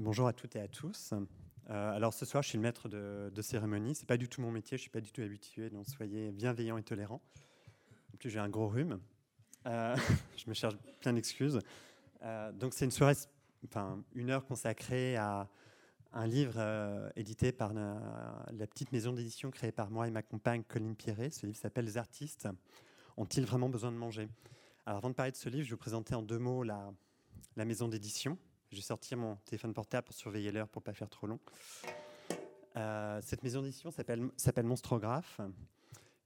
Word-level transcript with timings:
Bonjour 0.00 0.26
à 0.26 0.32
toutes 0.32 0.56
et 0.56 0.60
à 0.60 0.66
tous. 0.66 1.12
Euh, 1.70 1.92
alors 1.92 2.12
ce 2.12 2.26
soir, 2.26 2.42
je 2.42 2.48
suis 2.48 2.58
le 2.58 2.62
maître 2.62 2.88
de, 2.88 3.42
cérémonie. 3.42 3.94
C'est 3.94 4.08
pas 4.08 4.16
du 4.16 4.28
tout 4.28 4.40
mon 4.40 4.50
métier, 4.50 4.76
je 4.76 4.82
suis 4.82 4.90
pas 4.90 5.00
du 5.00 5.12
tout 5.12 5.22
habitué, 5.22 5.70
donc 5.70 5.86
soyez 5.86 6.32
bienveillants 6.32 6.76
et 6.76 6.82
tolérants. 6.82 7.22
En 8.12 8.16
plus, 8.16 8.28
j'ai 8.28 8.40
un 8.40 8.48
gros 8.48 8.66
rhume. 8.66 8.98
Euh, 9.66 9.96
je 10.36 10.48
me 10.48 10.54
cherche 10.54 10.74
plein 11.00 11.12
d'excuses. 11.12 11.60
Euh, 12.22 12.50
donc 12.50 12.74
c'est 12.74 12.84
une 12.84 12.90
soirée, 12.90 13.14
enfin 13.66 14.02
une 14.16 14.30
heure 14.30 14.44
consacrée 14.46 15.14
à 15.14 15.48
un 16.12 16.26
livre 16.26 17.12
édité 17.14 17.52
par 17.52 17.72
la, 17.72 18.66
petite 18.66 18.90
maison 18.90 19.12
d'édition 19.12 19.52
créée 19.52 19.72
par 19.72 19.90
moi 19.90 20.08
et 20.08 20.10
ma 20.10 20.22
compagne 20.22 20.64
Colline 20.64 20.96
Pierret. 20.96 21.30
Ce 21.30 21.46
livre 21.46 21.58
s'appelle 21.58 21.84
Les 21.84 21.98
artistes 21.98 22.48
ont-ils 23.16 23.46
vraiment 23.46 23.68
besoin 23.68 23.92
de 23.92 23.96
manger? 23.96 24.28
Alors 24.86 24.98
avant 24.98 25.10
de 25.10 25.14
parler 25.14 25.30
de 25.30 25.36
ce 25.36 25.48
livre, 25.48 25.62
je 25.62 25.70
vais 25.70 25.74
vous 25.74 25.76
présenter 25.76 26.16
en 26.16 26.22
deux 26.22 26.38
mots 26.38 26.64
la 26.64 27.64
maison 27.64 27.86
d'édition. 27.86 28.38
Je 28.74 28.80
vais 28.80 28.86
sortir 28.86 29.16
mon 29.18 29.36
téléphone 29.44 29.72
portable 29.72 30.04
pour 30.04 30.16
surveiller 30.16 30.50
l'heure 30.50 30.66
pour 30.66 30.82
ne 30.82 30.84
pas 30.86 30.94
faire 30.94 31.08
trop 31.08 31.28
long. 31.28 31.38
Euh, 32.76 33.20
cette 33.22 33.44
maison 33.44 33.62
d'édition 33.62 33.92
s'appelle 33.92 34.64
Monstrographe. 34.64 35.40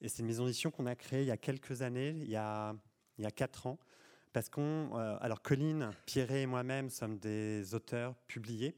Et 0.01 0.09
c'est 0.09 0.21
une 0.21 0.29
maison 0.29 0.47
d'édition 0.47 0.71
qu'on 0.71 0.87
a 0.87 0.95
créée 0.95 1.21
il 1.21 1.27
y 1.27 1.31
a 1.31 1.37
quelques 1.37 1.83
années, 1.83 2.09
il 2.09 2.31
y 2.31 2.37
a, 2.37 2.75
il 3.19 3.25
y 3.25 3.27
a 3.27 3.31
quatre 3.31 3.67
ans. 3.67 3.79
Parce 4.33 4.49
qu'on. 4.49 4.97
Euh, 4.97 5.19
alors, 5.21 5.43
Colline, 5.43 5.91
Pierret 6.07 6.41
et 6.41 6.47
moi-même 6.47 6.89
sommes 6.89 7.19
des 7.19 7.75
auteurs 7.75 8.15
publiés 8.27 8.75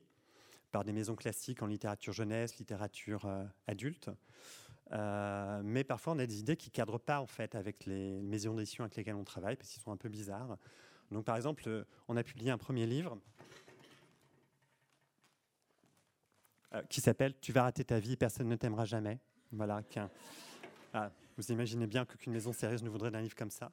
par 0.72 0.82
des 0.82 0.92
maisons 0.92 1.14
classiques 1.14 1.62
en 1.62 1.66
littérature 1.66 2.12
jeunesse, 2.12 2.58
littérature 2.58 3.26
euh, 3.26 3.44
adulte. 3.68 4.10
mais 5.62 5.84
parfois, 5.84 6.14
on 6.14 6.18
a 6.18 6.26
des 6.26 6.40
idées 6.40 6.56
qui 6.56 6.70
ne 6.70 6.74
cadrent 6.74 6.98
pas 6.98 7.20
en 7.20 7.28
fait 7.28 7.54
avec 7.54 7.86
les 7.86 8.20
maisons 8.20 8.56
d'édition 8.56 8.82
avec 8.82 8.96
lesquelles 8.96 9.14
on 9.14 9.22
travaille, 9.22 9.54
parce 9.54 9.70
qu'ils 9.70 9.82
sont 9.82 9.92
un 9.92 9.96
peu 9.96 10.08
bizarres. 10.08 10.58
Donc, 11.10 11.24
par 11.24 11.36
exemple, 11.36 11.84
on 12.08 12.16
a 12.16 12.22
publié 12.22 12.50
un 12.50 12.58
premier 12.58 12.86
livre 12.86 13.18
Euh, 16.74 16.82
qui 16.88 17.00
s'appelle 17.00 17.34
Tu 17.40 17.52
vas 17.52 17.64
rater 17.64 17.84
ta 17.84 17.98
vie, 17.98 18.16
personne 18.16 18.48
ne 18.48 18.56
t'aimera 18.56 18.84
jamais. 18.84 19.18
Voilà. 19.50 19.82
Ah, 20.92 21.10
vous 21.36 21.50
imaginez 21.50 21.86
bien 21.86 22.04
qu'aucune 22.04 22.32
maison 22.32 22.52
sérieuse 22.52 22.82
ne 22.84 22.88
voudrait 22.88 23.10
d'un 23.10 23.20
livre 23.20 23.34
comme 23.34 23.50
ça. 23.50 23.72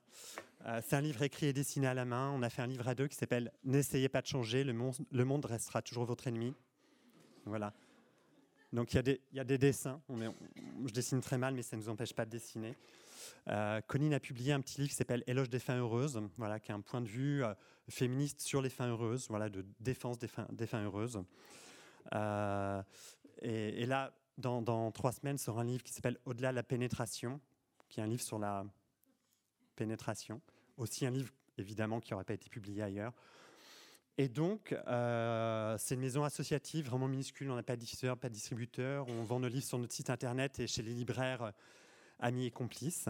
Euh, 0.66 0.82
c'est 0.84 0.96
un 0.96 1.02
livre 1.02 1.22
écrit 1.22 1.48
et 1.48 1.54
dessiné 1.54 1.86
à 1.86 1.94
la 1.94 2.06
main. 2.06 2.32
On 2.32 2.42
a 2.42 2.50
fait 2.50 2.64
un 2.64 2.68
livre 2.68 2.88
à 2.88 2.96
deux 2.96 3.08
qui 3.08 3.16
s'appelle 3.16 3.52
N'essayez 3.64 4.10
pas 4.10 4.22
de 4.22 4.28
changer, 4.28 4.64
le 4.64 4.74
monde, 4.74 5.46
restera 5.46 5.84
toujours 5.84 6.06
votre 6.06 6.26
ennemi. 6.28 6.56
Voilà. 7.46 7.74
Donc 8.74 8.94
il 8.94 9.20
y, 9.32 9.40
a 9.40 9.44
des 9.44 9.58
dessins. 9.58 10.02
Je 10.10 10.94
dessine 10.94 11.22
très 11.22 11.38
mal, 11.38 11.54
mais 11.54 11.62
ça 11.62 11.78
ne 11.78 11.82
nous 11.84 11.90
empêche 11.90 12.14
pas 12.14 12.26
de 12.26 12.32
dessiner. 12.32 12.76
Euh, 13.48 13.80
a 13.80 14.20
publié 14.20 14.54
un 14.54 14.62
petit 14.62 14.80
livre 14.80 14.90
qui 14.90 14.96
s'appelle 14.96 15.24
Éloge 15.28 15.50
des 15.50 15.60
fins 15.60 15.78
heureuses, 15.78 16.22
voilà, 16.38 16.60
qui 16.60 16.72
a 16.72 16.76
un 16.76 16.82
point 16.82 17.02
de 17.02 17.08
vue 17.08 17.44
euh, 17.44 17.54
féministe 17.90 18.42
sur 18.42 18.62
les 18.62 18.70
fins 18.70 18.88
heureuses, 18.88 19.28
voilà, 19.30 19.50
de 19.50 19.66
défense 19.80 20.18
des 20.20 20.28
fins, 20.28 20.84
heureuses. 20.84 21.22
Euh, 22.14 22.82
et, 23.42 23.86
là, 23.86 24.14
dans, 24.38 24.92
trois 24.92 25.12
semaines, 25.12 25.38
sort 25.38 25.60
un 25.60 25.64
livre 25.64 25.84
qui 25.84 25.94
s'appelle 25.94 26.18
Au-delà 26.26 26.52
de 26.52 26.56
la 26.56 26.64
pénétration, 26.64 27.40
qui 27.90 28.00
est 28.00 28.04
un 28.04 28.08
livre 28.08 28.22
sur 28.22 28.40
la 28.40 28.66
pénétration. 29.76 30.42
Aussi 30.78 31.06
un 31.06 31.12
livre, 31.12 31.32
évidemment, 31.58 32.00
qui 32.00 32.12
n'aurait 32.12 32.26
pas 32.26 32.34
été 32.34 32.50
publié 32.50 32.84
ailleurs. 32.84 33.14
Et 34.20 34.30
donc, 34.30 34.74
euh, 34.88 35.76
c'est 35.78 35.94
une 35.94 36.02
maison 36.02 36.24
associative 36.24 36.88
vraiment 36.88 37.08
minuscule. 37.08 37.52
On 37.52 37.56
n'a 37.56 37.64
pas 37.64 37.76
de 37.76 37.82
diffuseur, 37.82 38.18
pas 38.18 38.30
de 38.30 38.34
distributeur. 38.34 39.08
On 39.08 39.22
vend 39.24 39.40
nos 39.40 39.48
livres 39.48 39.66
sur 39.66 39.78
notre 39.78 39.94
site 39.94 40.10
internet 40.10 40.60
et 40.60 40.66
chez 40.66 40.82
les 40.82 40.94
libraires 40.94 41.54
amis 42.20 42.46
et 42.46 42.52
complices. 42.52 43.10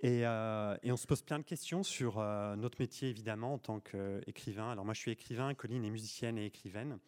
Et, 0.00 0.20
et, 0.20 0.92
on 0.92 0.96
se 0.96 1.06
pose 1.06 1.22
plein 1.22 1.38
de 1.38 1.44
questions 1.44 1.82
sur 1.82 2.18
notre 2.56 2.80
métier, 2.80 3.08
évidemment, 3.08 3.54
en 3.54 3.58
tant 3.58 3.80
qu'écrivain. 3.80 4.70
Alors 4.70 4.84
moi, 4.84 4.94
je 4.94 5.00
suis 5.00 5.10
écrivain, 5.10 5.54
Colline 5.54 5.84
est 5.84 5.90
musicienne 5.90 6.38
et 6.38 6.46
écrivaine. 6.46 6.98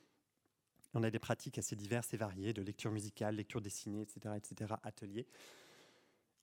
On 0.95 1.03
a 1.03 1.11
des 1.11 1.19
pratiques 1.19 1.59
assez 1.59 1.77
diverses 1.77 2.12
et 2.14 2.17
variées, 2.17 2.53
de 2.53 2.62
lecture 2.62 2.91
musicale, 2.91 3.37
lecture 3.37 3.61
dessinée, 3.61 4.03
etc., 4.03 4.34
etc., 4.37 4.75
atelier. 4.83 5.27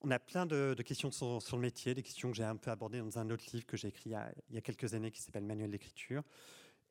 On 0.00 0.10
a 0.10 0.18
plein 0.18 0.46
de, 0.46 0.74
questions 0.84 1.10
sur, 1.10 1.56
le 1.56 1.62
métier, 1.62 1.94
des 1.94 2.02
questions 2.02 2.30
que 2.30 2.36
j'ai 2.36 2.44
un 2.44 2.56
peu 2.56 2.70
abordées 2.70 3.00
dans 3.00 3.18
un 3.18 3.30
autre 3.30 3.44
livre 3.52 3.66
que 3.66 3.76
j'ai 3.76 3.88
écrit 3.88 4.10
il 4.10 4.54
y, 4.54 4.58
a, 4.58 4.60
quelques 4.60 4.94
années 4.94 5.10
qui 5.10 5.20
s'appelle 5.20 5.44
Manuel 5.44 5.70
d'écriture. 5.70 6.22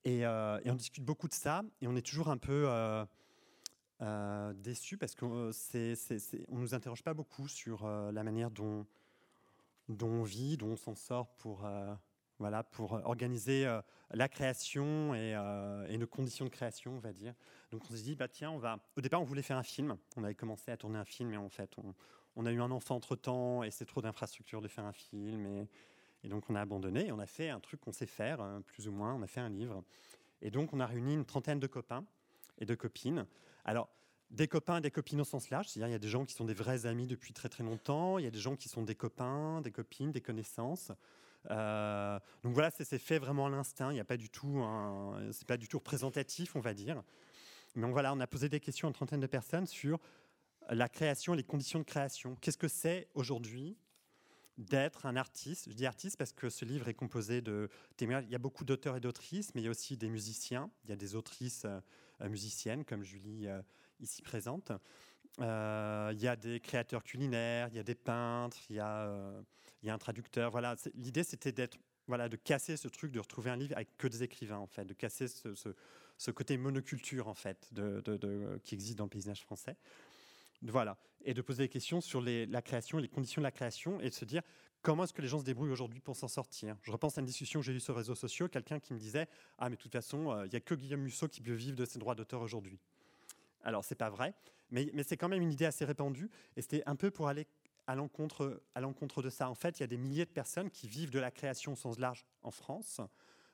Euh, 0.06 0.60
et, 0.64 0.70
on 0.70 0.76
discute 0.76 1.04
beaucoup 1.04 1.28
de 1.28 1.34
ça, 1.34 1.64
et 1.82 1.88
on 1.88 1.96
est 1.96 2.06
toujours 2.06 2.28
un 2.28 2.38
peu 2.38 2.68
euh, 4.02 4.50
euh 4.50 4.54
déçu 4.54 4.98
parce 4.98 5.16
qu'on 5.16 5.50
ne 5.50 6.60
nous 6.60 6.74
interroge 6.74 7.04
pas 7.04 7.14
beaucoup 7.14 7.48
sur 7.48 7.86
euh, 7.86 8.12
la 8.12 8.24
manière 8.24 8.52
dont, 8.52 8.86
on 10.02 10.24
vit, 10.24 10.58
dont 10.58 10.72
on 10.72 10.76
s'en 10.76 10.96
sort 10.96 11.28
pour 11.38 11.66
voilà, 12.40 12.64
pour 12.64 12.94
euh, 12.94 13.02
organiser 13.04 13.66
euh, 13.66 13.82
la 14.12 14.30
création 14.30 15.12
euh, 15.14 15.88
et, 15.88 15.98
nos 15.98 16.08
conditions 16.08 16.46
de 16.46 16.50
création, 16.50 16.96
on 16.96 17.00
va 17.00 17.14
dire. 17.14 17.34
Donc 17.72 17.84
on 17.90 17.96
s'est 17.96 18.04
dit, 18.04 18.16
bah 18.16 18.28
tiens, 18.28 18.52
on 18.52 18.58
va. 18.58 18.80
Au 18.96 19.02
départ, 19.02 19.22
on 19.22 19.26
voulait 19.26 19.42
faire 19.42 19.58
un 19.58 19.64
film. 19.64 19.98
On 20.16 20.24
avait 20.24 20.36
commencé 20.36 20.72
à 20.72 20.78
tourner 20.78 20.98
un 20.98 21.06
film, 21.06 21.34
et 21.34 21.38
en 21.38 21.50
fait, 21.50 21.76
on, 22.36 22.46
a 22.46 22.52
eu 22.52 22.62
un 22.62 22.72
enfant 22.72 22.96
entre 22.96 23.16
temps, 23.16 23.64
et 23.64 23.72
c'est 23.72 23.86
trop 23.86 24.02
d'infrastructures 24.02 24.62
de 24.62 24.68
faire 24.68 24.86
un 24.86 24.94
film, 24.94 25.46
et, 26.24 26.30
donc 26.30 26.50
on 26.50 26.56
a 26.56 26.62
abandonné. 26.62 27.08
Et 27.08 27.12
on 27.12 27.20
a 27.20 27.26
fait 27.26 27.50
un 27.50 27.60
truc 27.60 27.82
qu'on 27.82 27.92
sait 27.92 28.06
faire, 28.06 28.42
hein, 28.42 28.62
plus 28.66 28.88
ou 28.88 28.92
moins. 28.92 29.14
On 29.16 29.22
a 29.22 29.28
fait 29.28 29.42
un 29.42 29.50
livre, 29.50 29.84
et 30.42 30.52
donc 30.52 30.74
on 30.74 30.80
a 30.80 30.86
réuni 30.86 31.14
une 31.14 31.26
trentaine 31.26 31.60
de 31.60 31.68
copains 31.68 32.06
et 32.60 32.66
de 32.66 32.76
copines. 32.76 33.26
Alors 33.68 33.90
des 34.30 34.48
copains 34.48 34.82
des 34.82 34.92
copines 34.92 35.22
au 35.22 35.26
sens 35.26 35.50
large, 35.50 35.68
c'est-à-dire 35.68 35.90
il 35.90 35.92
y 35.92 35.96
a 35.96 36.00
des 36.00 36.10
gens 36.10 36.26
qui 36.26 36.34
sont 36.34 36.44
des 36.44 36.54
vrais 36.54 36.86
amis 36.86 37.08
depuis 37.08 37.34
très 37.34 37.48
très 37.48 37.64
longtemps, 37.64 38.18
il 38.18 38.26
y 38.26 38.28
a 38.28 38.32
des 38.32 38.40
gens 38.40 38.56
qui 38.56 38.68
sont 38.68 38.82
des 38.82 38.96
copains, 38.96 39.62
des 39.62 39.72
copines, 39.72 40.12
des 40.12 40.22
connaissances. 40.22 40.92
Euh, 41.50 42.20
donc 42.44 42.54
voilà, 42.54 42.72
c'est 42.72 42.98
fait 42.98 43.20
vraiment 43.20 43.46
à 43.46 43.50
l'instinct. 43.50 43.92
Il 43.92 43.94
n'y 43.94 44.02
a 44.02 44.06
pas 44.06 44.18
du 44.18 44.30
tout, 44.30 44.62
c'est 45.32 45.48
pas 45.48 45.58
du 45.58 45.68
tout 45.68 45.78
représentatif, 45.78 46.56
on 46.56 46.60
va 46.60 46.74
dire. 46.74 47.04
Mais 47.76 47.90
voilà, 47.90 48.14
on 48.14 48.20
a 48.20 48.28
posé 48.28 48.50
des 48.50 48.60
questions 48.60 48.88
à 48.88 48.90
une 48.90 48.96
trentaine 48.96 49.20
de 49.20 49.28
personnes 49.28 49.68
sur 49.68 50.00
la 50.70 50.90
création, 50.90 51.34
les 51.34 51.44
conditions 51.44 51.80
de 51.80 51.86
création. 51.86 52.36
Qu'est-ce 52.42 52.58
que 52.58 52.68
c'est 52.68 53.08
aujourd'hui 53.14 53.78
d'être 54.58 55.06
un 55.06 55.16
artiste? 55.16 55.70
Je 55.70 55.74
dis 55.74 55.86
artiste 55.86 56.18
parce 56.18 56.34
que 56.34 56.50
ce 56.50 56.66
livre 56.66 56.90
est 56.90 56.96
composé 56.96 57.42
de 57.42 57.70
Il 58.02 58.10
y 58.30 58.36
a 58.36 58.40
beaucoup 58.40 58.66
d'auteurs 58.66 58.98
et 58.98 59.00
d'autrices, 59.00 59.54
mais 59.54 59.62
il 59.62 59.66
y 59.66 59.68
a 59.68 59.72
aussi 59.72 59.96
des 59.96 60.10
musiciens. 60.10 60.70
Il 60.84 60.90
y 60.90 60.94
a 60.94 60.98
des 60.98 61.16
autrices 61.16 61.64
euh, 61.66 61.80
musiciennes 62.26 62.86
comme 62.86 63.04
Julie 63.04 63.48
euh, 63.48 63.62
ici 64.00 64.22
présente. 64.22 64.72
Euh, 65.40 66.12
il 66.14 66.22
y 66.22 66.28
a 66.28 66.36
des 66.36 66.60
créateurs 66.60 67.04
culinaires, 67.04 67.68
il 67.70 67.76
y 67.76 67.80
a 67.80 67.84
des 67.84 67.96
peintres, 67.96 68.58
il 68.70 68.78
y 68.78 68.80
euh, 68.80 69.42
y 69.84 69.90
a 69.90 69.94
un 69.94 69.98
traducteur. 69.98 70.52
Voilà, 70.52 70.76
l'idée 70.96 71.24
c'était 71.24 71.52
d'être, 71.52 71.78
voilà, 72.08 72.28
de 72.30 72.36
casser 72.36 72.78
ce 72.78 72.88
truc, 72.88 73.12
de 73.12 73.20
retrouver 73.20 73.52
un 73.52 73.56
livre 73.56 73.76
avec 73.76 73.96
que 73.98 74.08
des 74.08 74.24
écrivains 74.24 74.58
en 74.58 74.68
fait, 74.68 74.86
de 74.86 74.94
casser 74.94 75.28
ce, 75.28 75.54
ce, 76.18 76.32
côté 76.32 76.58
monoculture 76.58 77.28
en 77.28 77.36
fait, 77.36 77.70
de, 77.74 78.02
de, 78.02 78.60
qui 78.64 78.74
existe 78.74 78.98
dans 78.98 79.06
le 79.06 79.10
paysage 79.10 79.42
français. 79.42 79.76
Voilà, 80.64 80.98
et 81.24 81.34
de 81.34 81.42
poser 81.42 81.64
des 81.64 81.70
questions 81.70 82.02
sur 82.02 82.22
la 82.22 82.62
création, 82.62 82.98
les 82.98 83.08
conditions 83.08 83.42
de 83.42 83.44
la 83.44 83.52
création, 83.52 84.00
et 84.02 84.10
de 84.10 84.14
se 84.14 84.26
dire 84.26 84.42
comment 84.82 85.04
est-ce 85.04 85.14
que 85.14 85.22
les 85.22 85.28
gens 85.28 85.40
se 85.40 85.44
débrouillent 85.44 85.72
aujourd'hui 85.72 86.00
pour 86.00 86.16
s'en 86.16 86.28
sortir? 86.28 86.76
Je 86.82 86.92
repense 86.92 87.18
à 87.18 87.22
une 87.22 87.28
discussion 87.28 87.60
que 87.60 87.66
j'ai 87.66 87.74
eue 87.74 87.80
sur 87.80 87.94
les 87.94 88.00
réseaux 88.00 88.16
sociaux, 88.16 88.48
quelqu'un 88.48 88.80
qui 88.80 88.94
me 88.94 89.00
disait 89.00 89.28
ah 89.58 89.70
mais 89.70 89.76
de 89.76 89.82
toute 89.82 89.92
façon, 89.92 90.32
euh, 90.32 90.46
il 90.46 90.50
n'y 90.50 90.56
a 90.56 90.60
que 90.60 90.76
Guillaume 90.76 91.02
Musso 91.02 91.28
qui 91.28 91.42
peut 91.42 91.54
vivre 91.54 91.76
de 91.76 91.86
ses 91.86 92.00
droits 92.00 92.16
d'auteur 92.16 92.42
aujourd'hui. 92.42 92.80
Alors, 93.64 93.84
c'est 93.84 93.96
pas 93.96 94.10
vrai, 94.10 94.34
mais, 94.72 94.92
c'est 95.04 95.18
quand 95.18 95.30
même 95.30 95.42
une 95.42 95.52
idée 95.52 95.66
assez 95.66 95.86
répandue. 95.86 96.30
Et 96.56 96.62
c'était 96.62 96.84
un 96.86 96.96
peu 96.96 97.12
pour 97.12 97.28
aller 97.28 97.48
à 97.86 97.96
l'encontre, 97.96 98.62
de 99.22 99.30
ça. 99.30 99.50
En 99.50 99.56
fait, 99.56 99.80
il 99.80 99.82
y 99.82 99.84
a 99.84 99.88
des 99.88 99.98
milliers 99.98 100.26
de 100.26 100.32
personnes 100.32 100.70
qui 100.70 100.88
vivent 100.88 101.10
de 101.10 101.20
la 101.20 101.32
création 101.32 101.74
au 101.74 101.76
sens 101.76 102.00
large 102.00 102.26
en 102.44 102.52
France, 102.52 103.00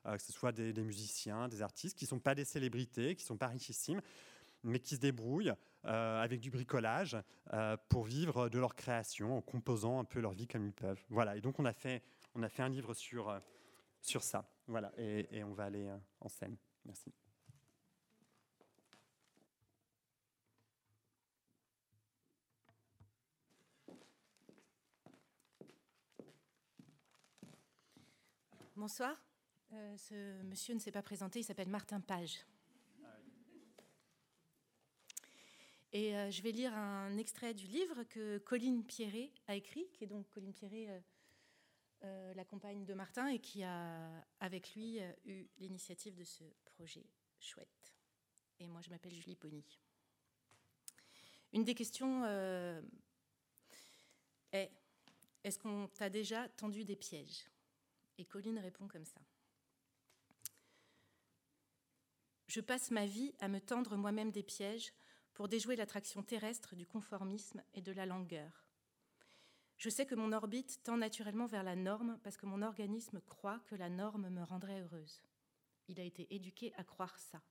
euh, 0.06 0.18
que 0.18 0.24
ce 0.24 0.32
soit 0.32 0.52
des, 0.52 0.74
musiciens, 0.84 1.48
des 1.48 1.62
artistes, 1.62 1.98
qui 1.98 2.06
ne 2.06 2.10
sont 2.10 2.20
pas 2.20 2.34
des 2.34 2.46
célébrités, 2.46 3.16
qui 3.16 3.24
ne 3.24 3.28
sont 3.28 3.38
pas 3.38 3.48
richissimes, 3.48 4.02
mais 4.64 4.80
qui 4.80 4.96
se 4.96 5.00
débrouillent 5.00 5.54
euh, 5.86 6.22
avec 6.22 6.40
du 6.40 6.50
bricolage 6.50 7.18
euh, 7.54 7.78
pour 7.90 8.04
vivre 8.04 8.50
de 8.50 8.60
leur 8.60 8.76
création, 8.76 9.38
en 9.38 9.42
composant 9.42 10.00
un 10.00 10.06
peu 10.06 10.20
leur 10.20 10.34
vie 10.34 10.48
comme 10.48 10.66
ils 10.66 10.74
peuvent. 10.74 11.04
Voilà, 11.10 11.36
et 11.36 11.42
donc 11.42 11.60
on 11.60 11.66
a 11.66 11.74
fait, 11.74 12.02
on 12.36 12.44
a 12.44 12.50
fait 12.50 12.64
un 12.64 12.70
livre 12.70 12.94
sur, 12.94 13.40
sur 14.02 14.24
ça. 14.24 14.50
Voilà, 14.68 14.92
et, 14.98 15.44
on 15.44 15.54
va 15.54 15.66
aller 15.66 15.92
en 16.22 16.30
scène. 16.30 16.56
Merci. 16.86 17.14
Bonsoir. 28.76 29.16
Euh, 29.72 29.98
ce 29.98 30.42
monsieur 30.44 30.74
ne 30.74 30.80
s'est 30.80 30.92
pas 30.92 31.02
présenté, 31.02 31.40
il 31.40 31.44
s'appelle 31.44 31.70
Martin 31.70 32.02
Page. 32.02 32.46
Et 35.96 36.16
euh, 36.16 36.32
je 36.32 36.42
vais 36.42 36.52
lire 36.52 36.74
un 36.74 37.16
extrait 37.18 37.54
du 37.54 37.68
livre 37.68 38.04
que 38.04 38.40
Colline 38.40 38.84
Pierret 38.84 39.32
a 39.48 39.56
écrit, 39.56 39.88
qui 39.94 40.04
est 40.04 40.08
donc 40.08 40.28
Colline 40.32 40.52
Pierret, 40.52 41.04
euh, 42.04 42.34
la 42.34 42.44
compagne 42.44 42.84
de 42.84 42.96
Martin, 42.96 43.28
et 43.28 43.40
qui 43.40 43.64
a 43.64 44.26
avec 44.40 44.74
lui 44.74 45.00
eu 45.26 45.48
l'initiative 45.60 46.16
de 46.16 46.24
ce 46.24 46.44
projet 46.66 47.06
chouette. 47.40 47.96
Et 48.60 48.68
moi, 48.68 48.82
je 48.82 48.90
m'appelle 48.90 49.14
Julie 49.14 49.36
Pony. 49.36 49.64
Une 51.54 51.64
des 51.64 51.76
questions 51.76 52.26
est 54.52 54.72
est-ce 55.44 55.60
qu'on 55.60 55.90
t'a 55.90 56.10
déjà 56.10 56.48
tendu 56.50 56.86
des 56.86 56.96
pièges? 56.96 57.46
Et 58.18 58.26
Colline 58.26 58.60
répond 58.60 58.88
comme 58.88 59.06
ça. 59.06 59.20
Je 62.48 62.62
passe 62.62 62.92
ma 62.92 63.06
vie 63.06 63.34
à 63.40 63.50
me 63.50 63.60
tendre 63.60 63.98
moi-même 63.98 64.32
des 64.32 64.44
pièges 64.44 64.94
pour 65.34 65.48
déjouer 65.48 65.76
l'attraction 65.76 66.24
terrestre 66.24 66.76
du 66.76 66.86
conformisme 66.86 67.62
et 67.74 67.82
de 67.82 67.92
la 67.92 68.06
langueur. 68.06 68.68
Je 69.78 69.90
sais 69.90 70.06
que 70.06 70.16
mon 70.16 70.32
orbite 70.32 70.82
tend 70.84 70.98
naturellement 70.98 71.48
vers 71.48 71.64
la 71.64 71.76
norme 71.76 72.20
parce 72.24 72.38
que 72.38 72.46
mon 72.46 72.62
organisme 72.62 73.20
croit 73.22 73.60
que 73.66 73.76
la 73.76 73.90
norme 73.90 74.30
me 74.30 74.44
rendrait 74.44 74.82
heureuse. 74.82 75.22
Il 75.88 76.00
a 76.00 76.04
été 76.04 76.34
éduqué 76.34 76.74
à 76.76 76.84
croire 76.84 77.18
ça. 77.20 77.42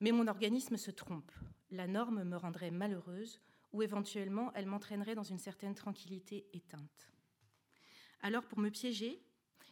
Mais 0.00 0.10
mon 0.10 0.26
organisme 0.26 0.76
se 0.76 0.90
trompe. 0.90 1.30
La 1.70 1.86
norme 1.86 2.24
me 2.24 2.36
rendrait 2.36 2.70
malheureuse 2.70 3.40
ou 3.72 3.82
éventuellement 3.82 4.52
elle 4.54 4.66
m'entraînerait 4.66 5.14
dans 5.14 5.22
une 5.22 5.38
certaine 5.38 5.74
tranquillité 5.74 6.48
éteinte. 6.52 7.12
Alors 8.20 8.46
pour 8.46 8.58
me 8.58 8.70
piéger, 8.70 9.22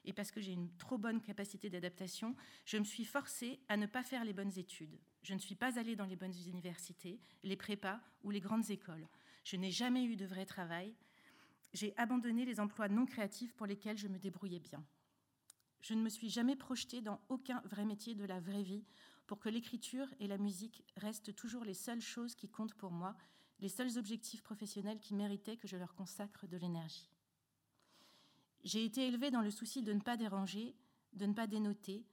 et 0.04 0.12
parce 0.12 0.30
que 0.30 0.40
j'ai 0.40 0.52
une 0.52 0.70
trop 0.76 0.98
bonne 0.98 1.20
capacité 1.20 1.70
d'adaptation, 1.70 2.34
je 2.64 2.78
me 2.78 2.84
suis 2.84 3.04
forcée 3.04 3.60
à 3.68 3.76
ne 3.76 3.86
pas 3.86 4.02
faire 4.02 4.24
les 4.24 4.32
bonnes 4.32 4.58
études. 4.58 4.98
Je 5.22 5.34
ne 5.34 5.38
suis 5.38 5.54
pas 5.54 5.78
allée 5.78 5.96
dans 5.96 6.06
les 6.06 6.16
bonnes 6.16 6.34
universités, 6.46 7.20
les 7.42 7.56
prépas 7.56 8.00
ou 8.22 8.30
les 8.30 8.40
grandes 8.40 8.70
écoles. 8.70 9.08
Je 9.44 9.56
n'ai 9.56 9.70
jamais 9.70 10.04
eu 10.04 10.16
de 10.16 10.26
vrai 10.26 10.46
travail. 10.46 10.94
J'ai 11.72 11.94
abandonné 11.96 12.44
les 12.44 12.60
emplois 12.60 12.88
non 12.88 13.06
créatifs 13.06 13.54
pour 13.54 13.66
lesquels 13.66 13.98
je 13.98 14.08
me 14.08 14.18
débrouillais 14.18 14.60
bien. 14.60 14.84
Je 15.80 15.94
ne 15.94 16.02
me 16.02 16.08
suis 16.08 16.28
jamais 16.28 16.56
projetée 16.56 17.00
dans 17.00 17.20
aucun 17.28 17.62
vrai 17.64 17.84
métier 17.84 18.14
de 18.14 18.24
la 18.24 18.40
vraie 18.40 18.62
vie 18.62 18.84
pour 19.26 19.38
que 19.38 19.48
l'écriture 19.48 20.08
et 20.18 20.26
la 20.26 20.38
musique 20.38 20.84
restent 20.96 21.34
toujours 21.34 21.64
les 21.64 21.74
seules 21.74 22.00
choses 22.00 22.34
qui 22.34 22.48
comptent 22.48 22.74
pour 22.74 22.90
moi, 22.90 23.16
les 23.60 23.68
seuls 23.68 23.96
objectifs 23.98 24.42
professionnels 24.42 24.98
qui 24.98 25.14
méritaient 25.14 25.56
que 25.56 25.68
je 25.68 25.76
leur 25.76 25.94
consacre 25.94 26.46
de 26.46 26.56
l'énergie. 26.56 27.08
J'ai 28.62 28.84
été 28.84 29.06
élevée 29.06 29.30
dans 29.30 29.40
le 29.40 29.50
souci 29.50 29.82
de 29.82 29.92
ne 29.92 30.00
pas 30.00 30.16
déranger, 30.16 30.76
de 31.12 31.26
ne 31.26 31.32
pas 31.32 31.46
dénoter, 31.46 32.06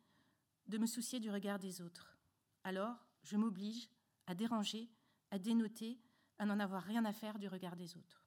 de 0.68 0.78
me 0.78 0.86
soucier 0.86 1.20
du 1.20 1.30
regard 1.30 1.60
des 1.60 1.82
autres. 1.82 2.18
Alors, 2.64 3.06
je 3.24 3.38
m'oblige 3.38 3.90
à 4.28 4.36
déranger, 4.36 4.90
à 5.32 5.40
dénoter, 5.40 6.00
à 6.40 6.46
n'en 6.46 6.60
avoir 6.60 6.84
rien 6.84 7.06
à 7.06 7.14
faire 7.14 7.40
du 7.40 7.48
regard 7.48 7.76
des 7.76 7.98
autres. 7.98 8.24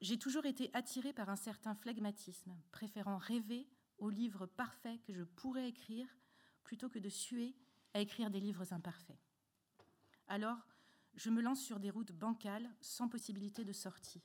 J'ai 0.00 0.18
toujours 0.18 0.46
été 0.46 0.70
attirée 0.74 1.12
par 1.12 1.28
un 1.28 1.36
certain 1.36 1.74
flegmatisme, 1.74 2.56
préférant 2.70 3.18
rêver 3.18 3.68
au 3.98 4.10
livre 4.10 4.46
parfait 4.46 4.98
que 4.98 5.12
je 5.12 5.24
pourrais 5.24 5.68
écrire 5.68 6.08
plutôt 6.62 6.88
que 6.88 6.98
de 6.98 7.08
suer 7.08 7.56
à 7.94 8.00
écrire 8.00 8.30
des 8.30 8.40
livres 8.40 8.72
imparfaits. 8.72 9.18
Alors, 10.28 10.58
je 11.14 11.30
me 11.30 11.42
lance 11.42 11.62
sur 11.62 11.80
des 11.80 11.90
routes 11.90 12.12
bancales 12.12 12.70
sans 12.80 13.08
possibilité 13.08 13.64
de 13.64 13.72
sortie. 13.72 14.22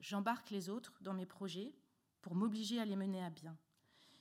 J'embarque 0.00 0.50
les 0.50 0.68
autres 0.68 0.98
dans 1.00 1.14
mes 1.14 1.26
projets 1.26 1.74
pour 2.20 2.34
m'obliger 2.34 2.80
à 2.80 2.84
les 2.84 2.96
mener 2.96 3.22
à 3.24 3.30
bien. 3.30 3.56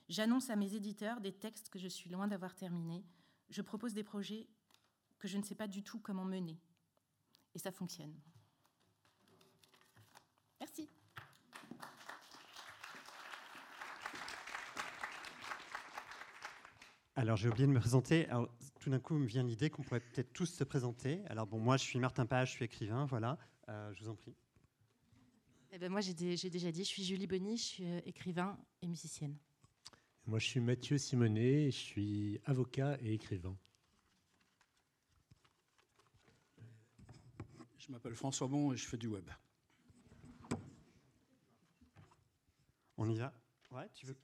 J'annonce 0.08 0.50
à 0.50 0.56
mes 0.56 0.76
éditeurs 0.76 1.22
des 1.22 1.34
textes 1.34 1.70
que 1.70 1.80
je 1.80 1.88
suis 1.88 2.10
loin 2.10 2.28
d'avoir 2.28 2.56
terminés. 2.56 3.04
Je 3.50 3.62
propose 3.62 3.94
des 3.94 4.04
projets 4.04 4.48
que 5.18 5.28
je 5.28 5.38
ne 5.38 5.44
sais 5.44 5.56
pas 5.56 5.68
du 5.68 5.84
tout 5.84 6.00
comment 6.00 6.26
mener. 6.26 6.60
Et 7.54 7.60
ça 7.60 7.72
fonctionne. 7.72 8.14
Merci. 10.60 10.90
Alors 17.16 17.38
j'ai 17.38 17.48
oublié 17.50 17.66
de 17.66 17.72
me 17.72 17.80
présenter. 17.80 18.28
Tout 18.80 18.90
d'un 18.90 19.00
coup 19.00 19.16
me 19.16 19.26
vient 19.26 19.42
l'idée 19.42 19.70
qu'on 19.70 19.84
pourrait 19.84 20.02
peut-être 20.02 20.34
tous 20.34 20.46
se 20.46 20.64
présenter. 20.64 21.24
Alors 21.28 21.48
bon, 21.48 21.60
moi 21.60 21.78
je 21.78 21.84
suis 21.84 21.98
Martin 21.98 22.26
Page, 22.26 22.50
je 22.50 22.54
suis 22.56 22.66
écrivain, 22.66 23.06
voilà. 23.06 23.40
Euh, 23.70 23.94
je 23.94 24.04
vous 24.04 24.10
en 24.10 24.16
prie. 24.16 24.36
Eh 25.76 25.78
ben, 25.78 25.92
moi 25.92 26.00
j'ai 26.00 26.14
déjà 26.14 26.72
dit, 26.72 26.86
je 26.86 26.88
suis 26.88 27.04
Julie 27.04 27.28
Bonny, 27.28 27.58
je 27.58 27.64
suis 27.64 27.84
euh, 27.84 28.00
écrivain 28.06 28.58
et 28.82 28.88
musicienne. 28.88 29.36
Moi 30.26 30.40
je 30.40 30.46
suis 30.46 30.62
Mathieu 30.62 30.98
Simonet, 30.98 31.66
je 31.66 31.76
suis 31.76 32.40
avocat 32.46 32.98
et 33.02 33.14
écrivain. 33.14 33.58
Je 37.78 37.92
m'appelle 37.92 38.16
François 38.16 38.48
Bon 38.48 38.72
et 38.72 38.78
je 38.78 38.86
fais 38.86 38.96
du 38.96 39.08
web. 39.08 39.30
On 42.96 43.10
y 43.10 43.18
va? 43.18 43.34
Ouais, 43.72 43.90
tu 43.94 44.06
veux 44.06 44.16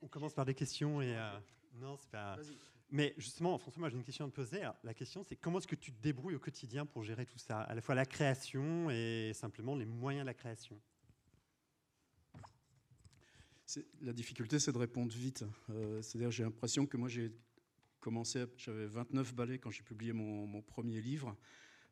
On 0.00 0.08
commence 0.08 0.32
par 0.32 0.46
des 0.46 0.54
questions 0.54 1.02
et. 1.02 1.14
Euh, 1.14 1.38
non, 1.74 1.98
c'est 1.98 2.08
pas. 2.08 2.38
Mais 2.92 3.14
justement, 3.16 3.56
François, 3.58 3.80
moi 3.80 3.88
j'ai 3.88 3.96
une 3.96 4.04
question 4.04 4.24
à 4.24 4.28
te 4.28 4.34
poser. 4.34 4.62
la 4.82 4.94
question, 4.94 5.22
c'est 5.22 5.36
comment 5.36 5.58
est-ce 5.58 5.68
que 5.68 5.76
tu 5.76 5.92
te 5.92 6.02
débrouilles 6.02 6.34
au 6.34 6.40
quotidien 6.40 6.86
pour 6.86 7.04
gérer 7.04 7.24
tout 7.24 7.38
ça? 7.38 7.60
À 7.60 7.74
la 7.74 7.80
fois 7.80 7.94
la 7.94 8.04
création 8.04 8.90
et 8.90 9.32
simplement 9.34 9.76
les 9.76 9.84
moyens 9.84 10.24
de 10.24 10.26
la 10.26 10.34
création 10.34 10.80
La 14.00 14.12
difficulté, 14.12 14.58
c'est 14.58 14.72
de 14.72 14.78
répondre 14.78 15.12
vite. 15.14 15.44
Euh, 15.70 16.02
c'est-à-dire, 16.02 16.32
j'ai 16.32 16.42
l'impression 16.42 16.86
que 16.86 16.96
moi 16.96 17.08
j'ai 17.08 17.32
commencé, 18.00 18.44
j'avais 18.56 18.86
29 18.86 19.34
ballets 19.34 19.58
quand 19.58 19.70
j'ai 19.70 19.84
publié 19.84 20.12
mon, 20.12 20.60
premier 20.62 21.00
livre. 21.00 21.36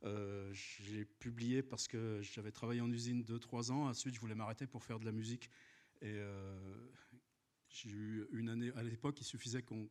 Euh, 0.05 0.53
j'ai 0.53 1.05
publié 1.05 1.63
parce 1.63 1.87
que 1.87 2.21
j'avais 2.23 2.51
travaillé 2.51 2.81
en 2.81 2.91
usine 2.91 3.23
2-3 3.23 3.71
ans. 3.71 3.89
Ensuite, 3.89 4.15
je 4.15 4.21
voulais 4.21 4.35
m'arrêter 4.35 4.67
pour 4.67 4.83
faire 4.83 4.99
de 4.99 5.05
la 5.05 5.13
musique. 5.13 5.49
Et, 6.01 6.07
euh, 6.07 6.59
j'ai 7.69 7.91
eu 7.91 8.27
une 8.33 8.49
année, 8.49 8.73
à 8.75 8.83
l'époque, 8.83 9.21
il 9.21 9.25
suffisait 9.25 9.63
qu'on 9.63 9.89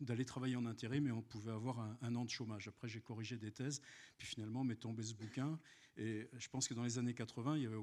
d'aller 0.00 0.24
travailler 0.24 0.56
en 0.56 0.66
intérim 0.66 1.04
mais 1.04 1.10
on 1.10 1.22
pouvait 1.22 1.52
avoir 1.52 1.80
un, 2.00 2.14
an 2.14 2.24
de 2.24 2.30
chômage. 2.30 2.68
Après, 2.68 2.88
j'ai 2.88 3.00
corrigé 3.00 3.36
des 3.36 3.52
thèses, 3.52 3.80
puis 4.16 4.26
finalement, 4.26 4.64
m'est 4.64 4.76
tombé 4.76 5.02
ce 5.02 5.14
bouquin. 5.14 5.58
Et 5.96 6.28
je 6.36 6.48
pense 6.48 6.68
que 6.68 6.74
dans 6.74 6.84
les 6.84 6.98
années 6.98 7.14
80, 7.14 7.56
il 7.56 7.62
y 7.62 7.66
avait, 7.66 7.76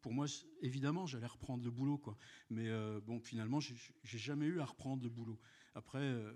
pour 0.00 0.12
moi, 0.12 0.26
évidemment, 0.60 1.06
j'allais 1.06 1.26
reprendre 1.26 1.64
le 1.64 1.70
boulot, 1.70 1.98
quoi. 1.98 2.16
Mais 2.50 2.68
euh, 2.68 3.00
bon, 3.00 3.20
finalement, 3.20 3.60
j'ai 3.60 4.18
jamais 4.18 4.46
eu 4.46 4.60
à 4.60 4.64
reprendre 4.64 5.02
le 5.02 5.08
boulot. 5.08 5.38
Après, 5.74 5.98
euh, 5.98 6.32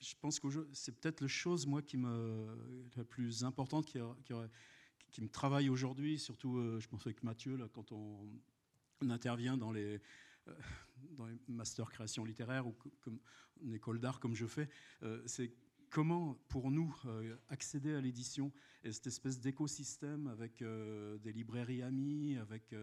je 0.00 0.14
pense 0.20 0.40
que 0.40 0.48
c'est 0.72 0.98
peut-être 0.98 1.20
la 1.20 1.28
chose, 1.28 1.66
moi, 1.66 1.82
qui 1.82 1.96
me, 1.96 2.88
la 2.96 3.04
plus 3.04 3.44
importante, 3.44 3.86
qui, 3.86 3.98
qui, 5.10 5.20
me 5.20 5.28
travaille 5.28 5.68
aujourd'hui, 5.68 6.18
surtout, 6.18 6.56
euh, 6.56 6.80
je 6.80 6.88
pense 6.88 7.06
avec 7.06 7.22
Mathieu, 7.22 7.56
là, 7.56 7.68
quand 7.72 7.92
on, 7.92 8.28
intervient 9.10 9.56
dans 9.56 9.72
les, 9.72 10.00
dans 11.10 11.26
les 11.26 11.36
masters 11.48 11.90
création 11.90 12.24
littéraire 12.24 12.66
ou 12.66 12.74
comme 13.00 13.18
une 13.62 13.74
école 13.74 14.00
d'art 14.00 14.20
comme 14.20 14.34
je 14.34 14.46
fais, 14.46 14.68
euh, 15.02 15.22
c'est 15.26 15.52
comment, 15.90 16.38
pour 16.48 16.70
nous, 16.70 16.94
euh, 17.04 17.36
accéder 17.48 17.94
à 17.94 18.00
l'édition 18.00 18.50
et 18.82 18.92
cette 18.92 19.06
espèce 19.06 19.40
d'écosystème 19.40 20.26
avec 20.28 20.62
des 20.62 21.32
librairies 21.32 21.82
amies, 21.82 22.36
avec 22.38 22.74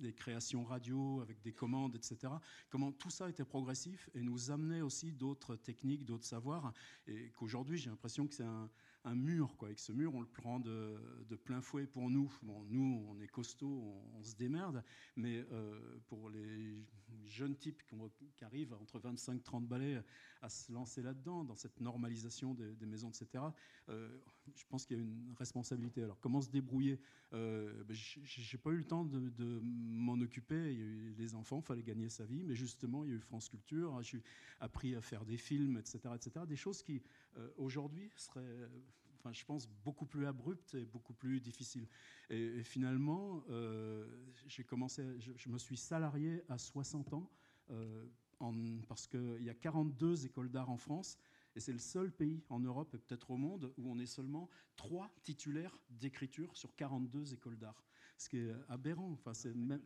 des 0.00 0.12
créations 0.12 0.64
radio, 0.64 1.20
avec 1.20 1.40
des 1.42 1.52
commandes, 1.52 1.94
etc. 1.94 2.32
Comment 2.70 2.92
tout 2.92 3.10
ça 3.10 3.28
était 3.28 3.44
progressif 3.44 4.08
et 4.14 4.22
nous 4.22 4.50
amenait 4.50 4.80
aussi 4.80 5.12
d'autres 5.12 5.56
techniques, 5.56 6.04
d'autres 6.04 6.24
savoirs, 6.24 6.72
et 7.06 7.30
qu'aujourd'hui 7.30 7.78
j'ai 7.78 7.90
l'impression 7.90 8.26
que 8.26 8.34
c'est 8.34 8.44
un, 8.44 8.70
un 9.04 9.14
mur. 9.14 9.56
Quoi. 9.56 9.68
Avec 9.68 9.78
ce 9.78 9.92
mur, 9.92 10.14
on 10.14 10.20
le 10.20 10.26
prend 10.26 10.60
de, 10.60 10.96
plein 11.44 11.60
fouet 11.60 11.86
pour 11.86 12.10
nous. 12.10 12.32
Bon, 12.42 12.64
nous, 12.68 13.04
on 13.08 13.20
est 13.20 13.28
costaud, 13.28 14.02
on, 14.14 14.22
se 14.22 14.36
démerde, 14.36 14.84
mais 15.16 15.44
euh, 15.50 15.98
pour 16.08 16.30
les 16.30 16.84
jeunes 17.26 17.56
types 17.56 17.82
qui, 17.86 18.44
arrivent 18.44 18.74
entre 18.74 18.98
25 18.98 19.36
et 19.36 19.42
30 19.42 19.66
balais 19.66 20.02
à 20.42 20.48
se 20.48 20.72
lancer 20.72 21.02
là-dedans, 21.02 21.44
dans 21.44 21.54
cette 21.54 21.80
normalisation 21.80 22.54
des, 22.54 22.86
maisons, 22.86 23.08
etc., 23.08 23.44
euh, 23.88 24.08
je 24.54 24.64
pense 24.68 24.84
qu'il 24.84 24.96
y 24.96 25.00
a 25.00 25.02
une 25.02 25.34
responsabilité. 25.38 26.02
Alors, 26.02 26.18
comment 26.20 26.40
se 26.40 26.50
débrouiller 26.50 27.00
euh, 27.32 27.84
ben, 27.84 27.94
J'ai 27.94 28.58
pas 28.58 28.70
eu 28.70 28.76
le 28.76 28.84
temps 28.84 29.04
de, 29.04 29.60
m'en 29.62 30.20
occuper. 30.20 30.72
Il 30.72 30.78
y 30.78 30.82
a 30.82 30.84
eu 30.84 31.14
les 31.16 31.34
enfants, 31.34 31.60
il 31.60 31.66
fallait 31.66 31.82
gagner 31.82 32.08
sa 32.08 32.24
vie, 32.24 32.42
mais 32.42 32.56
justement, 32.56 33.04
il 33.04 33.10
y 33.10 33.12
a 33.12 33.16
eu 33.16 33.20
France 33.20 33.48
Culture, 33.48 34.02
j'ai 34.02 34.22
appris 34.60 34.96
à 34.96 35.00
faire 35.00 35.24
des 35.24 35.36
films, 35.36 35.78
etc., 35.78 36.00
etc., 36.14 36.44
des 36.46 36.56
choses 36.56 36.82
qui, 36.82 37.02
euh, 37.36 37.48
aujourd'hui, 37.56 38.10
seraient 38.16 38.68
enfin, 39.22 39.32
je 39.32 39.44
pense, 39.44 39.68
beaucoup 39.84 40.04
plus 40.04 40.26
abrupte 40.26 40.74
et 40.74 40.84
beaucoup 40.84 41.12
plus 41.12 41.40
difficile. 41.40 41.86
Et, 42.28 42.64
finalement, 42.64 43.44
euh, 43.50 44.04
j'ai 44.48 44.64
commencé, 44.64 45.04
je, 45.20 45.48
me 45.48 45.58
suis 45.58 45.76
salarié 45.76 46.42
à 46.48 46.58
60 46.58 47.12
ans, 47.12 47.30
en, 48.42 48.54
parce 48.88 49.06
qu'il 49.06 49.42
y 49.42 49.50
a 49.50 49.54
42 49.54 50.26
écoles 50.26 50.50
d'art 50.50 50.70
en 50.70 50.76
France, 50.76 51.18
et 51.54 51.60
c'est 51.60 51.72
le 51.72 51.78
seul 51.78 52.10
pays 52.10 52.42
en 52.48 52.60
Europe 52.60 52.94
et 52.94 52.98
peut-être 52.98 53.30
au 53.30 53.36
monde 53.36 53.72
où 53.76 53.90
on 53.90 53.98
est 53.98 54.06
seulement 54.06 54.48
trois 54.76 55.10
titulaires 55.22 55.78
d'écriture 55.90 56.56
sur 56.56 56.74
42 56.74 57.34
écoles 57.34 57.58
d'art. 57.58 57.84
Ce 58.16 58.28
qui 58.28 58.38
est 58.38 58.54
aberrant. 58.68 59.10
Enfin, 59.12 59.34
c'est 59.34 59.54
même, 59.54 59.82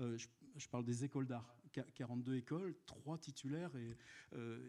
euh, 0.00 0.18
je, 0.56 0.68
parle 0.68 0.84
des 0.84 1.04
écoles 1.04 1.26
d'art. 1.26 1.54
42 1.94 2.36
écoles, 2.36 2.74
trois 2.84 3.16
titulaires, 3.16 3.74
et 3.76 3.96
euh, 4.34 4.68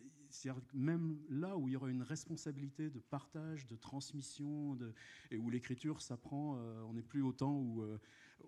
même 0.74 1.20
là 1.30 1.58
où 1.58 1.68
il 1.68 1.74
y 1.74 1.75
aura 1.75 1.89
une 1.89 2.01
responsabilité 2.01 2.89
de 2.89 3.00
partage, 3.00 3.68
de 3.68 3.75
transmission, 3.75 4.75
de, 4.75 4.94
et 5.30 5.38
où 5.38 5.50
l'écriture 5.50 6.01
s'apprend, 6.01 6.56
euh, 6.56 6.82
on 6.84 6.94
n'est 6.94 7.03
plus 7.03 7.22
autant 7.22 7.58
où, 7.58 7.84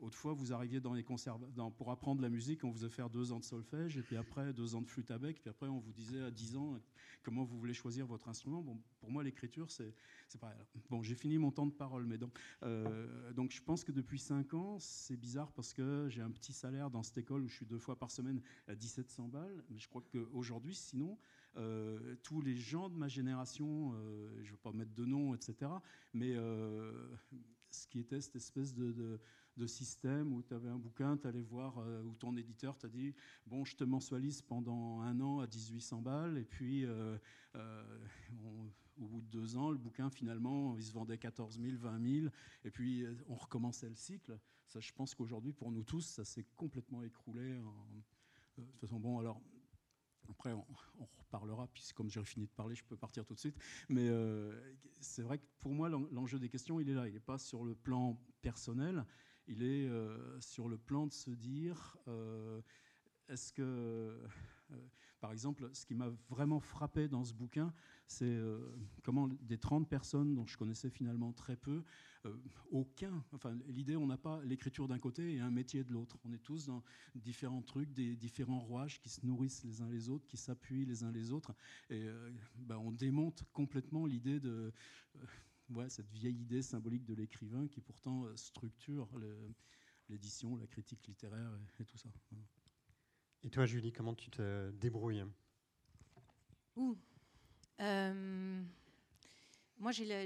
autrefois, 0.02 0.34
vous 0.34 0.54
arriviez 0.54 0.80
dans 0.80 0.94
les 0.94 1.04
conserves, 1.04 1.46
pour 1.78 1.92
apprendre 1.92 2.22
la 2.22 2.30
musique, 2.30 2.64
on 2.64 2.70
vous 2.70 2.78
faisait 2.78 2.90
faire 2.90 3.10
deux 3.10 3.32
ans 3.32 3.40
de 3.40 3.44
solfège, 3.44 3.98
et 3.98 4.02
puis 4.02 4.18
après 4.18 4.54
deux 4.54 4.76
ans 4.76 4.82
de 4.82 4.88
flûte 4.88 5.12
à 5.12 5.18
bec, 5.18 5.40
puis 5.42 5.50
après 5.50 5.68
on 5.68 5.80
vous 5.80 5.94
disait 5.94 6.22
à 6.22 6.32
10 6.32 6.56
ans 6.58 6.80
comment 7.24 7.44
vous 7.44 7.58
voulez 7.58 7.74
choisir 7.74 8.06
votre 8.06 8.30
instrument. 8.30 8.62
Bon, 8.62 8.80
pour 9.00 9.12
moi, 9.12 9.24
l'écriture, 9.24 9.70
c'est 9.72 9.94
pareil. 10.40 10.58
Bon, 10.90 11.02
j'ai 11.02 11.16
fini 11.16 11.38
mon 11.38 11.52
temps 11.52 11.66
de 11.66 11.72
parole, 11.72 12.06
mais 12.06 12.18
donc, 12.18 12.38
euh, 12.64 13.34
donc 13.34 13.52
je 13.52 13.62
pense 13.62 13.84
que 13.84 13.92
depuis 13.92 14.20
5 14.20 14.54
ans, 14.54 14.78
c'est 14.80 15.18
bizarre 15.18 15.52
parce 15.52 15.74
que 15.74 16.08
j'ai 16.10 16.22
un 16.22 16.32
petit 16.32 16.54
salaire 16.54 16.90
dans 16.90 17.04
cette 17.04 17.18
école 17.18 17.42
où 17.42 17.48
je 17.48 17.56
suis 17.56 17.66
deux 17.66 17.80
fois 17.80 17.98
par 17.98 18.12
semaine 18.12 18.42
à 18.68 18.76
1700 18.76 19.30
balles, 19.30 19.64
mais 19.70 19.80
je 19.80 19.88
crois 19.88 20.04
qu'aujourd'hui, 20.12 20.76
sinon, 20.76 21.18
euh, 21.58 22.16
tous 22.22 22.42
les 22.42 22.56
gens 22.56 22.90
de 22.90 22.96
ma 22.96 23.08
génération, 23.08 23.94
euh, 23.96 24.30
je 24.44 24.48
ne 24.48 24.52
veux 24.52 24.62
pas 24.62 24.72
mettre 24.72 24.94
de 24.94 25.06
nom, 25.06 25.34
etc., 25.34 25.72
mais 26.14 26.36
ce 27.72 27.88
qui 27.88 28.00
était 28.00 28.22
cette 28.22 28.36
espèce 28.38 28.74
de 28.74 28.94
de 28.94 29.20
système 29.68 30.34
où 30.34 30.44
tu 30.44 30.54
avais 30.54 30.70
un 30.70 30.78
bouquin, 30.78 31.18
tu 31.18 31.28
allais 31.28 31.42
voir, 31.42 31.78
euh, 31.80 32.04
où 32.04 32.14
ton 32.16 32.36
éditeur 32.36 32.78
t'a 32.78 32.90
dit 32.90 33.14
Bon, 33.48 33.64
je 33.64 33.76
te 33.76 33.84
mensualise 33.84 34.42
pendant 34.42 35.02
un 35.02 35.20
an 35.22 35.40
à 35.40 35.48
1800 35.48 36.02
balles, 36.02 36.38
et 36.38 36.44
puis 36.44 36.86
euh, 36.86 37.18
euh, 37.56 38.00
au 38.98 39.08
bout 39.08 39.22
de 39.22 39.28
deux 39.28 39.58
ans, 39.58 39.72
le 39.72 39.78
bouquin, 39.78 40.10
finalement, 40.10 40.78
il 40.78 40.84
se 40.84 40.94
vendait 40.94 41.18
14 41.18 41.60
000, 41.60 41.78
20 41.78 42.22
000, 42.22 42.28
et 42.64 42.72
puis 42.72 43.06
on 43.28 43.36
recommençait 43.36 43.90
le 43.90 43.96
cycle. 43.96 44.38
Ça, 44.68 44.80
je 44.80 44.92
pense 44.92 45.16
qu'aujourd'hui, 45.16 45.54
pour 45.54 45.72
nous 45.72 45.84
tous, 45.84 46.02
ça 46.02 46.26
s'est 46.26 46.46
complètement 46.56 47.04
écroulé. 47.04 47.58
de 48.58 48.64
toute 48.64 48.80
façon, 48.80 49.00
bon, 49.00 49.20
alors. 49.20 49.42
Après, 50.28 50.52
on, 50.54 50.66
reparlera, 51.20 51.68
puisque 51.68 51.96
comme 51.96 52.10
j'ai 52.10 52.24
fini 52.24 52.48
de 52.48 52.52
parler, 52.52 52.74
je 52.74 52.84
peux 52.84 52.98
partir 52.98 53.24
tout 53.28 53.36
de 53.36 53.40
suite. 53.40 53.56
Mais 53.90 54.10
c'est 55.00 55.22
vrai 55.22 55.38
que 55.38 55.46
pour 55.60 55.72
moi, 55.72 55.88
l'enjeu 55.88 56.40
des 56.40 56.50
questions, 56.50 56.80
il 56.80 56.90
est 56.90 56.96
là. 56.96 57.08
Il 57.08 57.14
n'est 57.14 57.20
pas 57.20 57.38
sur 57.38 57.64
le 57.64 57.76
plan 57.76 58.20
personnel, 58.42 59.06
il 59.48 59.64
est 59.64 59.88
euh, 59.88 60.40
sur 60.42 60.68
le 60.68 60.78
plan 60.78 61.08
de 61.08 61.14
se 61.14 61.30
dire, 61.30 61.98
euh, 62.08 62.62
est-ce 63.30 63.54
que, 63.54 63.62
euh, 63.62 64.28
par 65.20 65.32
exemple, 65.32 65.70
ce 65.74 65.86
qui 65.86 65.96
m'a 65.96 66.10
vraiment 66.30 66.60
frappé 66.60 67.08
dans 67.08 67.24
ce 67.24 67.34
bouquin, 67.34 67.74
c'est 68.08 68.38
comment 69.04 69.28
des 69.28 69.58
30 69.58 69.90
personnes 69.90 70.36
dont 70.36 70.46
je 70.46 70.58
connaissais 70.58 70.92
finalement 70.92 71.34
très 71.34 71.56
peu, 71.56 71.84
aucun, 72.70 73.24
enfin 73.34 73.58
l'idée, 73.68 73.96
on 73.96 74.06
n'a 74.06 74.18
pas 74.18 74.44
l'écriture 74.44 74.88
d'un 74.88 75.00
côté 75.00 75.34
et 75.34 75.40
un 75.40 75.50
métier 75.50 75.84
de 75.84 75.92
l'autre. 75.92 76.20
On 76.24 76.32
est 76.32 76.44
tous 76.44 76.68
dans 76.68 76.84
différents 77.16 77.64
trucs, 77.64 77.92
des 77.94 78.16
différents 78.16 78.60
rouages 78.60 79.02
qui 79.02 79.10
se 79.10 79.26
nourrissent 79.26 79.64
les 79.64 79.82
uns 79.82 79.90
les 79.90 80.10
autres, 80.10 80.28
qui 80.28 80.38
s'appuient 80.38 80.86
les 80.86 81.04
uns 81.04 81.12
les 81.12 81.32
autres, 81.32 81.56
et 81.90 82.06
ben, 82.58 82.78
on 82.78 82.92
démonte 82.92 83.44
complètement 83.54 84.06
l'idée 84.06 84.40
de 84.40 84.72
cette 85.90 86.12
vieille 86.12 86.40
idée 86.42 86.62
symbolique 86.62 87.06
de 87.06 87.14
l'écrivain 87.14 87.68
qui 87.68 87.82
pourtant 87.82 88.26
euh, 88.26 88.36
structure 88.36 89.08
l'édition, 90.10 90.56
la 90.56 90.68
critique 90.68 91.06
littéraire 91.08 91.52
et, 91.80 91.86
tout 91.86 91.98
ça. 91.98 92.10
Et 93.44 93.50
toi, 93.50 93.66
Julie, 93.66 93.92
comment 93.92 94.16
tu 94.16 94.30
te 94.30 94.72
débrouilles 94.72 95.26
euh, 97.82 98.64
Moi, 99.78 99.92
j'ai 99.92 100.06
la, 100.06 100.26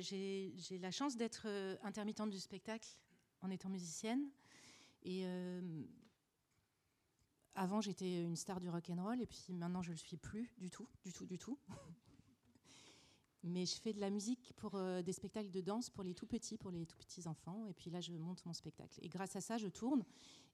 la, 0.79 0.91
chance 0.91 1.15
d'être 1.15 1.43
euh, 1.45 1.75
intermittente 1.83 2.29
du 2.29 2.39
spectacle 2.39 2.89
en 3.41 3.49
étant 3.49 3.69
musicienne. 3.69 4.29
Et 5.03 5.25
avant, 7.55 7.79
j'étais 7.79 8.21
une 8.21 8.35
star 8.35 8.59
du 8.59 8.69
rock 8.69 8.89
and 8.89 9.01
roll, 9.01 9.21
et 9.21 9.25
puis 9.25 9.53
maintenant, 9.53 9.81
je 9.81 9.91
le 9.91 9.97
suis 9.97 10.17
plus 10.17 10.53
du 10.57 10.69
tout, 10.69 10.87
du 11.03 11.13
tout, 11.13 11.25
du 11.25 11.37
tout. 11.37 11.57
Mais 13.43 13.65
je 13.65 13.75
fais 13.75 13.93
de 13.93 14.01
la 14.01 14.09
musique 14.09 14.53
pour 14.57 14.75
euh, 14.75 15.01
des 15.01 15.13
spectacles 15.13 15.49
de 15.49 15.61
danse 15.61 15.89
pour 15.89 16.03
les 16.03 16.13
tout 16.13 16.27
petits, 16.27 16.57
pour 16.57 16.71
les 16.71 16.85
tout 16.85 16.97
petits 16.97 17.25
enfants. 17.27 17.65
Et 17.67 17.73
puis 17.73 17.89
là, 17.89 18.01
je 18.01 18.11
monte 18.13 18.45
mon 18.45 18.53
spectacle. 18.53 18.99
Et 19.01 19.07
grâce 19.07 19.35
à 19.35 19.41
ça, 19.41 19.57
je 19.57 19.67
tourne 19.67 20.03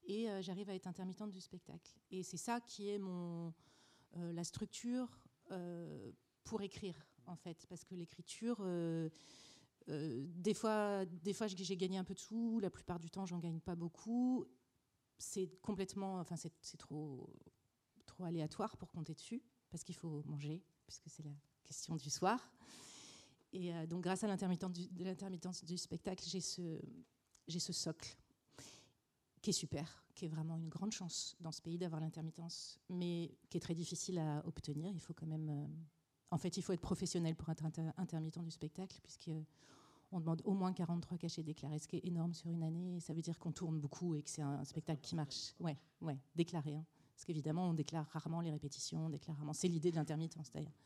et 0.03 0.29
euh, 0.29 0.41
j'arrive 0.41 0.69
à 0.69 0.75
être 0.75 0.85
intermittente 0.85 1.31
du 1.31 1.41
spectacle. 1.41 1.95
Et 2.11 2.21
c'est 2.21 2.37
ça 2.37 2.61
qui 2.61 2.89
est 2.89 2.99
mon, 2.99 3.53
euh, 4.17 4.33
la 4.33 4.43
structure 4.43 5.19
pour 6.43 6.63
écrire, 6.63 7.07
en 7.27 7.35
fait. 7.35 7.67
Parce 7.69 7.83
que 7.83 7.93
l'écriture, 7.93 8.65
des 9.87 10.53
fois, 10.55 11.05
des 11.05 11.33
fois 11.33 11.45
j'ai 11.45 11.77
gagné 11.77 11.99
un 11.99 12.03
peu 12.03 12.15
de 12.15 12.19
sous. 12.19 12.59
La 12.59 12.71
plupart 12.71 12.99
du 12.99 13.11
temps, 13.11 13.27
j'en 13.27 13.37
gagne 13.37 13.59
pas 13.59 13.75
beaucoup. 13.75 14.47
C'est 15.19 15.47
complètement, 15.61 16.19
enfin, 16.19 16.35
c'est 16.35 16.77
trop, 16.77 17.29
trop 18.07 18.23
aléatoire 18.23 18.75
pour 18.77 18.91
compter 18.91 19.13
dessus 19.13 19.43
parce 19.75 19.83
qu'il 19.83 19.95
faut 19.95 20.23
manger, 20.25 20.63
puisque 20.87 21.09
c'est 21.09 21.23
la 21.23 21.33
question 21.65 21.97
du 21.97 22.09
soir. 22.09 22.39
Et 23.51 23.73
euh, 23.73 23.85
donc, 23.85 24.03
grâce 24.03 24.23
à 24.23 24.27
l'intermittence 24.27 24.71
du, 25.65 25.77
spectacle, 25.77 26.23
j'ai 26.25 26.39
ce, 26.39 27.73
socle 27.73 28.17
qui 29.41 29.49
est 29.49 29.53
super, 29.53 30.05
qui 30.15 30.23
est 30.23 30.27
vraiment 30.29 30.55
une 30.55 30.69
grande 30.69 30.93
chance 30.93 31.35
dans 31.41 31.51
ce 31.51 31.61
pays 31.61 31.77
d'avoir 31.77 31.99
l'intermittence, 31.99 32.79
mais 32.87 33.35
qui 33.49 33.57
est 33.57 33.59
très 33.59 33.75
difficile 33.75 34.17
à 34.17 34.45
obtenir. 34.47 34.93
Il 34.93 35.01
faut 35.01 35.13
quand 35.13 35.27
même. 35.27 35.49
Euh, 35.49 35.67
en 36.31 36.37
fait, 36.37 36.55
il 36.55 36.63
faut 36.63 36.71
être 36.71 36.79
professionnel 36.79 37.35
pour 37.35 37.49
être 37.49 37.65
intermittent 37.97 38.39
du 38.45 38.51
spectacle, 38.51 38.97
puisqu'on 39.03 40.19
demande 40.21 40.41
au 40.45 40.53
moins 40.53 40.71
43 40.71 41.17
cachets 41.17 41.43
déclarés, 41.43 41.79
ce 41.79 41.87
qui 41.89 41.97
est 41.97 42.05
énorme 42.05 42.33
sur 42.33 42.49
une 42.49 42.63
année. 42.63 43.01
Ça 43.01 43.13
veut 43.13 43.21
dire 43.21 43.37
qu'on 43.39 43.51
tourne 43.51 43.77
beaucoup 43.77 44.15
et 44.15 44.21
que 44.21 44.29
c'est 44.29 44.41
un 44.41 44.63
spectacle 44.63 45.01
qui 45.01 45.15
marche. 45.15 45.53
Ouais, 45.59 45.77
ouais, 45.99 46.17
déclaré. 46.33 46.77
Hein. 46.77 46.85
Parce 47.15 47.25
qu'évidemment, 47.25 47.69
on 47.69 47.73
déclare 47.73 48.05
rarement 48.09 48.41
les 48.41 48.51
répétitions, 48.51 49.05
on 49.05 49.09
déclare 49.09 49.37
rarement. 49.37 49.53
C'est 49.53 49.69
l'idée 49.69 49.89
de 49.89 49.95
l'intermittence 49.95 50.51
d'ailleurs. 50.51 50.77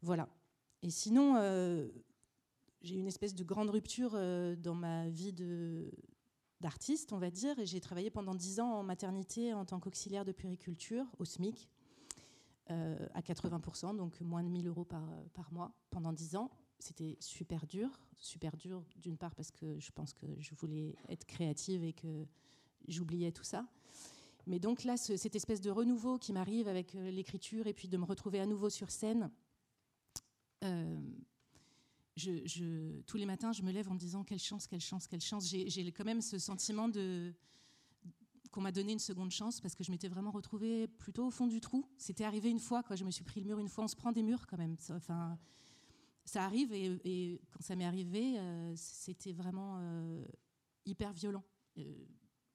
Voilà. 0.00 0.28
Et 0.82 0.90
sinon, 0.90 1.36
euh, 1.36 1.88
j'ai 2.82 2.94
une 2.94 3.08
espèce 3.08 3.34
de 3.34 3.42
grande 3.42 3.70
rupture 3.70 4.12
euh, 4.14 4.54
dans 4.54 4.74
ma 4.74 5.08
vie 5.08 5.34
d'artiste, 6.60 7.12
on 7.12 7.18
va 7.18 7.30
dire, 7.30 7.58
et 7.58 7.66
j'ai 7.66 7.80
travaillé 7.80 8.10
pendant 8.10 8.34
dix 8.34 8.60
ans 8.60 8.70
en 8.74 8.82
maternité 8.84 9.52
en 9.54 9.64
tant 9.64 9.80
qu'auxiliaire 9.80 10.24
de 10.24 10.32
puériculture 10.32 11.06
au 11.18 11.24
SMIC, 11.24 11.68
euh, 12.70 13.06
à 13.14 13.20
80%, 13.20 13.96
donc 13.96 14.20
moins 14.20 14.44
de 14.44 14.48
1000 14.48 14.68
euros 14.68 14.84
par 14.84 15.52
mois, 15.52 15.72
pendant 15.90 16.12
dix 16.12 16.36
ans. 16.36 16.50
C'était 16.78 17.16
super 17.18 17.66
dur, 17.66 17.88
super 18.18 18.56
dur 18.56 18.84
d'une 18.96 19.16
part 19.16 19.34
parce 19.34 19.50
que 19.50 19.78
je 19.80 19.90
pense 19.90 20.12
que 20.12 20.26
je 20.38 20.54
voulais 20.54 20.94
être 21.08 21.24
créative 21.24 21.82
et 21.82 21.92
que 21.92 22.26
j'oubliais 22.86 23.32
tout 23.32 23.44
ça. 23.44 23.66
Mais 24.46 24.58
donc 24.58 24.84
là, 24.84 24.96
cette 24.96 25.36
espèce 25.36 25.60
de 25.60 25.70
renouveau 25.70 26.18
qui 26.18 26.32
m'arrive 26.32 26.68
avec 26.68 26.92
l'écriture 26.92 27.66
et 27.66 27.72
puis 27.72 27.88
de 27.88 27.96
me 27.96 28.04
retrouver 28.04 28.40
à 28.40 28.46
nouveau 28.46 28.68
sur 28.70 28.90
scène, 28.90 29.30
euh, 30.64 31.00
tous 33.06 33.16
les 33.16 33.26
matins, 33.26 33.52
je 33.52 33.62
me 33.62 33.72
lève 33.72 33.90
en 33.90 33.94
me 33.94 33.98
disant 33.98 34.22
quelle 34.22 34.38
chance, 34.38 34.66
quelle 34.66 34.80
chance, 34.80 35.06
quelle 35.06 35.20
chance. 35.20 35.48
J'ai 35.48 35.92
quand 35.92 36.04
même 36.04 36.20
ce 36.20 36.38
sentiment 36.38 36.88
de 36.88 37.34
qu'on 38.52 38.60
m'a 38.60 38.70
donné 38.70 38.92
une 38.92 39.00
seconde 39.00 39.32
chance 39.32 39.60
parce 39.60 39.74
que 39.74 39.82
je 39.82 39.90
m'étais 39.90 40.06
vraiment 40.06 40.30
retrouvée 40.30 40.86
plutôt 40.86 41.26
au 41.26 41.30
fond 41.32 41.48
du 41.48 41.60
trou. 41.60 41.84
C'était 41.98 42.22
arrivé 42.22 42.50
une 42.50 42.60
fois, 42.60 42.84
quoi. 42.84 42.94
Je 42.94 43.04
me 43.04 43.10
suis 43.10 43.24
pris 43.24 43.40
le 43.40 43.46
mur 43.46 43.58
une 43.58 43.68
fois. 43.68 43.82
On 43.82 43.88
se 43.88 43.96
prend 43.96 44.12
des 44.12 44.22
murs 44.22 44.46
quand 44.46 44.58
même. 44.58 44.76
Enfin, 44.90 45.36
ça 46.24 46.44
arrive 46.44 46.72
et, 46.72 47.40
quand 47.50 47.62
ça 47.62 47.74
m'est 47.74 47.84
arrivé, 47.84 48.38
euh, 48.38 48.72
c'était 48.76 49.32
vraiment 49.32 49.78
euh, 49.78 50.24
hyper 50.86 51.12
violent. 51.12 51.42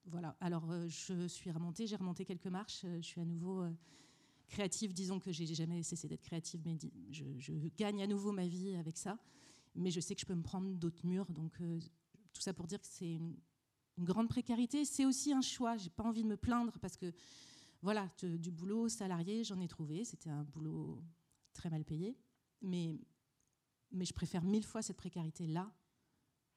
Voilà. 0.09 0.35
Alors 0.39 0.65
je 0.87 1.27
suis 1.27 1.51
remontée, 1.51 1.87
j'ai 1.87 1.95
remonté 1.95 2.25
quelques 2.25 2.47
marches. 2.47 2.81
je 2.83 3.01
suis 3.01 3.21
à 3.21 3.25
nouveau 3.25 3.63
créative, 4.49 4.93
disons 4.93 5.19
que 5.19 5.31
j'ai 5.31 5.45
jamais 5.45 5.81
cessé 5.83 6.07
d'être 6.07 6.23
créative, 6.23 6.61
mais 6.65 6.77
je, 7.11 7.53
gagne 7.77 8.01
à 8.03 8.07
nouveau 8.07 8.31
ma 8.31 8.47
vie 8.47 8.75
avec 8.75 8.97
ça. 8.97 9.17
Mais 9.75 9.91
je 9.91 9.99
sais 9.99 10.15
que 10.15 10.21
je 10.21 10.25
peux 10.25 10.35
me 10.35 10.41
prendre 10.41 10.69
d'autres 10.73 11.05
murs. 11.05 11.31
Donc, 11.31 11.61
euh, 11.61 11.79
tout 12.33 12.41
ça 12.41 12.53
pour 12.53 12.67
dire 12.67 12.81
que 12.81 12.87
c'est 12.87 13.13
une, 13.13 13.35
grande 13.99 14.29
précarité. 14.29 14.85
C'est 14.85 15.05
aussi 15.05 15.33
un 15.33 15.41
choix. 15.41 15.75
J'ai 15.77 15.89
pas 15.89 16.03
envie 16.03 16.23
de 16.23 16.27
me 16.27 16.37
plaindre 16.37 16.71
parce 16.79 16.95
que, 16.95 17.11
voilà, 17.81 18.09
du 18.23 18.49
boulot 18.49 18.87
salarié, 18.87 19.43
j'en 19.43 19.59
ai 19.59 19.67
trouvé. 19.67 20.05
C'était 20.05 20.29
un 20.29 20.43
boulot 20.43 21.03
très 21.53 21.69
mal 21.69 21.83
payé. 21.83 22.17
Mais, 22.61 22.97
mais 23.91 24.05
je 24.05 24.13
préfère 24.13 24.43
mille 24.43 24.65
fois 24.65 24.81
cette 24.81 24.97
précarité-là 24.97 25.69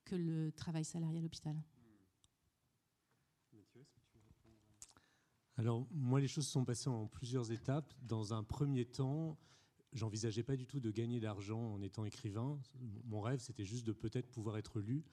que 0.04 0.14
le 0.14 0.52
travail 0.52 0.84
salarié 0.84 1.18
à 1.18 1.22
l'hôpital. 1.22 1.56
Alors, 5.56 5.86
moi, 5.90 6.20
les 6.20 6.28
choses 6.28 6.46
se 6.46 6.52
sont 6.52 6.64
passées 6.64 6.88
en 6.88 7.06
plusieurs 7.06 7.52
étapes. 7.52 7.92
Dans 8.02 8.32
un 8.32 8.42
premier 8.42 8.84
temps, 8.84 9.38
j'envisageais 9.92 10.42
pas 10.42 10.56
du 10.56 10.66
tout 10.66 10.80
de 10.80 10.90
gagner 10.90 11.20
d'argent 11.20 11.60
en 11.60 11.82
étant 11.82 12.04
écrivain. 12.04 12.58
Mon 13.04 13.20
rêve, 13.20 13.40
c'était 13.40 13.64
juste 13.64 13.86
de 13.86 13.92
peut-être 13.92 14.30
pouvoir 14.30 14.56
être 14.56 14.80
lu 14.80 15.04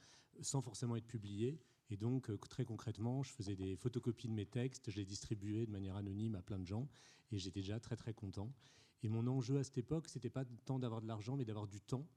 sans 0.42 0.62
forcément 0.62 0.96
être 0.96 1.08
publié. 1.08 1.60
Et 1.90 1.98
donc, 1.98 2.30
euh, 2.30 2.38
très 2.38 2.66
concrètement, 2.66 3.24
je 3.24 3.32
faisais 3.32 3.56
des 3.56 3.76
photocopies 3.76 4.28
de 4.28 4.34
mes 4.34 4.46
textes, 4.46 4.92
je 4.92 4.98
les 4.98 5.06
distribuais 5.06 5.66
de 5.66 5.72
manière 5.72 5.96
anonyme 5.96 6.36
à 6.36 6.42
plein 6.42 6.60
de 6.60 6.66
gens, 6.66 6.88
et 7.32 7.38
j'étais 7.38 7.62
déjà 7.62 7.80
très 7.80 7.96
très 7.96 8.14
content. 8.14 8.54
Et 9.02 9.10
mon 9.10 9.28
enjeu 9.28 9.58
à 9.58 9.64
cette 9.64 9.78
époque, 9.78 10.08
c'était 10.08 10.30
pas 10.30 10.46
tant 10.66 10.80
d'avoir 10.80 11.02
de 11.02 11.08
l'argent, 11.08 11.36
mais 11.36 11.46
d'avoir 11.46 11.68
du 11.68 11.82
temps. 11.82 12.08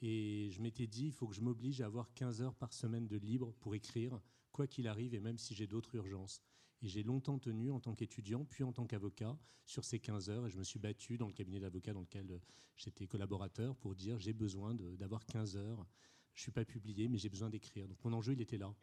Et 0.00 0.48
je 0.50 0.62
m'étais 0.62 0.86
dit, 0.86 1.06
il 1.06 1.12
faut 1.12 1.26
que 1.28 1.34
je 1.34 1.42
m'oblige 1.42 1.80
à 1.82 1.86
avoir 1.86 2.12
15 2.14 2.40
heures 2.40 2.54
par 2.54 2.72
semaine 2.72 3.06
de 3.06 3.16
libre 3.16 3.52
pour 3.60 3.74
écrire, 3.74 4.20
quoi 4.52 4.66
qu'il 4.66 4.88
arrive, 4.88 5.14
et 5.14 5.20
même 5.20 5.38
si 5.38 5.54
j'ai 5.54 5.66
d'autres 5.66 5.94
urgences. 5.94 6.42
Et 6.82 6.88
j'ai 6.88 7.02
longtemps 7.02 7.38
tenu 7.38 7.70
en 7.70 7.80
tant 7.80 7.94
qu'étudiant, 7.94 8.44
puis 8.44 8.64
en 8.64 8.72
tant 8.72 8.86
qu'avocat, 8.86 9.38
sur 9.66 9.84
ces 9.84 9.98
15 9.98 10.30
heures. 10.30 10.46
Et 10.46 10.50
je 10.50 10.58
me 10.58 10.64
suis 10.64 10.78
battu 10.78 11.18
dans 11.18 11.26
le 11.26 11.32
cabinet 11.32 11.60
d'avocat 11.60 11.92
dans 11.92 12.00
lequel 12.00 12.30
euh, 12.30 12.38
j'étais 12.76 13.06
collaborateur 13.06 13.76
pour 13.76 13.94
dire 13.94 14.18
j'ai 14.18 14.32
besoin 14.32 14.74
d'avoir 14.74 15.24
15 15.26 15.56
heures. 15.56 15.86
Je 16.34 16.40
ne 16.40 16.42
suis 16.42 16.52
pas 16.52 16.64
publié, 16.64 17.08
mais 17.08 17.18
j'ai 17.18 17.28
besoin 17.28 17.50
d'écrire. 17.50 17.86
Donc 17.86 18.02
mon 18.04 18.12
enjeu, 18.12 18.32
il 18.32 18.40
était 18.40 18.58
là. 18.58 18.74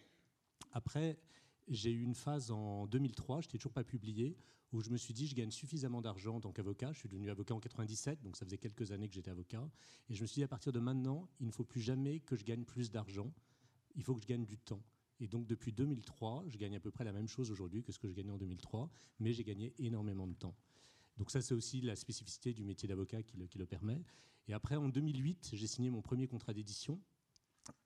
Après, 0.71 1.17
j'ai 1.67 1.91
eu 1.91 2.03
une 2.03 2.15
phase 2.15 2.51
en 2.51 2.87
2003, 2.87 3.41
je 3.41 3.47
n'étais 3.47 3.57
toujours 3.57 3.73
pas 3.73 3.83
publié, 3.83 4.37
où 4.71 4.81
je 4.81 4.89
me 4.89 4.97
suis 4.97 5.13
dit, 5.13 5.27
je 5.27 5.35
gagne 5.35 5.51
suffisamment 5.51 6.01
d'argent 6.01 6.35
en 6.35 6.41
tant 6.41 6.51
qu'avocat. 6.51 6.91
Je 6.93 6.99
suis 6.99 7.09
devenu 7.09 7.29
avocat 7.29 7.55
en 7.55 7.59
97, 7.59 8.21
donc 8.21 8.35
ça 8.35 8.45
faisait 8.45 8.57
quelques 8.57 8.91
années 8.91 9.07
que 9.07 9.15
j'étais 9.15 9.31
avocat. 9.31 9.67
Et 10.09 10.13
je 10.13 10.21
me 10.21 10.27
suis 10.27 10.35
dit, 10.35 10.43
à 10.43 10.47
partir 10.47 10.71
de 10.71 10.79
maintenant, 10.79 11.29
il 11.39 11.47
ne 11.47 11.51
faut 11.51 11.63
plus 11.63 11.81
jamais 11.81 12.19
que 12.19 12.35
je 12.35 12.43
gagne 12.43 12.63
plus 12.63 12.91
d'argent. 12.91 13.31
Il 13.95 14.03
faut 14.03 14.13
que 14.13 14.21
je 14.21 14.27
gagne 14.27 14.45
du 14.45 14.57
temps. 14.57 14.81
Et 15.19 15.27
donc 15.27 15.47
depuis 15.47 15.71
2003, 15.71 16.45
je 16.47 16.57
gagne 16.57 16.75
à 16.75 16.79
peu 16.79 16.91
près 16.91 17.03
la 17.03 17.11
même 17.11 17.27
chose 17.27 17.51
aujourd'hui 17.51 17.83
que 17.83 17.91
ce 17.91 17.99
que 17.99 18.07
je 18.07 18.13
gagnais 18.13 18.31
en 18.31 18.37
2003, 18.37 18.89
mais 19.19 19.33
j'ai 19.33 19.43
gagné 19.43 19.73
énormément 19.79 20.27
de 20.27 20.33
temps. 20.33 20.55
Donc 21.17 21.31
ça, 21.31 21.41
c'est 21.41 21.53
aussi 21.53 21.81
la 21.81 21.95
spécificité 21.95 22.53
du 22.53 22.63
métier 22.63 22.87
d'avocat 22.87 23.23
qui 23.23 23.37
le, 23.37 23.65
permet. 23.65 24.03
Et 24.47 24.53
après, 24.53 24.75
en 24.75 24.87
2008, 24.89 25.51
j'ai 25.53 25.67
signé 25.67 25.89
mon 25.89 26.01
premier 26.01 26.27
contrat 26.27 26.53
d'édition. 26.53 27.01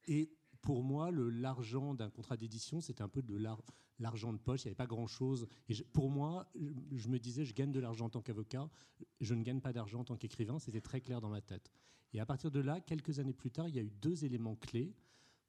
Et 0.07 0.31
pour 0.61 0.83
moi, 0.83 1.11
l'argent 1.11 1.93
d'un 1.93 2.09
contrat 2.09 2.37
d'édition, 2.37 2.81
c'était 2.81 3.01
un 3.01 3.09
peu 3.09 3.21
de 3.21 3.35
l'argent 3.99 4.33
de 4.33 4.37
poche. 4.37 4.63
Il 4.63 4.67
n'y 4.67 4.69
avait 4.69 4.75
pas 4.75 4.87
grand-chose. 4.87 5.47
Et 5.69 5.75
pour 5.93 6.09
moi, 6.09 6.51
je 6.91 7.07
me 7.07 7.19
disais, 7.19 7.45
je 7.45 7.53
gagne 7.53 7.71
de 7.71 7.79
l'argent 7.79 8.05
en 8.05 8.09
tant 8.09 8.21
qu'avocat, 8.21 8.69
je 9.21 9.33
ne 9.33 9.43
gagne 9.43 9.61
pas 9.61 9.73
d'argent 9.73 10.01
en 10.01 10.03
tant 10.03 10.17
qu'écrivain. 10.17 10.59
C'était 10.59 10.81
très 10.81 10.99
clair 10.99 11.21
dans 11.21 11.29
ma 11.29 11.41
tête. 11.41 11.71
Et 12.13 12.19
à 12.19 12.25
partir 12.25 12.51
de 12.51 12.59
là, 12.59 12.81
quelques 12.81 13.19
années 13.19 13.33
plus 13.33 13.51
tard, 13.51 13.69
il 13.69 13.75
y 13.75 13.79
a 13.79 13.83
eu 13.83 13.91
deux 13.91 14.25
éléments 14.25 14.55
clés. 14.55 14.93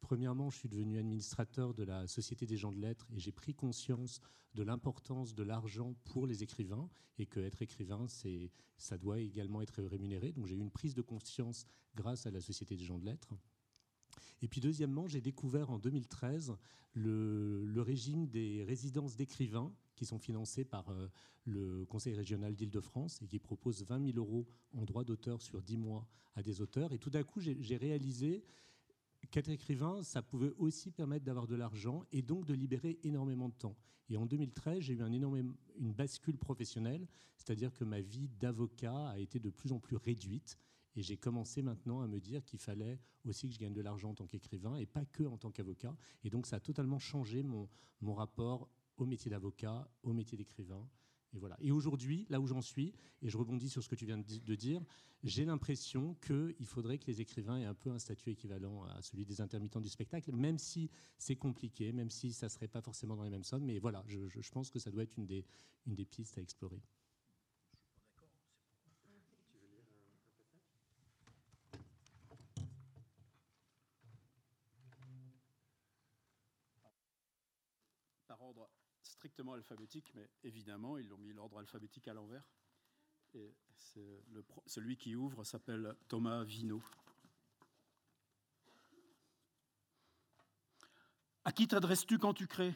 Premièrement, 0.03 0.51
je 0.51 0.59
suis 0.59 0.69
devenu 0.69 0.99
administrateur 0.99 1.75
de 1.75 1.85
la 1.85 2.07
Société 2.09 2.45
des 2.45 2.57
gens 2.57 2.73
de 2.73 2.81
lettres 2.81 3.07
et 3.15 3.21
j'ai 3.21 3.31
pris 3.33 3.55
conscience 3.55 4.21
de 4.55 4.65
l'importance 4.65 5.35
de 5.35 5.45
l'argent 5.45 5.95
pour 6.05 6.27
les 6.27 6.43
écrivains 6.43 6.91
et 7.19 7.25
que 7.25 7.41
être 7.41 7.63
écrivain, 7.63 8.07
ça 8.77 8.99
doit 8.99 9.21
également 9.21 9.63
être 9.63 9.81
rémunéré. 9.83 10.33
Donc 10.33 10.47
j'ai 10.47 10.57
eu 10.57 10.61
une 10.61 10.73
prise 10.73 10.95
de 10.95 11.03
conscience 11.03 11.67
grâce 11.95 12.27
à 12.27 12.31
la 12.31 12.41
Société 12.41 12.77
des 12.77 12.85
gens 12.85 12.99
de 12.99 13.07
lettres. 13.07 13.33
Et 14.43 14.49
puis 14.49 14.61
deuxièmement, 14.61 15.07
j'ai 15.07 15.21
découvert 15.21 15.71
en 15.71 15.79
2013 15.79 16.57
le, 16.95 17.81
régime 17.81 18.27
des 18.27 18.65
résidences 18.65 19.17
d'écrivains 19.17 19.73
qui 19.95 20.05
sont 20.05 20.19
financées 20.19 20.65
par 20.65 20.89
euh, 20.91 21.09
le 21.45 21.87
Conseil 21.87 22.15
régional 22.15 22.55
d'Île-de-France 22.55 23.23
et 23.23 23.27
qui 23.27 23.39
proposent 23.39 23.85
20 23.85 24.13
000 24.13 24.19
euros 24.19 24.47
en 24.75 24.85
droit 24.85 25.05
d'auteur 25.05 25.41
sur 25.41 25.63
10 25.63 25.77
mois 25.77 26.07
à 26.35 26.43
des 26.43 26.61
auteurs. 26.61 26.93
Et 26.93 26.99
tout 26.99 27.11
d'un 27.11 27.23
coup, 27.23 27.41
j'ai 27.41 27.77
réalisé 27.77 28.45
qu'être 29.31 29.49
écrivain, 29.49 30.03
ça 30.03 30.23
pouvait 30.23 30.53
aussi 30.59 30.91
permettre 30.91 31.25
d'avoir 31.25 31.47
de 31.47 31.55
l'argent 31.55 32.05
et 32.13 32.23
donc 32.23 32.45
de 32.45 32.55
libérer 32.55 32.99
énormément 33.03 33.49
de 33.49 33.55
temps. 33.55 33.77
Et 34.09 34.17
en 34.17 34.27
2013, 34.27 34.81
j'ai 34.81 34.95
eu 34.95 35.03
une 35.79 35.93
bascule 35.93 36.37
professionnelle, 36.37 37.07
c'est-à-dire 37.37 37.73
que 37.73 37.85
ma 37.85 38.01
vie 38.01 38.29
d'avocat 38.41 39.09
a 39.09 39.19
été 39.19 39.39
de 39.39 39.51
plus 39.51 39.73
en 39.73 39.79
plus 39.79 39.97
réduite. 39.97 40.59
Et 40.95 41.03
j'ai 41.03 41.17
commencé 41.17 41.63
maintenant 41.63 42.03
à 42.03 42.07
me 42.07 42.21
dire 42.21 42.45
qu'il 42.45 42.59
fallait 42.59 42.99
aussi 43.25 43.49
que 43.49 43.55
je 43.55 43.59
gagne 43.59 43.73
de 43.73 43.81
l'argent 43.81 44.11
en 44.11 44.15
tant 44.15 44.27
qu'écrivain 44.27 44.77
et 44.77 44.85
pas 44.85 45.07
que 45.07 45.23
en 45.23 45.39
tant 45.39 45.51
qu'avocat. 45.51 45.97
Et 46.25 46.31
donc 46.31 46.47
ça 46.47 46.57
a 46.57 46.61
totalement 46.61 46.99
changé 46.99 47.43
mon 47.43 48.15
rapport 48.15 48.69
au 48.99 49.07
métier 49.07 49.31
d'avocat, 49.31 49.89
au 50.03 50.13
métier 50.13 50.37
d'écrivain. 50.37 50.87
Et 51.35 51.39
voilà. 51.39 51.57
Et 51.61 51.71
aujourd'hui, 51.71 52.27
là 52.29 52.41
où 52.41 52.47
j'en 52.47 52.61
suis, 52.61 52.95
et 53.23 53.29
je 53.29 53.39
rebondis 53.39 53.69
sur 53.69 53.83
ce 53.83 53.89
que 53.89 53.95
tu 53.95 54.05
viens 54.05 54.19
de 54.19 54.55
dire, 54.55 54.83
j'ai 55.25 55.45
l'impression 55.45 56.15
qu'il 56.27 56.67
faudrait 56.67 56.99
que 56.99 57.07
les 57.07 57.21
écrivains 57.21 57.59
aient 57.59 57.65
un 57.65 57.75
peu 57.75 57.91
un 57.91 57.99
statut 57.99 58.31
équivalent 58.31 58.85
à 58.85 59.01
celui 59.03 59.25
des 59.25 59.41
intermittents 59.41 59.81
du 59.81 59.89
spectacle, 59.89 60.33
même 60.33 60.59
si 60.59 60.91
c'est 61.19 61.37
compliqué, 61.37 61.93
même 61.93 62.11
si 62.11 62.33
ça 62.33 62.47
ne 62.47 62.51
serait 62.51 62.69
pas 62.69 62.83
forcément 62.83 63.17
dans 63.17 63.25
les 63.25 63.31
mêmes 63.31 63.45
sommes. 63.45 63.65
Mais 63.65 63.79
voilà, 63.79 64.05
je, 64.07 64.51
pense 64.51 64.71
que 64.71 64.79
ça 64.79 64.91
doit 64.91 65.05
être 65.05 65.17
une 65.17 65.27
des 65.27 66.05
pistes 66.05 66.39
à 66.39 66.43
explorer. 66.43 66.83
Strictement 79.23 79.53
alphabétique, 79.53 80.11
mais 80.17 80.29
évidemment, 80.43 80.99
ils 80.99 81.15
ont 81.15 81.17
mis 81.17 81.33
l'ordre 81.33 81.61
alphabétique 81.61 82.09
à 82.09 82.13
l'envers. 82.13 82.43
Et 83.35 83.55
celui 84.67 84.97
qui 84.97 85.15
ouvre 85.15 85.45
s'appelle 85.45 85.95
Thomas 86.09 86.43
Vino. 86.43 86.83
À 91.45 91.53
qui 91.53 91.69
t'adresses-tu 91.69 92.19
quand 92.19 92.35
tu 92.35 92.49
crées? 92.49 92.75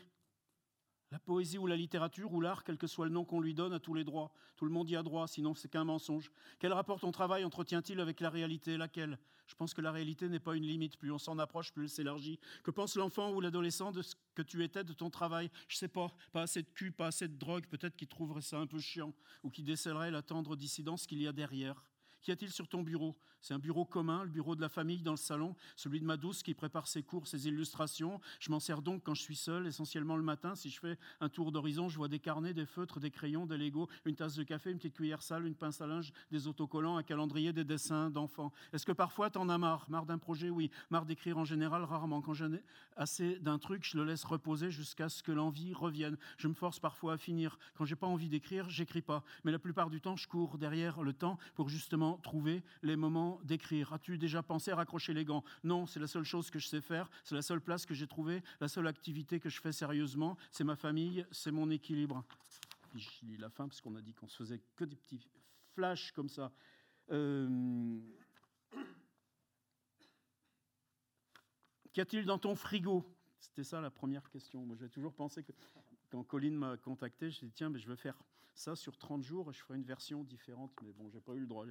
La 1.11 1.19
poésie 1.19 1.59
ou 1.59 1.67
la 1.67 1.77
littérature 1.77 2.33
ou 2.33 2.41
l'art, 2.41 2.65
quel 2.65 2.79
que 2.79 2.87
soit 2.87 3.07
le 3.07 3.13
nom 3.13 3.25
qu'on 3.25 3.41
lui 3.41 3.55
donne, 3.55 3.73
a 3.73 3.79
tous 3.79 3.95
les 3.95 4.05
droits. 4.05 4.33
Tout 4.57 4.65
le 4.65 4.73
monde 4.73 4.91
y 4.91 4.97
a 4.97 5.03
droit, 5.03 5.27
sinon 5.29 5.55
c'est 5.55 5.69
qu'un 5.69 5.85
mensonge. 5.85 6.31
Quel 6.59 6.73
rapport 6.73 7.01
ton 7.01 7.13
travail 7.13 7.45
entretient-il 7.45 8.01
avec 8.01 8.21
la 8.21 8.31
réalité? 8.31 8.77
Laquelle? 8.77 9.19
Je 9.47 9.55
pense 9.55 9.75
que 9.75 9.81
la 9.81 9.93
réalité 9.93 10.29
n'est 10.29 10.41
pas 10.41 10.57
une 10.57 10.65
limite. 10.65 10.97
Plus 10.97 11.13
on 11.13 11.19
s'en 11.19 11.39
approche, 11.39 11.73
plus 11.73 11.85
elle 11.85 11.91
s'élargit. 11.91 12.41
Que 12.65 12.73
pense 12.73 12.97
l'enfant 12.97 13.33
ou 13.33 13.41
l'adolescent 13.41 13.93
de 13.93 14.03
ce 14.03 14.17
que 14.35 14.43
tu 14.43 14.65
étais, 14.65 14.83
de 14.83 14.93
ton 14.93 15.09
travail? 15.09 15.51
Je 15.69 15.77
sais 15.77 15.89
pas. 15.89 16.13
Pas 16.33 16.43
assez 16.43 16.63
de 16.63 16.71
cul, 16.71 16.91
pas 16.91 17.07
assez 17.07 17.29
de 17.29 17.37
drogue. 17.37 17.67
Peut-être 17.67 17.97
qu'il 17.97 18.09
trouverait 18.09 18.43
ça 18.43 18.59
un 18.59 18.67
peu 18.67 18.81
chiant 18.81 19.15
ou 19.45 19.51
qu'il 19.51 19.65
décèlerait 19.65 20.11
la 20.11 20.23
tendre 20.23 20.57
dissidence 20.57 21.07
qu'il 21.07 21.23
y 21.23 21.29
a 21.29 21.33
derrière. 21.33 21.85
Qu'y 22.27 22.33
a-t-il 22.33 22.51
sur 22.51 22.67
ton 22.67 22.83
bureau? 22.83 23.15
C'est 23.41 23.55
un 23.55 23.61
bureau 23.61 23.85
commun, 23.85 24.25
le 24.25 24.31
bureau 24.31 24.57
de 24.57 24.61
la 24.61 24.69
famille 24.69 25.01
dans 25.01 25.13
le 25.13 25.17
salon, 25.17 25.55
celui 25.77 26.01
de 26.01 26.05
ma 26.05 26.17
douce 26.17 26.43
qui 26.43 26.55
prépare 26.55 26.89
ses 26.89 27.05
cours, 27.05 27.29
ses 27.29 27.47
illustrations. 27.47 28.21
Je 28.41 28.51
m'en 28.51 28.59
sers 28.59 28.83
donc 28.83 29.05
quand 29.05 29.15
je 29.15 29.23
suis 29.23 29.37
seul, 29.37 29.69
essentiellement 29.69 30.17
le 30.17 30.25
matin. 30.25 30.57
Si 30.57 30.69
je 30.69 30.81
fais 30.81 30.99
un 31.21 31.29
tour 31.29 31.53
d'horizon, 31.53 31.89
je 31.89 31.97
vois 31.97 32.09
des 32.09 32.19
carnets, 32.19 32.53
des 32.53 32.67
feutres, 32.67 32.99
des 32.99 33.13
crayons, 33.13 33.47
des 33.47 33.57
Legos, 33.57 33.89
une 34.07 34.17
tasse 34.17 34.35
de 34.35 34.43
café, 34.43 34.73
une 34.73 34.79
petite 34.79 34.95
cuillère 34.95 35.23
sale, 35.23 35.47
une 35.47 35.55
pince 35.55 35.81
à 35.81 35.87
linge, 35.87 36.13
des 36.33 36.49
autocollants, 36.49 36.97
un 36.97 37.05
calendrier, 37.05 37.53
des 37.53 37.63
dessins 37.63 38.11
d'enfants. 38.11 38.51
Est-ce 38.73 38.85
que 38.85 38.91
parfois 38.91 39.31
t'en 39.31 39.49
as 39.49 39.59
marre? 39.59 39.89
Marre 39.89 40.07
d'un 40.07 40.19
projet 40.19 40.51
Oui. 40.51 40.73
Marre 40.91 41.07
d'écrire 41.07 41.39
en 41.39 41.45
général 41.45 41.85
Rarement. 41.85 42.23
Quand 42.23 42.35
j'en 42.35 42.53
ai 42.53 42.65
assez 42.97 43.39
d'un 43.39 43.61
truc, 43.61 43.85
je 43.85 43.97
le 43.97 44.05
laisse 44.05 44.25
reposer 44.25 44.73
jusqu'à 44.73 45.09
ce 45.09 45.23
que 45.23 45.31
l'envie 45.31 45.73
revienne. 45.73 46.17
Je 46.39 46.49
me 46.49 46.55
force 46.55 46.81
parfois 46.81 47.13
à 47.13 47.19
finir. 47.19 47.61
Quand 47.77 47.85
j'ai 47.85 47.95
pas 47.95 48.09
envie 48.09 48.29
d'écrire, 48.29 48.69
j'écris 48.69 49.03
pas. 49.03 49.23
Mais 49.45 49.53
la 49.53 49.61
plupart 49.61 49.89
du 49.89 50.01
temps, 50.01 50.17
je 50.17 50.27
cours 50.27 50.59
derrière 50.59 51.05
le 51.05 51.13
temps 51.13 51.39
pour 51.55 51.69
justement 51.69 52.16
trouver 52.23 52.63
les 52.83 52.97
moments 52.97 53.41
d'écrire. 53.45 53.93
As-tu 53.93 54.19
déjà 54.19 54.43
pensé 54.43 54.71
à 54.71 54.77
raccrocher 54.77 55.15
les 55.15 55.25
gants? 55.25 55.45
Non, 55.65 55.87
c'est 55.87 56.01
la 56.01 56.07
seule 56.07 56.25
chose 56.25 56.51
que 56.51 56.59
je 56.59 56.69
sais 56.69 56.81
faire, 56.81 57.11
c'est 57.25 57.35
la 57.35 57.43
seule 57.43 57.61
place 57.61 57.87
que 57.87 57.95
j'ai 57.95 58.07
trouvée, 58.07 58.43
la 58.61 58.69
seule 58.69 58.87
activité 58.87 59.41
que 59.41 59.49
je 59.49 59.61
fais 59.61 59.73
sérieusement, 59.73 60.37
c'est 60.51 60.65
ma 60.65 60.77
famille, 60.77 61.27
c'est 61.31 61.51
mon 61.51 61.71
équilibre. 61.71 62.25
je 62.95 63.09
lis 63.23 63.37
la 63.37 63.51
fin 63.51 63.69
parce 63.69 63.81
qu'on 63.81 63.95
a 63.97 64.01
dit 64.01 64.15
qu'on 64.15 64.29
se 64.29 64.37
faisait 64.37 64.61
que 64.77 64.85
des 64.85 64.97
petits 64.97 65.27
flashs 65.75 66.13
comme 66.13 66.29
ça. 66.29 66.53
Euh, 67.11 68.01
Qu'y 71.97 72.03
a-t-il 72.03 72.27
dans 72.27 72.39
ton 72.39 72.55
frigo? 72.55 73.11
C'était 73.39 73.65
ça 73.65 73.81
la 73.81 73.91
première 73.91 74.29
question. 74.29 74.67
Moi, 74.67 74.77
j'ai 74.79 74.91
toujours 74.91 75.15
pensé 75.15 75.43
que 75.43 75.53
quand 76.11 76.23
Colline 76.25 76.57
m'a 76.57 76.77
contacté, 76.77 77.31
je 77.31 77.41
dit 77.41 77.53
tiens, 77.53 77.71
mais 77.71 77.79
je 77.79 77.89
veux 77.89 77.97
faire 77.97 78.17
ça 78.55 78.75
sur 78.75 78.97
30 78.97 79.23
jours 79.23 79.53
je 79.53 79.59
ferai 79.61 79.77
une 79.77 79.85
version 79.85 80.25
différente. 80.25 80.73
Mais 80.83 80.93
bon, 80.93 81.11
j'ai 81.11 81.21
pas 81.21 81.35
eu 81.35 81.41
le 81.41 81.47
droit. 81.47 81.67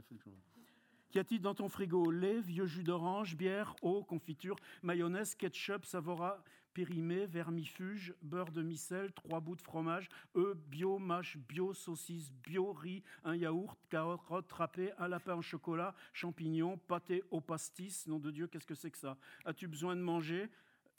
Qu'y 1.10 1.20
a-t-il 1.20 1.42
dans 1.42 1.56
ton 1.56 1.70
frigo? 1.70 2.12
Lait, 2.12 2.42
vieux 2.42 2.68
jus 2.68 2.84
d'orange, 2.84 3.36
bière, 3.36 3.76
eau, 3.82 4.04
confiture, 4.04 4.56
mayonnaise, 4.84 5.36
ketchup, 5.36 5.86
savora 5.86 6.44
périmé, 6.76 7.26
vermifuge, 7.26 8.14
beurre 8.22 8.52
de 8.52 8.62
micelle, 8.62 9.14
trois 9.14 9.40
bouts 9.40 9.56
de 9.56 9.62
fromage, 9.62 10.10
œufs, 10.36 10.58
bio, 10.68 11.00
mâche, 11.00 11.38
bio, 11.38 11.74
saucisse, 11.74 12.32
bio, 12.44 12.74
riz, 12.74 13.02
un 13.24 13.36
yaourt, 13.36 13.80
carottes 13.90 14.52
râpées, 14.52 14.92
un 14.98 15.08
lapin 15.08 15.36
en 15.36 15.42
chocolat, 15.42 15.96
champignons, 16.12 16.78
pâté 16.78 17.24
au 17.32 17.40
pastis. 17.40 18.06
Nom 18.08 18.20
de 18.20 18.30
Dieu, 18.30 18.48
qu'est-ce 18.48 18.68
que 18.68 18.76
c'est 18.76 18.92
que 18.92 18.98
ça? 18.98 19.18
As-tu 19.46 19.68
besoin 19.70 19.96
de 19.96 20.02
manger? 20.02 20.50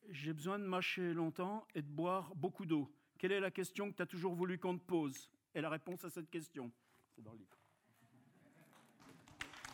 J'ai 0.08 0.32
besoin 0.32 0.58
de 0.58 0.64
mâcher 0.64 1.12
longtemps 1.12 1.66
et 1.74 1.82
de 1.82 1.88
boire 1.88 2.34
beaucoup 2.34 2.64
d'eau. 2.64 2.90
Quelle 3.18 3.32
est 3.32 3.40
la 3.40 3.50
question 3.50 3.90
que 3.90 3.96
tu 3.96 4.02
as 4.02 4.06
toujours 4.06 4.34
voulu 4.34 4.58
qu'on 4.58 4.76
te 4.76 4.84
pose? 4.84 5.30
Et 5.54 5.60
la 5.60 5.70
réponse 5.70 6.04
à 6.04 6.10
cette 6.10 6.30
question, 6.30 6.70
c'est 7.14 7.22
dans 7.22 7.32
le 7.32 7.38
livre. 7.38 7.58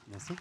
Merci. 0.07 0.35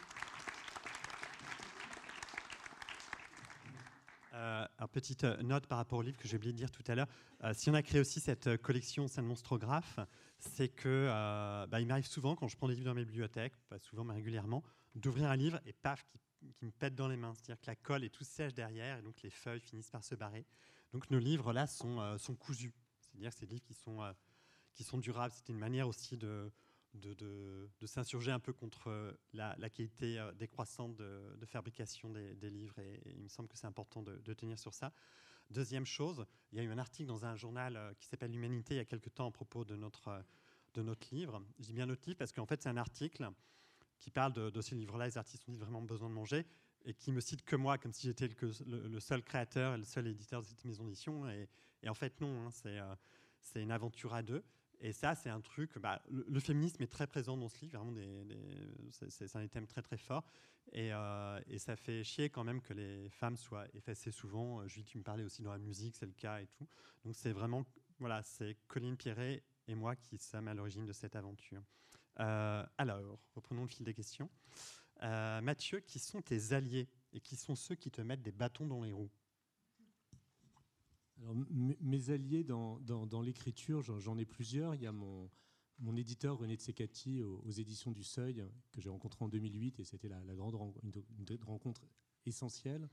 Euh, 4.33 4.67
petite 4.91 5.23
euh, 5.23 5.41
note 5.41 5.67
par 5.67 5.77
rapport 5.77 5.99
au 5.99 6.01
livre 6.01 6.17
que 6.17 6.27
j'ai 6.27 6.37
oublié 6.37 6.53
de 6.53 6.57
dire 6.57 6.71
tout 6.71 6.83
à 6.87 6.95
l'heure. 6.95 7.07
Euh, 7.43 7.53
si 7.53 7.69
on 7.69 7.73
a 7.73 7.81
créé 7.81 7.99
aussi 7.99 8.19
cette 8.19 8.47
euh, 8.47 8.57
collection 8.57 9.07
Saint 9.07 9.21
monstrographe, 9.21 9.99
c'est 10.37 10.69
que 10.69 11.07
bah, 11.69 11.79
il 11.79 11.87
m'arrive 11.87 12.07
souvent, 12.07 12.35
quand 12.35 12.47
je 12.47 12.57
prends 12.57 12.67
des 12.67 12.73
livres 12.73 12.87
dans 12.87 12.95
mes 12.95 13.05
bibliothèques, 13.05 13.53
pas 13.69 13.77
souvent 13.77 14.03
mais 14.03 14.15
régulièrement, 14.15 14.63
d'ouvrir 14.95 15.29
un 15.29 15.35
livre 15.35 15.59
et 15.65 15.73
paf, 15.73 16.03
qui, 16.57 16.65
me 16.65 16.71
pète 16.71 16.95
dans 16.95 17.07
les 17.07 17.15
mains. 17.15 17.33
C'est-à-dire 17.35 17.61
que 17.61 17.67
la 17.67 17.75
colle 17.75 18.03
est 18.03 18.09
tout 18.09 18.23
sèche 18.23 18.55
derrière 18.55 18.97
et 18.97 19.01
donc 19.03 19.21
les 19.21 19.29
feuilles 19.29 19.59
finissent 19.59 19.91
par 19.91 20.03
se 20.03 20.15
barrer. 20.15 20.47
Donc 20.93 21.11
nos 21.11 21.19
livres 21.19 21.53
là 21.53 21.67
sont, 21.67 22.17
sont 22.17 22.33
cousus. 22.33 22.73
C'est-à-dire 23.11 23.33
ces 23.33 23.45
livres 23.45 23.63
qui 23.63 23.73
sont, 23.73 23.99
qui 24.73 24.83
sont 24.83 24.97
durables. 24.97 25.33
C'était 25.33 25.53
une 25.53 25.59
manière 25.59 25.87
aussi 25.87 26.17
de, 26.17 26.51
de, 26.93 27.85
s'insurger 27.85 28.31
un 28.31 28.39
peu 28.39 28.53
contre 28.53 28.89
euh, 28.89 29.11
la, 29.33 29.69
qualité 29.69 30.19
euh, 30.19 30.31
décroissante 30.33 30.95
de, 30.95 31.45
fabrication 31.45 32.09
des, 32.09 32.49
livres 32.49 32.77
et, 32.79 33.01
il 33.05 33.23
me 33.23 33.27
semble 33.27 33.49
que 33.49 33.57
c'est 33.57 33.67
important 33.67 34.01
de, 34.01 34.33
tenir 34.33 34.59
sur 34.59 34.73
ça. 34.73 34.91
Deuxième 35.49 35.85
chose, 35.85 36.25
il 36.51 36.57
y 36.57 36.61
a 36.61 36.63
eu 36.63 36.71
un 36.71 36.77
article 36.77 37.07
dans 37.07 37.25
un 37.25 37.35
journal 37.35 37.75
euh, 37.75 37.93
qui 37.99 38.07
s'appelle 38.07 38.31
L'Humanité 38.31 38.75
il 38.75 38.77
y 38.77 38.81
a 38.81 38.85
quelque 38.85 39.09
temps 39.09 39.27
à 39.27 39.31
propos 39.31 39.65
de 39.65 39.75
notre, 39.75 40.23
de 40.73 40.81
notre 40.81 41.13
livre. 41.13 41.43
Je 41.59 41.65
dis 41.65 41.73
bien 41.73 41.85
notre 41.85 42.07
livre 42.07 42.17
parce 42.17 42.31
qu'en 42.31 42.45
fait 42.45 42.61
c'est 42.61 42.69
un 42.69 42.77
article 42.77 43.29
qui 43.99 44.09
parle 44.09 44.33
de, 44.33 44.61
ces 44.61 44.75
livres-là, 44.75 45.05
les 45.05 45.17
artistes 45.17 45.47
ont 45.47 45.53
vraiment 45.53 45.81
besoin 45.81 46.09
de 46.09 46.15
manger, 46.15 46.43
et 46.85 46.93
qui 46.95 47.11
me 47.11 47.21
cite 47.21 47.43
que 47.43 47.55
moi, 47.55 47.77
comme 47.77 47.93
si 47.93 48.07
j'étais 48.07 48.27
le, 48.65 48.99
seul 48.99 49.21
créateur 49.21 49.75
et 49.75 49.77
le 49.77 49.83
seul 49.83 50.07
éditeur 50.07 50.41
de 50.41 50.47
cette 50.47 50.65
maison 50.65 50.85
d'édition. 50.85 51.29
Et, 51.29 51.47
Et 51.83 51.89
en 51.89 51.93
fait, 51.93 52.19
non, 52.21 52.47
hein, 52.47 52.97
c'est 53.41 53.61
une 53.61 53.71
aventure 53.71 54.13
à 54.13 54.21
deux. 54.21 54.43
Et 54.83 54.93
ça, 54.93 55.13
c'est 55.13 55.29
un 55.29 55.41
truc. 55.41 55.77
Bah, 55.77 56.01
le, 56.09 56.39
féminisme 56.39 56.81
est 56.81 56.91
très 56.91 57.05
présent 57.05 57.37
dans 57.37 57.49
ce 57.49 57.59
livre, 57.61 57.77
vraiment, 57.77 57.91
des, 57.91 58.25
c'est 58.91 59.35
un 59.35 59.47
thème 59.47 59.67
très 59.67 59.81
très 59.81 59.97
fort. 59.97 60.25
Et, 60.73 60.91
et, 61.47 61.59
ça 61.59 61.75
fait 61.75 62.03
chier 62.03 62.29
quand 62.29 62.43
même 62.43 62.61
que 62.61 62.73
les 62.73 63.09
femmes 63.09 63.37
soient 63.37 63.65
effacées 63.75 64.11
souvent. 64.11 64.67
Julie, 64.67 64.85
tu 64.85 64.97
me 64.97 65.03
parlais 65.03 65.23
aussi 65.23 65.43
dans 65.43 65.51
la 65.51 65.59
musique, 65.59 65.95
c'est 65.95 66.07
le 66.07 66.13
cas 66.13 66.41
et 66.41 66.47
tout. 66.47 66.67
Donc 67.05 67.15
c'est 67.15 67.31
vraiment, 67.31 67.63
voilà, 67.99 68.23
c'est 68.23 68.57
Colline 68.67 68.97
Pierret 68.97 69.43
et 69.67 69.75
moi 69.75 69.95
qui 69.95 70.17
sommes 70.17 70.47
à 70.47 70.53
l'origine 70.53 70.85
de 70.85 70.93
cette 70.93 71.15
aventure. 71.15 71.61
alors, 72.15 73.19
reprenons 73.35 73.61
le 73.61 73.67
fil 73.67 73.85
des 73.85 73.93
questions. 73.93 74.29
Mathieu, 75.01 75.79
qui 75.79 75.99
sont 75.99 76.21
tes 76.21 76.53
alliés 76.53 76.87
et 77.13 77.19
qui 77.19 77.35
sont 77.35 77.55
ceux 77.55 77.75
qui 77.75 77.91
te 77.91 78.01
mettent 78.01 78.23
des 78.23 78.31
bâtons 78.31 78.65
dans 78.65 78.81
les 78.81 78.91
roues? 78.91 79.11
Mes 81.53 82.09
alliés 82.09 82.43
dans, 82.43 83.21
l'écriture, 83.23 83.81
j'en 83.81 84.17
ai 84.17 84.25
plusieurs. 84.25 84.75
Il 84.75 84.81
y 84.81 84.87
a 84.87 84.91
mon, 84.91 85.29
éditeur 85.95 86.37
René 86.37 86.55
Tsekati 86.55 87.21
aux, 87.21 87.41
aux, 87.45 87.51
éditions 87.51 87.91
du 87.91 88.03
Seuil, 88.03 88.43
que 88.71 88.81
j'ai 88.81 88.89
rencontré 88.89 89.23
en 89.25 89.29
2008, 89.29 89.79
et 89.79 89.83
c'était 89.83 90.09
la, 90.09 90.21
grande 90.35 90.55
une, 90.83 91.43
rencontre 91.43 91.81
essentielle. 92.25 92.89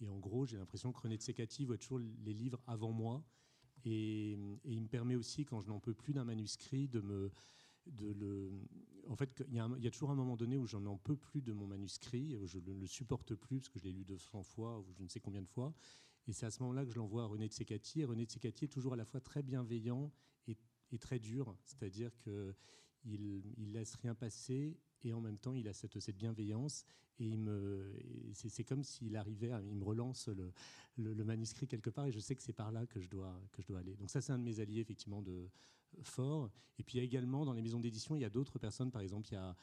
Et 0.00 0.08
en 0.08 0.18
gros, 0.18 0.46
j'ai 0.46 0.56
l'impression 0.56 0.92
que 0.92 1.00
René 1.00 1.16
Tsekati 1.16 1.64
voit 1.64 1.78
toujours 1.78 1.98
les 1.98 2.34
livres 2.34 2.60
avant 2.66 2.92
moi. 2.92 3.24
Et, 3.84 4.32
il 4.64 4.80
me 4.80 4.88
permet 4.88 5.14
aussi, 5.14 5.44
quand 5.44 5.60
je 5.60 5.68
n'en 5.68 5.80
peux 5.80 5.94
plus 5.94 6.12
d'un 6.12 6.24
manuscrit, 6.24 6.88
de 6.88 7.00
me. 7.00 7.30
En 9.08 9.16
fait, 9.16 9.44
il 9.48 9.54
y, 9.54 9.86
a 9.88 9.90
toujours 9.90 10.12
un 10.12 10.14
moment 10.14 10.36
donné 10.36 10.56
où 10.56 10.66
j'en 10.66 10.96
peux 10.96 11.16
plus 11.16 11.42
de 11.42 11.52
mon 11.52 11.66
manuscrit, 11.66 12.36
où 12.36 12.46
je 12.46 12.58
ne 12.58 12.72
le 12.74 12.86
supporte 12.86 13.34
plus 13.34 13.58
parce 13.58 13.68
que 13.68 13.80
je 13.80 13.84
l'ai 13.84 13.92
lu 13.92 14.04
200 14.04 14.44
fois 14.44 14.78
ou 14.78 14.92
je 14.92 15.02
ne 15.02 15.08
sais 15.08 15.18
combien 15.18 15.42
de 15.42 15.48
fois. 15.48 15.74
Et 16.28 16.32
c'est 16.32 16.46
à 16.46 16.50
ce 16.50 16.62
moment-là 16.62 16.84
que 16.84 16.90
je 16.90 16.96
l'envoie 16.96 17.24
à 17.24 17.26
René 17.26 17.46
Tsekati. 17.46 18.00
Et 18.00 18.04
René 18.04 18.24
Tsekati 18.24 18.66
est 18.66 18.68
toujours 18.68 18.92
à 18.92 18.96
la 18.96 19.04
fois 19.04 19.20
très 19.20 19.42
bienveillant 19.42 20.12
et, 20.46 20.98
très 20.98 21.18
dur, 21.18 21.56
c'est-à-dire 21.64 22.10
qu'il 22.18 23.42
il 23.56 23.72
laisse 23.72 23.94
rien 23.94 24.14
passer 24.14 24.78
et 25.00 25.14
en 25.14 25.22
même 25.22 25.38
temps 25.38 25.54
il 25.54 25.66
a 25.66 25.72
cette, 25.72 26.14
bienveillance. 26.14 26.84
Et 27.18 27.34
c'est 28.34 28.64
comme 28.64 28.84
s'il 28.84 29.16
arrivait 29.16 29.50
il 29.64 29.76
me 29.76 29.84
relance 29.84 30.28
le, 30.28 30.52
le, 30.96 31.24
manuscrit 31.24 31.66
quelque 31.66 31.88
part. 31.88 32.06
Et 32.06 32.12
je 32.12 32.18
sais 32.18 32.36
que 32.36 32.42
c'est 32.42 32.52
par 32.52 32.72
là 32.72 32.84
que 32.86 33.00
je 33.00 33.08
dois 33.08 33.40
que 33.52 33.62
je 33.62 33.66
dois 33.66 33.78
aller. 33.78 33.96
Donc 33.96 34.10
ça 34.10 34.20
c'est 34.20 34.32
un 34.32 34.38
de 34.38 34.44
mes 34.44 34.60
alliés 34.60 34.80
effectivement 34.80 35.22
de 35.22 35.48
fort. 36.02 36.50
Et 36.78 36.82
puis 36.82 36.96
il 36.96 36.98
y 36.98 37.00
a 37.00 37.04
également 37.04 37.46
dans 37.46 37.54
les 37.54 37.62
maisons 37.62 37.80
d'édition 37.80 38.14
il 38.14 38.20
y 38.20 38.26
a 38.26 38.30
d'autres 38.30 38.58
personnes. 38.58 38.90
Par 38.90 39.00
exemple 39.00 39.28
il 39.30 39.34
y 39.34 39.38
a 39.38 39.56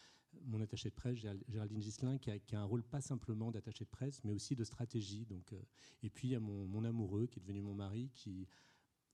mon 0.46 0.62
attaché 0.62 0.90
de 0.90 0.96
presse, 0.96 1.18
Géraldine 1.18 1.82
Gislin, 1.82 2.18
qui 2.18 2.32
a, 2.32 2.62
un 2.62 2.64
rôle 2.64 2.84
pas 2.84 3.02
simplement 3.02 3.52
d'attaché 3.52 3.86
de 3.86 3.90
presse, 3.90 4.24
mais 4.24 4.34
aussi 4.34 4.56
de 4.56 4.64
stratégie. 4.64 5.26
Donc, 5.26 5.54
euh, 5.54 5.62
et 6.04 6.10
puis 6.10 6.30
il 6.30 6.32
y 6.32 6.36
a 6.36 6.40
mon, 6.40 6.84
amoureux, 6.84 7.28
qui 7.28 7.40
est 7.40 7.42
devenu 7.42 7.62
mon 7.62 7.74
mari, 7.74 8.10
qui, 8.14 8.48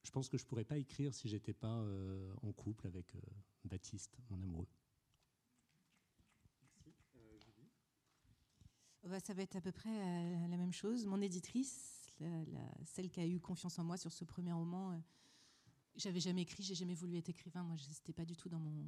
je 0.04 0.12
pense 0.12 0.30
que 0.30 0.38
je 0.38 0.46
pourrais 0.46 0.66
pas 0.66 0.78
écrire 0.78 1.14
si 1.14 1.28
j'étais 1.28 1.54
pas 1.54 1.80
euh, 1.80 2.34
en 2.42 2.52
couple 2.52 2.88
avec 2.88 3.16
euh, 3.16 3.20
Baptiste, 3.66 4.18
mon 4.30 4.42
amoureux. 4.42 4.68
Bah, 9.04 9.20
ça 9.20 9.36
va 9.36 9.44
être 9.44 9.56
à 9.56 9.62
peu 9.62 9.72
près 9.72 10.48
la 10.48 10.58
même 10.58 10.74
chose. 10.74 11.06
Mon 11.06 11.22
éditrice, 11.22 12.12
celle 12.86 13.12
qui 13.12 13.20
a 13.20 13.28
eu 13.28 13.40
confiance 13.40 13.78
en 13.78 13.84
moi 13.84 13.98
sur 13.98 14.12
ce 14.12 14.26
premier 14.26 14.52
roman, 14.52 15.00
j'avais 15.96 16.20
jamais 16.20 16.42
écrit, 16.42 16.64
j'ai 16.64 16.74
jamais 16.74 16.96
voulu 16.96 17.16
être 17.18 17.30
écrivain. 17.30 17.64
Moi, 17.64 17.76
n'était 17.88 18.14
pas 18.14 18.26
du 18.26 18.36
tout 18.36 18.50
dans 18.50 18.60
mon 18.60 18.84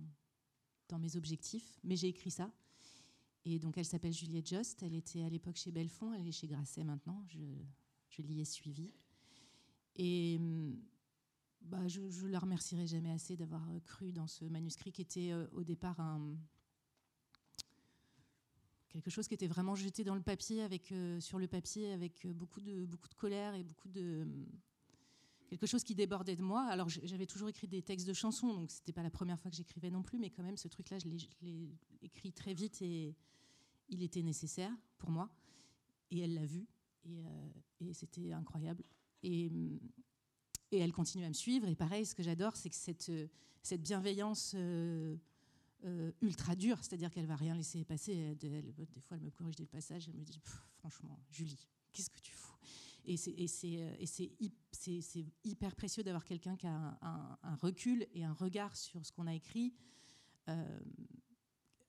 dans 0.89 0.99
mes 0.99 1.15
objectifs, 1.15 1.79
mais 1.83 1.95
j'ai 1.95 2.07
écrit 2.07 2.31
ça. 2.31 2.51
Et 3.45 3.59
donc 3.59 3.77
elle 3.77 3.85
s'appelle 3.85 4.13
Juliette 4.13 4.47
Jost, 4.47 4.83
elle 4.83 4.93
était 4.93 5.23
à 5.23 5.29
l'époque 5.29 5.55
chez 5.55 5.71
Belfond, 5.71 6.13
elle 6.13 6.27
est 6.27 6.31
chez 6.31 6.47
Grasset 6.47 6.83
maintenant, 6.83 7.23
je, 7.27 8.21
l'y 8.21 8.41
ai 8.41 8.45
suivie. 8.45 8.93
Et 9.95 10.39
bah, 11.61 11.87
je 11.87 12.01
ne 12.01 12.29
la 12.29 12.39
remercierai 12.39 12.87
jamais 12.87 13.11
assez 13.11 13.35
d'avoir 13.35 13.63
cru 13.85 14.11
dans 14.11 14.27
ce 14.27 14.45
manuscrit 14.45 14.91
qui 14.91 15.01
était 15.01 15.31
euh, 15.31 15.47
au 15.53 15.63
départ 15.63 15.99
quelque 18.97 19.09
chose 19.11 19.27
qui 19.27 19.35
était 19.35 19.47
vraiment 19.47 19.75
jeté 19.75 20.03
dans 20.03 20.15
le 20.15 20.21
papier, 20.21 20.63
avec, 20.63 20.91
euh, 20.91 21.19
sur 21.19 21.37
le 21.37 21.47
papier 21.47 21.91
avec 21.93 22.25
euh, 22.25 22.33
beaucoup 22.33 22.61
de, 22.61 22.85
beaucoup 22.85 23.07
de 23.07 23.13
colère 23.13 23.53
et 23.53 23.63
beaucoup 23.63 23.89
de, 23.89 24.27
quelque 25.47 25.65
chose 25.65 25.83
qui 25.83 25.95
débordait 25.95 26.35
de 26.35 26.43
moi. 26.43 26.63
Alors 26.65 26.89
j'avais 26.89 27.25
toujours 27.25 27.49
écrit 27.49 27.67
des 27.67 27.81
textes 27.81 28.07
de 28.07 28.13
chansons, 28.13 28.53
donc 28.53 28.71
c'était 28.71 28.93
pas 28.93 29.03
la 29.03 29.09
première 29.09 29.39
fois 29.39 29.49
que 29.49 29.57
j'écrivais 29.57 29.89
non 29.89 30.03
plus, 30.03 30.19
mais 30.19 30.29
quand 30.29 30.43
même 30.43 30.57
ce 30.57 30.67
truc-là, 30.67 30.99
je 30.99 31.07
l'ai 31.07 31.69
écrit 32.01 32.31
très 32.31 32.53
vite 32.53 32.81
et 32.81 33.15
il 33.89 34.03
était 34.03 34.21
nécessaire 34.21 34.71
pour 34.97 35.09
moi. 35.09 35.29
Et 36.11 36.19
elle 36.19 36.33
l'a 36.33 36.45
vu 36.45 36.67
et, 37.05 37.25
euh, 37.25 37.93
c'était 37.93 38.31
incroyable. 38.31 38.83
Et, 39.23 39.45
et, 40.71 40.79
elle 40.79 40.91
continue 40.91 41.25
à 41.25 41.29
me 41.29 41.33
suivre. 41.33 41.67
Et 41.67 41.75
pareil, 41.75 42.05
ce 42.05 42.15
que 42.15 42.23
j'adore, 42.23 42.55
c'est 42.55 42.69
que 42.69 42.75
cette, 42.75 43.11
cette 43.61 43.81
bienveillance 43.81 44.53
euh, 44.55 45.15
euh, 45.85 46.11
ultra 46.21 46.55
dure, 46.55 46.77
c'est-à-dire 46.79 47.11
qu'elle 47.11 47.25
va 47.25 47.35
rien 47.35 47.55
laisser 47.55 47.83
passer. 47.85 48.35
des 48.35 48.61
fois, 49.01 49.17
elle 49.17 49.23
me 49.23 49.31
corrige 49.31 49.55
des 49.55 49.65
passages, 49.65 50.07
elle 50.07 50.15
me 50.15 50.23
dit 50.23 50.39
franchement, 50.79 51.19
Julie, 51.31 51.67
qu'est-ce 51.91 52.09
que 52.09 52.19
tu 52.19 52.33
fous? 52.33 52.55
Et 53.05 53.15
c'est 53.15 54.31
hyper 54.39 54.66
précieux 55.75 56.03
d'avoir 56.03 56.25
quelqu'un 56.25 56.55
qui 56.55 56.67
a 56.67 56.97
un, 57.01 57.55
recul 57.55 58.05
et 58.13 58.23
un 58.23 58.33
regard 58.33 58.75
sur 58.75 59.05
ce 59.05 59.11
qu'on 59.11 59.27
a 59.27 59.33
écrit. 59.33 59.73
Euh, 60.49 60.79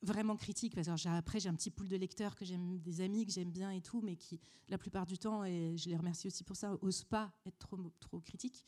vraiment 0.01 0.37
critique. 0.37 0.75
Parce 0.75 0.87
que 0.87 1.09
après 1.09 1.39
j'ai 1.39 1.49
un 1.49 1.55
petit 1.55 1.71
pool 1.71 1.89
de 1.89 1.95
lecteurs 1.97 2.35
que 2.35 2.45
j'aime 2.45 2.79
des 2.79 3.01
amis 3.01 3.25
que 3.25 3.31
j'aime 3.33 3.51
bien 3.51 3.71
et 3.71 3.81
tout 3.81 4.01
mais 4.01 4.15
qui 4.15 4.39
la 4.69 4.77
plupart 4.77 5.05
du 5.05 5.17
temps 5.17 5.43
et 5.43 5.75
je 5.75 5.89
les 5.89 5.97
remercie 5.97 6.27
aussi 6.27 6.43
pour 6.45 6.55
ça 6.55 6.77
osent 6.81 7.03
pas 7.03 7.33
être 7.45 7.57
trop 7.57 7.77
trop 7.99 8.19
critiques. 8.21 8.63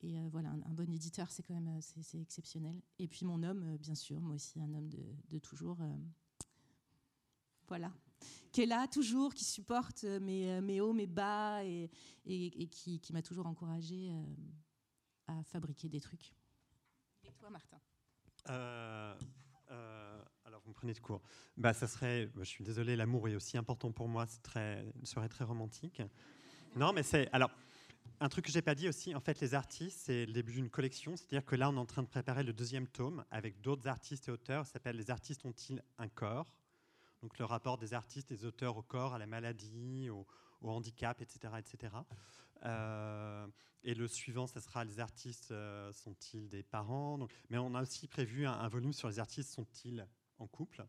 Et 0.00 0.18
euh, 0.18 0.28
voilà 0.30 0.50
un, 0.50 0.72
bon 0.74 0.90
éditeur 0.92 1.30
c'est 1.30 1.42
quand 1.42 1.54
même 1.54 1.68
euh, 1.68 1.80
c'est 2.02 2.18
exceptionnel. 2.18 2.80
Et 2.98 3.08
puis 3.08 3.26
mon 3.26 3.42
homme 3.42 3.76
bien 3.78 3.94
sûr 3.94 4.20
moi 4.20 4.36
aussi 4.36 4.58
un 4.60 4.72
homme 4.72 4.88
de 4.88 5.38
toujours 5.38 5.78
voilà 7.68 7.92
qui 8.54 8.62
est 8.62 8.66
là 8.66 8.86
toujours, 8.86 9.34
qui 9.34 9.44
supporte 9.44 10.04
mes, 10.04 10.52
euh, 10.52 10.60
mes 10.60 10.80
hauts, 10.80 10.92
mes 10.92 11.08
bas 11.08 11.64
et, 11.64 11.90
et, 12.24 12.68
qui, 12.68 13.00
qui 13.00 13.12
m'a 13.12 13.20
toujours 13.20 13.46
encouragé 13.46 14.12
euh, 14.12 14.22
à 15.26 15.42
fabriquer 15.42 15.88
des 15.88 16.00
trucs. 16.00 16.32
Et 17.24 17.32
toi, 17.32 17.50
Martin? 17.50 17.80
Euh, 18.50 19.14
alors, 20.44 20.60
vous 20.60 20.68
me 20.68 20.74
prenez 20.74 20.92
de 20.92 21.00
court. 21.00 21.20
Bah, 21.56 21.72
ça 21.72 21.88
serait, 21.88 22.30
je 22.38 22.44
suis 22.44 22.62
désolé, 22.62 22.94
l'amour 22.94 23.26
est 23.26 23.34
aussi 23.34 23.58
important 23.58 23.90
pour 23.90 24.06
moi, 24.06 24.24
c'est 24.28 24.42
très, 24.42 24.86
serait 25.02 25.28
très 25.28 25.44
romantique. 25.44 26.00
Non, 26.76 26.92
mais 26.92 27.02
c'est. 27.02 27.28
Alors, 27.32 27.50
un 28.20 28.28
truc 28.28 28.44
que 28.44 28.52
j'ai 28.52 28.62
pas 28.62 28.76
dit 28.76 28.88
aussi, 28.88 29.16
en 29.16 29.20
fait, 29.20 29.40
les 29.40 29.54
artistes, 29.54 29.98
c'est 30.04 30.26
le 30.26 30.32
début 30.32 30.52
d'une 30.52 30.70
collection. 30.70 31.16
C'est-à-dire 31.16 31.44
que 31.44 31.56
là, 31.56 31.70
on 31.70 31.74
est 31.74 31.80
en 31.80 31.86
train 31.86 32.04
de 32.04 32.08
préparer 32.08 32.44
le 32.44 32.52
deuxième 32.52 32.86
tome 32.86 33.24
avec 33.32 33.60
d'autres 33.62 33.88
artistes 33.88 34.28
et 34.28 34.30
auteurs. 34.30 34.64
Ça 34.64 34.74
s'appelle 34.74 34.96
Les 34.96 35.10
artistes 35.10 35.44
ont-ils 35.44 35.82
un 35.98 36.08
corps? 36.08 36.54
Donc 37.24 37.38
le 37.38 37.46
rapport 37.46 37.78
des 37.78 37.94
artistes, 37.94 38.28
des 38.28 38.44
auteurs 38.44 38.76
au 38.76 38.82
corps, 38.82 39.14
à 39.14 39.18
la 39.18 39.26
maladie, 39.26 40.10
au, 40.10 40.26
handicap, 40.60 41.20
etc. 41.22 41.54
etc. 41.58 41.94
Euh, 42.64 43.46
et 43.82 43.94
le 43.94 44.06
suivant, 44.08 44.46
ce 44.46 44.60
sera 44.60 44.84
les 44.84 45.00
artistes 45.00 45.50
euh, 45.50 45.90
sont-ils 45.92 46.48
des 46.48 46.62
parents? 46.62 47.18
Mais 47.48 47.56
on 47.56 47.74
a 47.74 47.82
aussi 47.82 48.08
prévu 48.08 48.46
un, 48.46 48.68
volume 48.68 48.92
sur 48.92 49.08
les 49.08 49.18
artistes 49.18 49.50
sont-ils 49.50 50.06
en 50.38 50.46
couple? 50.46 50.86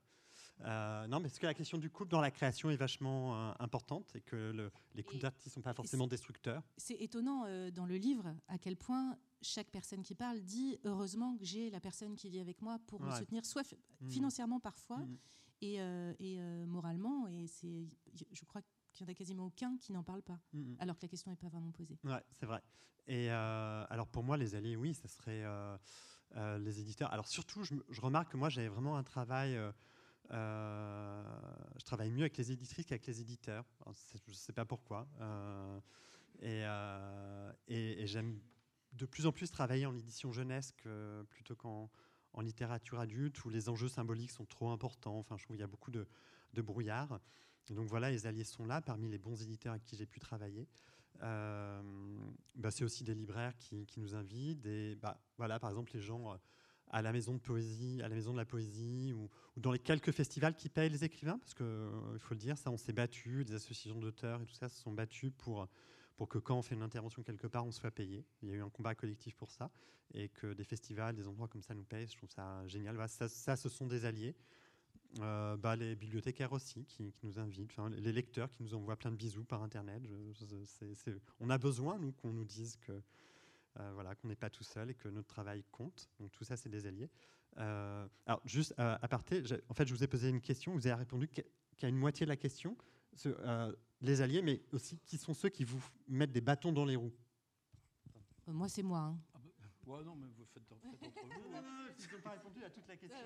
Euh, 0.62 1.08
non, 1.08 1.20
mais 1.20 1.28
parce 1.30 1.40
que 1.40 1.46
la 1.46 1.54
question 1.54 1.78
du 1.78 1.90
couple 1.90 2.12
dans 2.12 2.22
la 2.22 2.32
création 2.32 2.70
est 2.70 2.76
vachement 2.76 3.58
importante 3.62 4.14
et 4.16 4.22
que 4.22 4.72
les 4.94 5.04
couples 5.04 5.22
d'artistes 5.22 5.48
ne 5.48 5.52
sont 5.52 5.62
pas 5.62 5.74
forcément 5.74 6.08
destructeurs. 6.08 6.64
C'est 6.78 6.96
étonnant 6.96 7.46
dans 7.72 7.86
le 7.86 7.96
livre 7.96 8.34
à 8.50 8.58
quel 8.58 8.76
point 8.76 9.18
chaque 9.42 9.70
personne 9.72 10.04
qui 10.04 10.16
parle 10.16 10.42
dit 10.42 10.80
heureusement 10.84 11.38
que 11.38 11.46
j'ai 11.46 11.70
la 11.70 11.80
personne 11.80 12.16
qui 12.16 12.30
vit 12.30 12.40
avec 12.40 12.62
moi 12.62 12.80
pour 12.88 13.02
me 13.02 13.12
soutenir, 13.12 13.46
soit 13.46 13.70
mmh. 14.02 14.10
financièrement 14.10 14.60
parfois, 14.60 15.00
mmh 15.00 15.18
et, 15.62 15.80
euh, 15.80 16.14
euh, 16.22 16.66
moralement. 16.66 17.28
Et 17.28 17.48
c'est, 17.48 17.88
je 18.14 18.46
crois 18.46 18.62
qu'il 18.94 19.06
n'y 19.06 19.10
en 19.10 19.14
a 19.14 19.16
quasiment 19.16 19.46
aucun 19.46 19.78
qui 19.78 19.92
n'en 19.92 20.04
parle 20.04 20.22
pas, 20.22 20.40
mm, 20.54 20.60
mm. 20.60 20.76
alors 20.80 20.98
que 20.98 21.04
la 21.04 21.08
question 21.10 21.32
n'est 21.32 21.38
pas 21.38 21.50
vraiment 21.50 21.72
posée. 21.72 21.98
Ouais, 22.04 22.24
c'est 22.32 22.46
vrai. 22.46 22.62
Et 23.08 23.32
euh, 23.32 23.86
alors 23.90 24.08
pour 24.08 24.24
moi, 24.24 24.38
les 24.38 24.56
alliés, 24.56 24.76
oui, 24.76 24.94
ça 24.94 25.08
serait 25.08 25.44
les 26.60 26.80
éditeurs. 26.80 27.12
Alors 27.14 27.28
surtout, 27.28 27.64
je, 27.64 28.02
remarque 28.02 28.32
que 28.32 28.38
moi, 28.38 28.50
j'avais 28.50 28.68
vraiment 28.68 28.98
un 28.98 29.04
travail. 29.04 29.60
je 30.30 31.84
travaille 31.86 32.12
mieux 32.12 32.22
avec 32.22 32.38
les 32.38 32.52
éditrices 32.52 32.86
qu'avec 32.86 33.06
les 33.06 33.22
éditeurs. 33.22 33.66
je 33.86 34.32
ne 34.32 34.34
sais 34.34 34.54
pas 34.54 34.66
pourquoi. 34.66 35.08
et, 36.42 36.64
et, 37.68 38.08
j'aime 38.08 38.40
de 38.94 39.06
plus 39.06 39.28
en 39.28 39.32
plus 39.32 39.52
travailler 39.52 39.86
en 39.86 39.96
édition 39.96 40.32
jeunesse 40.32 40.72
que, 40.72 41.24
plutôt 41.30 41.56
qu'en 41.56 41.92
en 42.36 42.42
littérature 42.42 43.00
adulte 43.00 43.44
où 43.46 43.50
les 43.50 43.70
enjeux 43.70 43.88
symboliques 43.88 44.32
sont 44.32 44.46
trop 44.46 44.70
importants. 44.70 45.18
Enfin, 45.18 45.38
je 45.38 45.44
trouve 45.44 45.56
qu'il 45.56 45.62
y 45.62 45.64
a 45.64 45.68
beaucoup 45.68 45.92
de, 45.92 46.06
brouillard. 46.62 47.20
donc 47.70 47.88
voilà, 47.88 48.12
les 48.12 48.28
alliés 48.28 48.44
sont 48.44 48.66
là 48.66 48.82
parmi 48.82 49.10
les 49.10 49.18
bons 49.18 49.42
éditeurs 49.42 49.72
avec 49.72 49.84
qui 49.84 49.96
j'ai 49.96 50.06
pu 50.06 50.20
travailler. 50.20 50.68
Euh, 51.24 51.82
bah, 52.56 52.72
c'est 52.72 52.84
aussi 52.84 53.04
des 53.04 53.16
libraires 53.16 53.58
qui, 53.58 53.88
nous 53.98 54.16
invitent. 54.16 54.62
Des, 54.62 54.96
bah, 54.96 55.20
voilà, 55.38 55.60
par 55.60 55.70
exemple, 55.70 55.92
les 55.94 56.02
gens 56.02 56.32
euh, 56.32 56.36
à 56.92 57.02
la 57.02 57.14
maison 57.14 57.34
de 57.34 57.40
poésie, 57.40 58.02
à 58.04 58.10
la 58.10 58.16
maison 58.16 58.34
de 58.34 58.38
la 58.38 58.46
poésie, 58.46 59.14
ou, 59.14 59.30
dans 59.58 59.72
les 59.72 59.80
quelques 59.80 60.12
festivals 60.12 60.56
qui 60.56 60.70
payent 60.70 60.90
les 60.90 61.04
écrivains, 61.06 61.38
parce 61.40 61.54
qu'il 61.54 61.66
euh, 61.66 62.20
faut 62.20 62.34
le 62.34 62.40
dire, 62.40 62.58
ça, 62.58 62.70
on 62.70 62.78
s'est 62.78 62.94
battu, 62.94 63.46
des 63.46 63.54
associations 63.54 64.00
d'auteurs 64.00 64.42
et 64.42 64.46
tout 64.46 64.54
ça 64.54 64.68
se 64.68 64.82
sont 64.82 64.92
battus 64.92 65.32
pour 65.38 65.68
pour 66.18 66.30
que 66.30 66.38
quand 66.38 66.58
on 66.58 66.62
fait 66.62 66.76
une 66.76 66.82
intervention 66.82 67.24
quelque 67.24 67.48
part, 67.48 67.66
on 67.66 67.72
soit 67.72 67.92
payé. 67.92 68.26
Il 68.42 68.50
y 68.50 68.52
a 68.52 68.56
eu 68.56 68.62
un 68.62 68.70
combat 68.70 68.96
collectif 68.96 69.36
pour 69.36 69.52
ça, 69.52 69.72
et 70.14 70.30
que 70.30 70.54
des 70.54 70.64
festivals, 70.64 71.16
des 71.16 71.28
endroits 71.28 71.48
comme 71.48 71.62
ça 71.62 71.74
nous 71.74 71.84
payent, 71.84 72.08
je 72.08 72.18
trouve 72.18 72.32
ça 72.32 72.66
génial. 72.68 72.98
ça, 73.10 73.28
ça, 73.28 73.56
ce 73.56 73.70
sont 73.70 73.88
des 73.88 74.06
alliés. 74.06 74.36
Euh, 75.22 75.56
bah, 75.56 75.76
les 75.76 75.96
bibliothécaires 75.96 76.52
aussi 76.52 76.86
qui, 76.86 77.14
nous 77.24 77.40
invitent, 77.40 77.72
les 77.98 78.12
lecteurs 78.12 78.50
qui 78.50 78.64
nous 78.64 78.74
envoient 78.74 78.98
plein 78.98 79.12
de 79.12 79.16
bisous 79.16 79.46
par 79.46 79.64
Internet. 79.64 80.04
on 81.40 81.50
a 81.50 81.58
besoin, 81.58 81.98
nous, 81.98 82.12
qu'on 82.12 82.34
nous 82.34 82.44
dise 82.44 82.76
que 82.78 82.92
euh, 83.80 83.92
voilà, 83.94 84.16
qu'on 84.16 84.28
n'est 84.28 84.36
pas 84.36 84.50
tout 84.50 84.64
seul 84.64 84.90
et 84.90 84.94
que 84.94 85.08
notre 85.08 85.28
travail 85.28 85.64
compte. 85.72 86.10
Donc 86.20 86.32
tout 86.32 86.44
ça, 86.44 86.58
c'est 86.58 86.70
des 86.70 86.86
alliés. 86.86 87.10
Euh, 87.58 88.08
alors 88.26 88.42
juste 88.44 88.74
à 88.78 89.08
partir, 89.08 89.42
en 89.70 89.74
fait, 89.74 89.88
je 89.88 89.94
vous 89.94 90.04
ai 90.04 90.08
posé 90.08 90.28
une 90.28 90.42
question, 90.42 90.74
vous 90.74 90.88
avez 90.88 90.96
répondu 90.96 91.30
qu'à 91.78 91.88
une 91.88 91.98
moitié 91.98 92.26
de 92.26 92.30
la 92.30 92.38
question, 92.38 92.76
les 94.02 94.22
alliés, 94.22 94.42
mais 94.42 94.62
aussi 94.72 94.98
qui 95.06 95.18
sont 95.18 95.34
ceux 95.34 95.50
qui 95.50 95.64
vous 95.64 95.82
mettent 96.08 96.32
des 96.32 96.42
bâtons 96.42 96.72
dans 96.72 96.86
les 96.86 96.96
roues. 96.96 97.14
moi, 98.48 98.68
c'est 98.70 98.84
moi. 98.84 99.00
Hein. 99.00 99.20
Ouais, 99.88 100.04
non, 100.04 100.16
mais 100.16 100.28
vous 100.36 100.46
faites, 100.46 100.64
faites 100.66 100.72
entre 100.72 100.88
vous. 100.88 100.98
Ils 102.00 102.16
n'ont 102.16 102.22
pas 102.22 102.32
répondu 102.32 102.64
à 102.64 102.70
toute 102.70 102.88
la 102.88 102.98
question. 102.98 103.18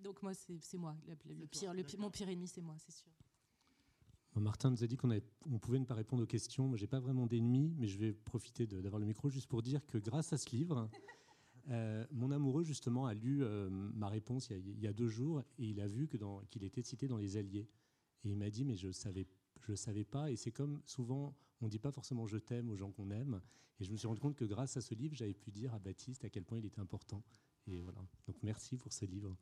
Donc 0.00 0.22
moi, 0.22 0.32
c'est 0.34 0.78
moi. 0.78 0.96
Le, 1.08 1.46
pire, 1.46 1.74
le, 1.74 1.84
mon 1.98 2.10
pire 2.10 2.28
ennemi, 2.28 2.46
c'est 2.46 2.60
moi, 2.60 2.76
c'est 2.78 2.92
sûr. 2.92 3.10
Martin 4.40 4.70
nous 4.70 4.84
a 4.84 4.86
dit 4.86 4.96
qu'on 4.96 5.10
on 5.50 5.58
pouvait 5.58 5.78
ne 5.78 5.84
pas 5.84 5.94
répondre 5.94 6.22
aux 6.22 6.26
questions. 6.26 6.68
Moi, 6.68 6.76
j'ai 6.76 6.86
pas 6.86 7.00
vraiment 7.00 7.26
d'ennemis, 7.26 7.74
mais 7.78 7.88
je 7.88 7.98
vais 7.98 8.12
profiter 8.12 8.66
d'avoir 8.66 9.00
le 9.00 9.06
micro 9.06 9.28
juste 9.28 9.48
pour 9.48 9.62
dire 9.62 9.84
que 9.86 9.98
grâce 9.98 10.32
à 10.32 10.38
ce 10.38 10.50
livre, 10.50 10.88
euh, 11.70 12.06
mon 12.12 12.30
amoureux 12.30 12.62
justement 12.62 13.06
a 13.06 13.14
lu 13.14 13.42
euh, 13.42 13.68
ma 13.70 14.08
réponse 14.08 14.50
il 14.50 14.78
y, 14.78 14.86
a, 14.86 14.92
deux 14.92 15.08
jours 15.08 15.42
et 15.58 15.64
il 15.64 15.80
a 15.80 15.86
vu 15.86 16.06
que 16.06 16.18
qu'il 16.50 16.64
était 16.64 16.82
cité 16.82 17.08
dans 17.08 17.16
les 17.16 17.36
Alliés. 17.36 17.66
Et 18.24 18.30
il 18.30 18.36
m'a 18.36 18.50
dit 18.50 18.64
mais 18.64 18.76
je 18.76 18.90
savais 18.90 19.26
je 19.68 19.74
savais 19.74 20.04
pas. 20.04 20.30
Et 20.30 20.36
c'est 20.36 20.52
comme 20.52 20.80
souvent, 20.86 21.36
on 21.60 21.66
ne 21.66 21.70
dit 21.70 21.78
pas 21.78 21.90
forcément 21.90 22.26
je 22.26 22.38
t'aime 22.38 22.70
aux 22.70 22.76
gens 22.76 22.90
qu'on 22.90 23.10
aime. 23.10 23.40
Et 23.80 23.84
je 23.84 23.92
me 23.92 23.96
suis 23.96 24.06
rendu 24.06 24.20
compte 24.20 24.36
que 24.36 24.44
grâce 24.44 24.76
à 24.76 24.80
ce 24.80 24.94
livre, 24.94 25.14
j'avais 25.14 25.34
pu 25.34 25.50
dire 25.50 25.74
à 25.74 25.78
Baptiste 25.78 26.24
à 26.24 26.30
quel 26.30 26.44
point 26.44 26.58
il 26.58 26.64
était 26.64 26.80
important. 26.80 27.22
Et 27.66 27.80
voilà. 27.82 27.98
Donc 28.26 28.36
merci 28.42 28.76
pour 28.76 28.92
ce 28.92 29.04
livre. 29.04 29.36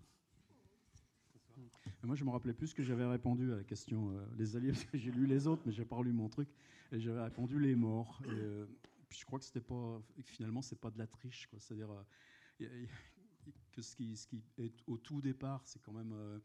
Moi, 2.02 2.16
je 2.16 2.24
me 2.24 2.30
rappelais 2.30 2.52
plus 2.52 2.74
que 2.74 2.82
j'avais 2.82 3.06
répondu 3.06 3.52
à 3.52 3.56
la 3.56 3.64
question 3.64 4.10
euh, 4.10 4.26
les 4.36 4.56
alliés, 4.56 4.72
parce 4.72 4.84
que 4.84 4.98
j'ai 4.98 5.10
lu 5.10 5.26
les 5.26 5.46
autres, 5.46 5.62
mais 5.64 5.72
j'ai 5.72 5.84
pas 5.84 6.02
lu 6.02 6.12
mon 6.12 6.28
truc. 6.28 6.48
Et 6.92 7.00
j'avais 7.00 7.22
répondu 7.22 7.58
les 7.58 7.74
morts. 7.74 8.20
Euh, 8.26 8.66
je 9.10 9.24
crois 9.24 9.38
que 9.38 9.44
c'était 9.44 9.60
pas, 9.60 10.02
finalement, 10.22 10.62
c'est 10.62 10.78
pas 10.78 10.90
de 10.90 10.98
la 10.98 11.06
triche. 11.06 11.48
C'est-à-dire 11.56 11.90
euh, 12.60 12.86
que 13.72 13.82
ce 13.82 13.94
qui, 13.94 14.16
ce 14.16 14.26
qui, 14.26 14.42
est 14.58 14.74
au 14.86 14.98
tout 14.98 15.20
départ, 15.20 15.62
c'est 15.64 15.80
quand 15.80 15.92
même 15.92 16.40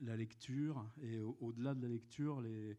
la 0.00 0.16
lecture. 0.16 0.88
Et 1.02 1.20
au-delà 1.20 1.74
de 1.74 1.82
la 1.82 1.88
lecture, 1.88 2.40
les, 2.40 2.78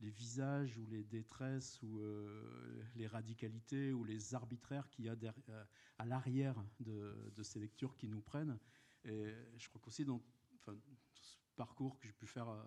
visages 0.00 0.78
ou 0.78 0.86
les 0.86 1.02
détresses 1.02 1.82
ou 1.82 1.98
euh, 1.98 2.82
les 2.94 3.08
radicalités 3.08 3.92
ou 3.92 4.04
les 4.04 4.34
arbitraires 4.34 4.88
qu'il 4.90 5.06
y 5.06 5.08
a 5.08 5.16
euh, 5.48 5.64
à 5.98 6.04
l'arrière 6.04 6.54
de, 6.78 7.42
ces 7.42 7.58
lectures 7.58 7.96
qui 7.96 8.06
nous 8.06 8.20
prennent. 8.20 8.58
Et 9.04 9.34
je 9.56 9.68
crois 9.68 9.80
qu'aussi 9.82 10.04
dans 10.04 10.22
ce 10.64 11.36
parcours 11.56 11.98
que 11.98 12.06
j'ai 12.06 12.12
pu 12.12 12.26
faire 12.26 12.48
euh, 12.48 12.62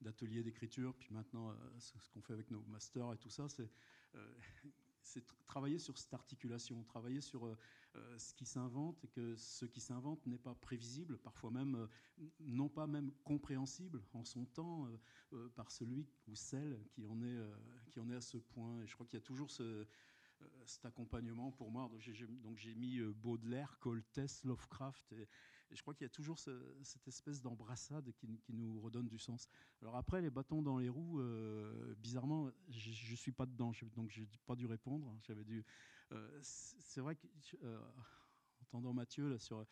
d'atelier 0.00 0.44
d'écriture, 0.44 0.94
puis 0.94 1.12
maintenant 1.12 1.54
ce, 1.78 1.92
qu'on 2.10 2.22
fait 2.22 2.34
avec 2.34 2.50
nos 2.50 2.62
masters 2.62 3.12
et 3.12 3.18
tout 3.18 3.30
ça, 3.30 3.48
c'est 3.48 3.70
c'est 5.02 5.24
travailler 5.46 5.78
sur 5.78 5.98
cette 5.98 6.14
articulation, 6.14 6.82
travailler 6.84 7.20
sur 7.20 7.46
euh, 7.46 7.50
euh, 7.50 7.56
ce 8.18 8.34
qui 8.34 8.46
s'invente 8.46 9.02
et 9.04 9.08
que 9.08 9.36
ce 9.36 9.64
qui 9.64 9.80
s'invente 9.80 10.24
n'est 10.26 10.38
pas 10.38 10.54
prévisible, 10.54 11.18
parfois 11.18 11.50
même 11.50 11.74
euh, 11.74 12.26
non 12.40 12.68
pas 12.68 12.86
même 12.86 13.10
compréhensible 13.24 14.02
en 14.12 14.24
son 14.24 14.44
temps 14.46 14.88
par 15.54 15.70
celui 15.70 16.06
ou 16.28 16.34
celle 16.34 16.78
qui 16.90 17.04
en 17.06 17.22
est 17.22 17.38
qui 17.90 18.00
en 18.00 18.08
est 18.10 18.16
à 18.16 18.20
ce 18.20 18.38
point. 18.38 18.80
Et 18.82 18.86
je 18.86 18.94
crois 18.94 19.06
qu'il 19.06 19.18
y 19.18 19.22
a 19.22 19.24
toujours 19.24 19.50
ce, 19.50 19.86
cet 20.66 20.84
accompagnement 20.84 21.50
pour 21.52 21.70
moi. 21.70 21.90
Donc 22.42 22.58
j'ai 22.58 22.74
mis 22.74 23.00
Baudelaire, 23.00 23.78
Coltès, 23.80 24.44
Lovecraft 24.44 25.12
et, 25.12 25.28
je 25.72 25.82
crois 25.82 25.94
qu'il 25.94 26.04
y 26.04 26.06
a 26.06 26.10
toujours 26.10 26.38
cette 26.38 27.06
espèce 27.06 27.40
d'embrassade 27.40 28.10
qui, 28.12 28.28
nous 28.52 28.80
redonne 28.80 29.08
du 29.08 29.18
sens. 29.18 29.48
Alors 29.82 29.96
après, 29.96 30.20
les 30.20 30.30
bâtons 30.30 30.62
dans 30.62 30.78
les 30.78 30.88
roues, 30.88 31.20
euh, 31.20 31.94
bizarrement, 31.96 32.50
je 32.70 33.10
ne 33.12 33.16
suis 33.16 33.32
pas 33.32 33.46
dedans, 33.46 33.72
donc 33.94 34.10
je 34.10 34.22
n'ai 34.22 34.28
pas 34.46 34.56
dû 34.56 34.66
répondre. 34.66 35.16
J'avais 35.22 35.44
dû. 35.44 35.64
Euh, 36.12 36.38
c'est 36.42 37.00
vrai 37.00 37.16
que, 37.16 37.26
euh, 37.62 37.80
entendant 38.62 38.92
Mathieu 38.92 39.28
là 39.28 39.38
sur. 39.38 39.64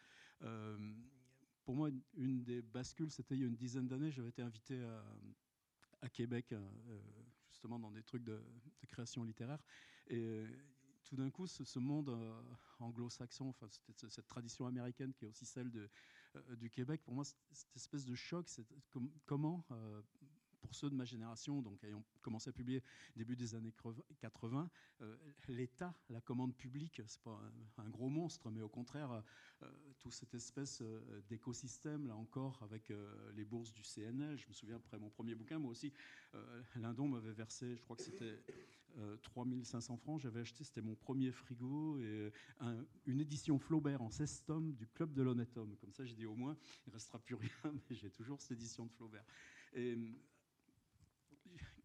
pour 1.64 1.74
moi, 1.74 1.90
une, 2.14 2.42
des 2.42 2.62
bascules, 2.62 3.11
c'était 3.11 3.35
il 3.35 3.40
y 3.40 3.44
a 3.44 3.46
une 3.46 3.57
dizaine 3.57 3.88
d'années, 3.88 4.11
j'avais 4.11 4.31
été 4.31 4.42
invité 4.42 4.83
à, 6.01 6.09
Québec, 6.09 6.55
justement 7.51 7.79
dans 7.79 7.90
des 7.90 8.03
trucs 8.03 8.24
de, 8.24 8.40
création 8.87 9.24
littéraire. 9.24 9.62
Et 10.07 10.46
tout 11.09 11.16
d'un 11.16 11.31
coup, 11.31 11.46
ce, 11.46 11.79
monde 11.79 12.11
euh, 12.11 12.42
anglo-saxon, 12.81 13.48
enfin, 13.48 13.66
cette, 13.70 14.27
tradition 14.27 14.66
américaine 14.66 15.14
qui 15.14 15.24
est 15.24 15.29
aussi 15.29 15.46
celle 15.46 15.70
de, 15.70 15.88
euh, 16.37 16.57
du 16.57 16.68
Québec, 16.68 17.01
pour 17.03 17.14
moi, 17.14 17.24
cette 17.24 17.77
espèce 17.77 18.05
de 18.05 18.14
choc, 18.14 18.46
comment, 19.24 19.64
euh, 19.70 20.03
pour 20.68 20.76
ceux 20.76 20.90
de 20.90 20.94
ma 20.94 21.07
génération, 21.07 21.62
donc 21.62 21.83
ayant 21.83 22.04
commencé 22.20 22.50
à 22.50 22.52
publier 22.52 22.83
début 23.16 23.37
des 23.37 23.54
années 23.54 23.72
80, 24.20 24.68
l'État, 25.48 25.94
la 26.11 26.20
commande 26.20 26.54
publique, 26.54 27.00
c'est 27.07 27.22
pas 27.22 27.40
un, 27.78 27.88
gros 27.88 28.11
monstre, 28.11 28.50
mais 28.50 28.61
au 28.61 28.68
contraire, 28.68 29.22
toute 29.98 30.12
cette 30.12 30.35
espèce 30.35 30.83
d'écosystème, 31.31 32.07
là 32.07 32.16
encore, 32.16 32.62
avec 32.62 32.92
les 33.35 33.44
bourses 33.46 33.72
du 33.72 33.83
CNL. 33.83 34.37
Je 34.37 34.46
me 34.46 34.52
souviens, 34.52 34.76
après 34.76 34.98
mon 34.98 35.09
premier 35.09 35.35
bouquin, 35.35 35.59
moi 35.59 35.70
aussi, 35.70 35.90
Lindon 36.76 37.09
m'avait 37.09 37.33
versé, 37.33 37.74
je 37.76 37.83
crois 37.83 37.96
que 37.96 38.02
c'était 38.02 38.38
3500 39.22 39.94
euh, 39.94 39.96
francs. 39.96 40.20
J'avais 40.20 40.40
acheté, 40.40 40.64
c'était 40.64 40.83
mon 40.83 40.94
premier 40.94 41.31
frigo, 41.33 41.98
et 41.98 42.31
une 43.07 43.20
édition 43.20 43.59
Flaubert 43.59 44.02
en 44.02 44.11
16 44.11 44.44
tomes 44.44 44.74
du 44.74 44.87
Club 44.87 45.14
de 45.14 45.22
l'Honnête 45.22 45.57
Homme. 45.57 45.76
Comme 45.81 45.92
ça, 45.92 46.04
j'ai 46.04 46.14
dit 46.14 46.26
au 46.26 46.35
moins, 46.35 46.57
il 46.87 46.90
ne 46.90 46.94
restera 46.94 47.18
plus 47.18 47.35
rien, 47.35 47.50
mais 47.90 47.96
j'ai 47.96 48.11
toujours 48.11 48.40
cette 48.40 48.52
édition 48.52 48.87
de 48.87 48.92
Flaubert. 48.92 49.24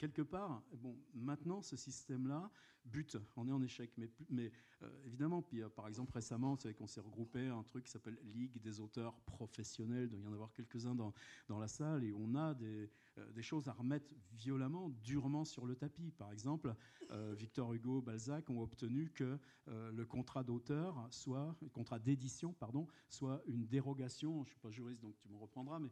Quelque 0.04 0.22
part, 0.22 0.62
bon, 0.74 0.98
maintenant, 1.14 1.62
ce 1.62 1.78
système-là 1.78 2.52
bute, 2.86 3.18
on 3.38 3.48
est 3.48 3.52
en 3.54 3.62
échec. 3.62 3.90
Mais, 4.30 4.52
euh, 4.82 4.90
évidemment, 5.06 5.42
puis 5.42 5.62
euh, 5.62 5.70
par 5.70 5.88
exemple, 5.88 6.12
récemment, 6.12 6.58
c'est 6.58 6.74
qu'on 6.74 6.88
s'est 6.88 7.00
regroupé 7.00 7.48
un 7.48 7.64
truc 7.64 7.86
qui 7.86 7.92
s'appelle 7.92 8.18
Ligue 8.34 8.60
des 8.62 8.82
auteurs 8.82 9.16
professionnels, 9.22 10.04
il 10.04 10.10
doit 10.10 10.20
y 10.20 10.28
en 10.28 10.34
avoir 10.34 10.52
quelques-uns 10.52 10.94
dans, 10.94 11.14
dans 11.48 11.58
la 11.58 11.70
salle, 11.70 12.04
et 12.04 12.12
on 12.12 12.36
a 12.36 12.54
des, 12.54 12.90
euh, 13.18 13.32
des 13.32 13.44
choses 13.44 13.70
à 13.70 13.72
remettre 13.72 14.14
violemment, 14.34 14.90
durement 14.90 15.46
sur 15.46 15.66
le 15.66 15.76
tapis. 15.76 16.12
Par 16.12 16.32
exemple, 16.32 16.76
Victor 17.38 17.74
Hugo, 17.74 18.02
Balzac 18.02 18.50
ont 18.50 18.62
obtenu 18.62 19.12
que 19.12 19.38
le 19.68 20.04
contrat 20.04 20.44
d'auteur 20.44 21.08
soit, 21.12 21.56
contrat 21.72 22.00
d'édition, 22.00 22.54
pardon, 22.54 22.88
soit 23.08 23.44
une 23.46 23.68
dérogation, 23.68 24.38
je 24.38 24.40
ne 24.40 24.46
suis 24.46 24.60
pas 24.60 24.72
juriste 24.72 25.00
donc 25.00 25.16
tu 25.20 25.30
me 25.30 25.38
reprendras, 25.38 25.78
mais 25.78 25.92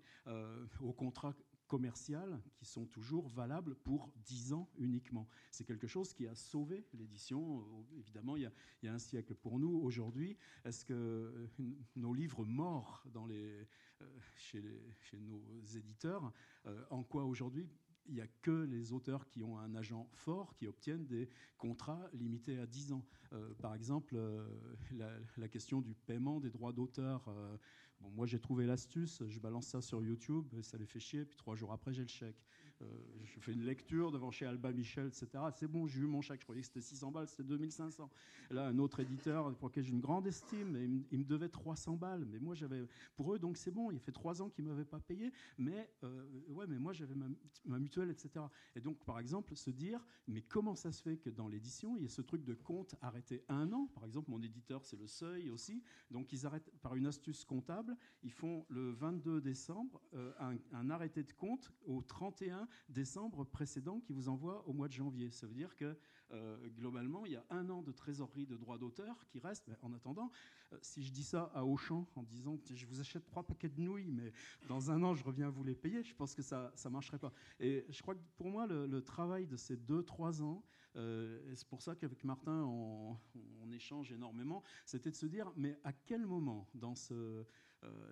au 0.79 0.93
contrat 0.93 1.35
commerciales 1.71 2.37
qui 2.53 2.65
sont 2.65 2.85
toujours 2.85 3.29
valables 3.29 3.75
pour 3.75 4.11
10 4.25 4.51
ans 4.51 4.69
uniquement. 4.77 5.29
C'est 5.51 5.63
quelque 5.63 5.87
chose 5.87 6.13
qui 6.13 6.27
a 6.27 6.35
sauvé 6.35 6.85
l'édition, 6.93 7.65
évidemment, 7.97 8.35
il 8.35 8.51
y, 8.83 8.87
a, 8.87 8.93
un 8.93 8.99
siècle. 8.99 9.35
Pour 9.35 9.57
nous, 9.57 9.79
aujourd'hui, 9.81 10.35
est-ce 10.65 10.83
que 10.83 10.93
euh, 10.93 11.47
nos 11.95 12.13
livres 12.13 12.43
morts 12.43 13.05
dans 13.13 13.25
les, 13.25 13.65
euh, 14.01 14.05
chez, 14.35 14.61
nos 15.17 15.41
éditeurs, 15.77 16.33
euh, 16.65 16.83
en 16.89 17.03
quoi 17.03 17.23
aujourd'hui 17.23 17.69
il 18.07 18.15
n'y 18.15 18.21
a 18.21 18.27
que 18.41 18.65
les 18.65 18.91
auteurs 18.91 19.25
qui 19.29 19.41
ont 19.41 19.57
un 19.57 19.73
agent 19.75 20.09
fort 20.11 20.53
qui 20.55 20.67
obtiennent 20.67 21.05
des 21.05 21.29
contrats 21.57 22.09
limités 22.11 22.57
à 22.59 22.65
10 22.65 22.91
ans? 22.91 23.05
par 23.61 23.75
exemple, 23.75 24.17
la, 24.91 25.47
question 25.47 25.79
du 25.79 25.93
paiement 25.93 26.41
des 26.41 26.49
droits 26.49 26.73
d'auteur 26.73 27.29
moi, 28.09 28.25
j'ai 28.25 28.39
trouvé 28.39 28.65
l'astuce, 28.65 29.21
je 29.27 29.39
balance 29.39 29.67
ça 29.67 29.81
sur 29.81 30.03
YouTube, 30.03 30.47
ça 30.61 30.77
les 30.77 30.85
fait 30.85 30.99
chier, 30.99 31.25
puis 31.25 31.37
trois 31.37 31.55
jours 31.55 31.71
après, 31.71 31.93
j'ai 31.93 32.01
le 32.01 32.07
chèque. 32.07 32.37
Euh, 32.81 32.85
je 33.23 33.39
fais 33.39 33.53
une 33.53 33.63
lecture 33.63 34.11
devant 34.11 34.31
chez 34.31 34.45
Alba 34.45 34.71
Michel, 34.71 35.07
etc. 35.07 35.27
C'est 35.53 35.67
bon, 35.67 35.87
j'ai 35.87 36.01
eu 36.01 36.05
mon 36.05 36.21
chèque. 36.21 36.41
Je 36.41 36.45
croyais 36.45 36.61
que 36.61 36.67
c'était 36.67 36.81
600 36.81 37.11
balles, 37.11 37.27
c'était 37.27 37.43
2500. 37.43 38.09
là, 38.49 38.67
un 38.67 38.77
autre 38.79 38.99
éditeur 38.99 39.55
pour 39.55 39.69
lequel 39.69 39.83
j'ai 39.83 39.91
une 39.91 40.01
grande 40.01 40.27
estime, 40.27 41.05
il, 41.11 41.19
me, 41.19 41.23
devait 41.23 41.49
300 41.49 41.95
balles. 41.95 42.25
Mais 42.25 42.39
moi, 42.39 42.55
j'avais. 42.55 42.87
Pour 43.15 43.33
eux, 43.33 43.39
donc 43.39 43.57
c'est 43.57 43.71
bon, 43.71 43.91
il 43.91 43.99
fait 43.99 44.11
trois 44.11 44.41
ans 44.41 44.49
qu'ils 44.49 44.65
ne 44.65 44.69
m'avaient 44.69 44.85
pas 44.85 44.99
payé. 44.99 45.31
Mais, 45.57 45.89
euh, 46.03 46.27
ouais, 46.49 46.67
mais 46.67 46.77
moi, 46.77 46.93
j'avais 46.93 47.15
ma, 47.15 47.79
mutuelle, 47.79 48.09
etc. 48.09 48.45
Et 48.75 48.81
donc, 48.81 49.03
par 49.05 49.19
exemple, 49.19 49.55
se 49.55 49.69
dire, 49.69 50.05
mais 50.27 50.41
comment 50.41 50.75
ça 50.75 50.91
se 50.91 51.01
fait 51.01 51.17
que 51.17 51.29
dans 51.29 51.47
l'édition, 51.47 51.95
il 51.97 52.03
y 52.03 52.05
a 52.05 52.09
ce 52.09 52.21
truc 52.21 52.43
de 52.43 52.53
compte 52.53 52.95
arrêté 53.01 53.43
un 53.47 53.71
an? 53.71 53.87
Par 53.93 54.05
exemple, 54.05 54.29
mon 54.29 54.41
éditeur, 54.41 54.83
c'est 54.85 54.97
le 54.97 55.07
seuil 55.07 55.49
aussi. 55.49 55.83
Donc, 56.09 56.33
ils 56.33 56.45
arrêtent 56.45 56.71
par 56.81 56.95
une 56.95 57.05
astuce 57.05 57.45
comptable. 57.45 57.95
Ils 58.23 58.31
font 58.31 58.65
le 58.69 58.91
22 58.91 59.41
décembre 59.41 60.01
euh, 60.13 60.31
un 60.73 60.89
arrêté 60.89 61.23
de 61.23 61.31
compte 61.33 61.71
au 61.85 62.01
31 62.01 62.67
décembre 62.89 63.45
précédent 63.45 63.99
qui 63.99 64.13
vous 64.13 64.29
envoie 64.29 64.67
au 64.67 64.73
mois 64.73 64.87
de 64.87 64.93
janvier. 64.93 65.31
Ça 65.31 65.47
veut 65.47 65.53
dire 65.53 65.75
que 65.75 65.97
euh, 66.33 66.57
globalement, 66.77 67.25
il 67.25 67.33
y 67.33 67.35
a 67.35 67.45
un 67.49 67.69
an 67.69 67.81
de 67.81 67.91
trésorerie 67.91 68.45
de 68.45 68.55
droits 68.55 68.77
d'auteur 68.77 69.25
qui 69.27 69.39
reste. 69.39 69.65
Mais 69.67 69.75
en 69.81 69.93
attendant, 69.93 70.31
euh, 70.71 70.77
si 70.81 71.03
je 71.03 71.11
dis 71.11 71.23
ça 71.23 71.51
à 71.53 71.65
Auchan 71.65 72.07
en 72.15 72.23
disant 72.23 72.57
que 72.57 72.75
je 72.75 72.85
vous 72.85 72.99
achète 72.99 73.25
trois 73.25 73.43
paquets 73.43 73.69
de 73.69 73.81
nouilles, 73.81 74.11
mais 74.11 74.31
dans 74.67 74.91
un 74.91 75.03
an, 75.03 75.13
je 75.13 75.23
reviens 75.23 75.49
vous 75.49 75.63
les 75.63 75.75
payer, 75.75 76.03
je 76.03 76.15
pense 76.15 76.33
que 76.33 76.41
ça 76.41 76.71
ne 76.85 76.89
marcherait 76.89 77.19
pas. 77.19 77.33
Et 77.59 77.85
je 77.89 78.01
crois 78.01 78.15
que 78.15 78.21
pour 78.37 78.49
moi, 78.49 78.67
le, 78.67 79.01
travail 79.01 79.47
de 79.47 79.57
ces 79.57 79.75
deux, 79.75 80.03
trois 80.03 80.41
ans, 80.41 80.63
euh, 80.95 81.39
c'est 81.55 81.67
pour 81.67 81.81
ça 81.81 81.95
qu'avec 81.95 82.23
Martin, 82.23 82.63
on, 82.63 83.17
échange 83.71 84.11
énormément, 84.11 84.63
c'était 84.85 85.09
de 85.09 85.15
se 85.15 85.25
dire, 85.25 85.49
mais 85.55 85.79
à 85.85 85.93
quel 85.93 86.25
moment 86.25 86.67
dans 86.73 86.93
ce 86.93 87.45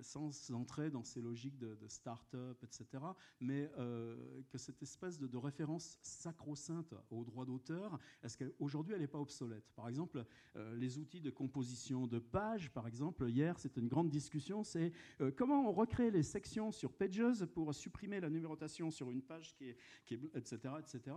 sans 0.01 0.51
entrer 0.51 0.89
dans 0.89 1.03
ces 1.03 1.21
logiques 1.21 1.58
de, 1.58 1.77
start-up, 1.88 2.63
etc. 2.63 3.03
Mais 3.39 3.71
euh, 3.77 4.41
que 4.49 4.58
cette 4.58 4.82
espèce 4.82 5.19
de, 5.19 5.38
référence 5.38 5.97
sacro-sainte 6.01 6.93
aux 7.10 7.23
droits 7.23 7.45
d'auteur, 7.45 7.99
est-ce 8.23 8.38
qu'aujourd'hui 8.38 8.93
elle 8.93 9.01
n'est 9.01 9.08
pas 9.08 9.19
obsolète? 9.19 9.71
Par 9.75 9.88
exemple, 9.88 10.25
euh, 10.55 10.75
les 10.75 10.97
outils 10.97 11.21
de 11.21 11.29
composition 11.29 12.08
de 12.08 12.19
pages, 12.19 12.71
par 12.71 12.88
exemple, 12.88 13.29
hier 13.29 13.58
c'était 13.60 13.82
une 13.82 13.88
grande 13.88 14.10
discussion, 14.10 14.63
c'est 14.63 14.91
comment 15.36 15.69
on 15.69 15.71
recrée 15.71 16.12
les 16.12 16.23
sections 16.23 16.71
sur 16.71 16.91
Pages 16.93 17.45
pour 17.53 17.73
supprimer 17.73 18.19
la 18.19 18.29
numérotation 18.29 18.91
sur 18.91 19.10
une 19.10 19.21
page 19.21 19.53
qui 19.55 19.69
est, 19.69 19.77
qui 20.05 20.15
est 20.15 20.36
etc. 20.36 20.73
etc. 20.79 21.15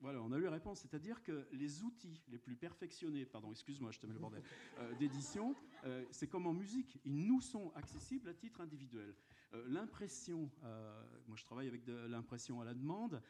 Voilà, 0.00 0.22
on 0.22 0.32
a 0.32 0.38
eu 0.38 0.42
la 0.42 0.50
réponse, 0.50 0.80
c'est-à-dire 0.80 1.22
que 1.22 1.48
les 1.52 1.82
outils 1.82 2.22
les 2.28 2.38
plus 2.38 2.56
perfectionnés, 2.56 3.26
pardon, 3.26 3.50
excuse-moi, 3.50 3.90
je 3.90 3.98
te 3.98 4.06
mets 4.06 4.12
le 4.12 4.20
bordel, 4.20 4.42
euh, 4.78 4.94
d'édition, 4.94 5.56
euh, 5.84 6.04
c'est 6.10 6.28
comme 6.28 6.46
en 6.46 6.52
musique, 6.52 7.00
ils 7.04 7.26
nous 7.26 7.40
sont 7.40 7.72
accessibles 7.74 8.28
à 8.28 8.34
titre 8.34 8.60
individuel. 8.60 9.14
Euh, 9.54 9.64
l'impression, 9.68 10.50
moi 11.26 11.36
je 11.36 11.44
travaille 11.44 11.68
avec 11.68 11.84
de 11.84 11.94
l'impression 12.06 12.60
à 12.60 12.64
la 12.64 12.74
demande, 12.74 13.22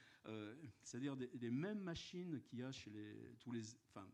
c'est-à-dire 0.82 1.16
des, 1.16 1.50
mêmes 1.50 1.80
machines 1.80 2.42
qu'il 2.42 2.58
y 2.58 2.62
a 2.62 2.70
chez 2.70 2.90
les, 2.90 3.34
tous 3.40 3.50
les, 3.50 3.62
enfin, 3.88 4.06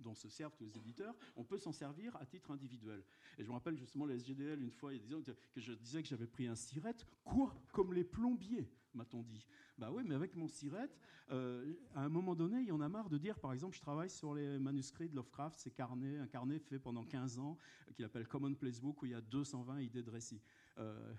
dont 0.00 0.14
se 0.14 0.28
servent 0.28 0.54
tous 0.56 0.64
les 0.64 0.78
éditeurs, 0.78 1.14
on 1.36 1.44
peut 1.44 1.58
s'en 1.58 1.72
servir 1.72 2.16
à 2.16 2.24
titre 2.24 2.50
individuel. 2.50 3.02
Et 3.38 3.42
je 3.42 3.48
me 3.48 3.52
rappelle 3.52 3.76
justement 3.76 4.06
les 4.06 4.16
SGDL, 4.18 4.62
une 4.62 4.70
fois, 4.70 4.94
il 4.94 5.00
y 5.00 5.04
a 5.04 5.06
des 5.06 5.14
ans, 5.14 5.22
que 5.22 5.60
je 5.60 5.72
disais 5.72 6.02
que 6.02 6.08
j'avais 6.08 6.26
pris 6.26 6.46
un 6.46 6.54
sirette, 6.54 7.06
quoi 7.24 7.54
Comme 7.72 7.92
les 7.92 8.04
plombiers, 8.04 8.70
m'a-t-on 8.96 9.22
dit. 9.22 9.46
Bah 9.78 9.90
oui, 9.92 10.02
mais 10.04 10.14
avec 10.14 10.34
mon 10.34 10.48
sirette, 10.48 10.98
euh, 11.30 11.74
à 11.94 12.02
un 12.02 12.08
moment 12.08 12.34
donné, 12.34 12.60
il 12.60 12.66
y 12.66 12.72
en 12.72 12.80
a 12.80 12.88
marre 12.88 13.08
de 13.08 13.18
dire, 13.18 13.38
par 13.38 13.52
exemple, 13.52 13.76
je 13.76 13.80
travaille 13.80 14.10
sur 14.10 14.34
les 14.34 14.58
manuscrits 14.58 15.08
de 15.08 15.16
Lovecraft, 15.16 15.58
c'est 15.58 15.70
carnet, 15.70 16.18
un 16.18 16.26
carnet 16.26 16.58
fait 16.58 16.78
pendant 16.78 17.04
15 17.04 17.38
ans, 17.38 17.58
qu'il 17.94 18.04
appelle 18.04 18.26
Commonplace 18.26 18.80
Book, 18.80 19.02
où 19.02 19.06
il 19.06 19.12
y 19.12 19.14
a 19.14 19.20
220 19.20 19.80
idées 19.80 20.02
de 20.02 20.10
récits. 20.10 20.40
Euh, 20.78 21.14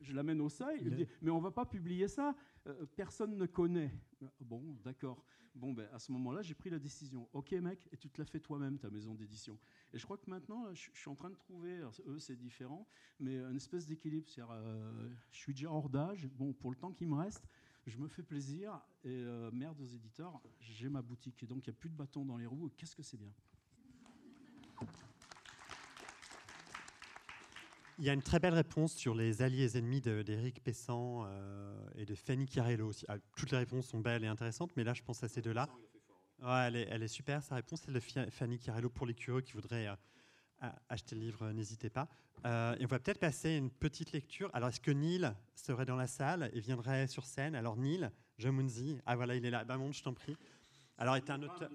je 0.00 0.12
l'amène 0.14 0.40
au 0.40 0.48
seuil, 0.48 0.80
il 0.82 0.94
dit, 0.94 1.06
mais 1.22 1.30
on 1.30 1.38
ne 1.38 1.42
va 1.42 1.50
pas 1.50 1.66
publier 1.66 2.08
ça, 2.08 2.34
euh, 2.66 2.86
personne 2.96 3.36
ne 3.36 3.46
connaît. 3.46 3.92
Bon, 4.40 4.62
d'accord. 4.84 5.24
Bon, 5.54 5.72
ben, 5.72 5.88
à 5.92 5.98
ce 5.98 6.12
moment-là, 6.12 6.42
j'ai 6.42 6.54
pris 6.54 6.70
la 6.70 6.78
décision. 6.78 7.28
Ok, 7.32 7.52
mec, 7.52 7.88
et 7.92 7.96
tu 7.96 8.08
te 8.08 8.20
la 8.20 8.24
fais 8.24 8.38
toi-même, 8.38 8.78
ta 8.78 8.88
maison 8.88 9.14
d'édition. 9.14 9.58
Et 9.92 9.98
je 9.98 10.04
crois 10.04 10.16
que 10.16 10.30
maintenant, 10.30 10.72
je, 10.72 10.90
suis 10.94 11.10
en 11.10 11.16
train 11.16 11.30
de 11.30 11.34
trouver, 11.34 11.80
eux, 12.06 12.18
c'est 12.18 12.36
différent, 12.36 12.86
mais 13.18 13.36
une 13.36 13.56
espèce 13.56 13.86
d'équilibre. 13.86 14.28
C'est-à-dire, 14.28 14.54
euh, 14.54 15.08
je 15.32 15.38
suis 15.38 15.52
déjà 15.52 15.70
hors 15.70 15.88
d'âge. 15.88 16.28
Bon, 16.28 16.52
pour 16.52 16.70
le 16.70 16.76
temps 16.76 16.92
qui 16.92 17.04
me 17.04 17.14
reste, 17.14 17.48
je 17.86 17.98
me 17.98 18.06
fais 18.06 18.22
plaisir. 18.22 18.80
Et 19.04 19.08
euh, 19.08 19.50
merde 19.50 19.80
aux 19.80 19.86
éditeurs, 19.86 20.40
j'ai 20.60 20.88
ma 20.88 21.02
boutique. 21.02 21.42
Et 21.42 21.46
donc, 21.46 21.66
il 21.66 21.70
n'y 21.70 21.76
a 21.76 21.78
plus 21.78 21.90
de 21.90 21.96
bâton 21.96 22.24
dans 22.24 22.36
les 22.36 22.46
roues. 22.46 22.70
Qu'est-ce 22.76 22.94
que 22.94 23.02
c'est 23.02 23.18
bien? 23.18 23.32
Il 28.00 28.06
y 28.06 28.08
a 28.08 28.14
une 28.14 28.22
très 28.22 28.38
belle 28.38 28.54
réponse 28.54 28.94
sur 28.94 29.14
les 29.14 29.42
alliés 29.42 29.76
et 29.76 29.78
ennemis 29.78 30.00
d'Éric 30.00 30.64
Pessan 30.64 31.26
euh, 31.26 31.86
et 31.96 32.06
de 32.06 32.14
Fanny 32.14 32.46
Chiarello 32.46 32.88
aussi. 32.88 33.04
Ah, 33.08 33.18
toutes 33.36 33.50
les 33.50 33.58
réponses 33.58 33.88
sont 33.88 34.00
belles 34.00 34.24
et 34.24 34.26
intéressantes, 34.26 34.70
mais 34.74 34.84
là, 34.84 34.94
je 34.94 35.02
pense 35.02 35.22
à 35.22 35.28
ces 35.28 35.42
deux-là. 35.42 35.68
Ouais, 36.42 36.64
elle, 36.66 36.76
est, 36.76 36.88
elle, 36.90 37.02
est, 37.02 37.08
super, 37.08 37.42
sa 37.42 37.56
réponse. 37.56 37.82
C'est 37.84 37.92
de 37.92 38.00
Fanny 38.30 38.58
Chiarello 38.58 38.88
pour 38.88 39.04
les 39.04 39.12
curieux 39.12 39.42
qui 39.42 39.52
voudraient 39.52 39.86
euh, 39.86 40.68
acheter 40.88 41.14
le 41.14 41.20
livre, 41.20 41.52
n'hésitez 41.52 41.90
pas. 41.90 42.08
Euh, 42.46 42.74
et 42.80 42.86
on 42.86 42.88
va 42.88 43.00
peut-être 43.00 43.20
passer 43.20 43.56
une 43.56 43.70
petite 43.70 44.12
lecture. 44.12 44.48
Alors, 44.54 44.70
est-ce 44.70 44.80
que 44.80 44.92
Neil 44.92 45.30
serait 45.54 45.84
dans 45.84 45.96
la 45.96 46.06
salle 46.06 46.50
et 46.54 46.60
viendrait 46.60 47.06
sur 47.06 47.26
scène? 47.26 47.54
Alors, 47.54 47.76
Neil, 47.76 48.08
Jamunzi, 48.38 48.98
ah 49.04 49.14
voilà, 49.14 49.34
il 49.34 49.44
est 49.44 49.50
là. 49.50 49.64
Bah, 49.64 49.76
bon, 49.76 49.92
je 49.92 50.02
t'en 50.02 50.14
prie. 50.14 50.38
Alors, 50.96 51.18
il 51.18 51.20
est 51.22 51.30
un 51.30 51.42
auteur. 51.42 51.70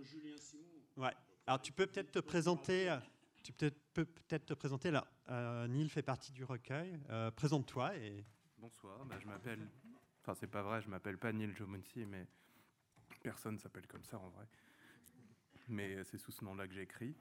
Ouais. 0.98 1.14
Alors, 1.46 1.62
tu 1.62 1.72
peux 1.72 1.86
peut-être 1.86 2.14
te 2.14 2.20
présenter. 2.20 2.98
Tu 3.46 3.54
peux 3.54 3.70
peut-être 3.94 4.48
te 4.48 4.54
présenter 4.56 4.90
là. 4.90 5.06
Euh, 5.30 5.68
Neil 5.68 5.88
fait 5.88 6.02
partie 6.02 6.32
du 6.32 6.44
recueil. 6.44 7.00
Euh, 7.12 7.30
présente-toi 7.30 7.96
et. 7.96 8.26
Bonsoir. 8.58 9.06
Bah, 9.06 9.20
je 9.20 9.28
m'appelle. 9.28 9.70
Enfin, 10.22 10.34
c'est 10.34 10.48
pas 10.48 10.64
vrai. 10.64 10.82
Je 10.82 10.90
m'appelle 10.90 11.20
pas 11.20 11.32
Neil 11.32 11.54
Jomunsi, 11.54 12.08
mais 12.08 12.26
personne 13.22 13.60
s'appelle 13.60 13.86
comme 13.86 14.04
ça 14.04 14.18
en 14.18 14.30
vrai. 14.30 14.48
Mais 15.68 16.04
c'est 16.06 16.18
sous 16.18 16.32
ce 16.32 16.44
nom-là 16.44 16.68
que 16.68 16.74
j'écris. 16.74 17.16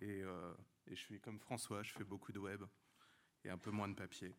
Et, 0.00 0.24
euh, 0.24 0.52
et, 0.88 0.96
je 0.96 1.00
suis 1.00 1.20
comme 1.20 1.38
François. 1.38 1.84
Je 1.84 1.92
fais 1.92 2.02
beaucoup 2.02 2.32
de 2.32 2.40
web 2.40 2.64
et 3.44 3.50
un 3.50 3.58
peu 3.58 3.70
moins 3.70 3.86
de 3.86 3.94
papier. 3.94 4.34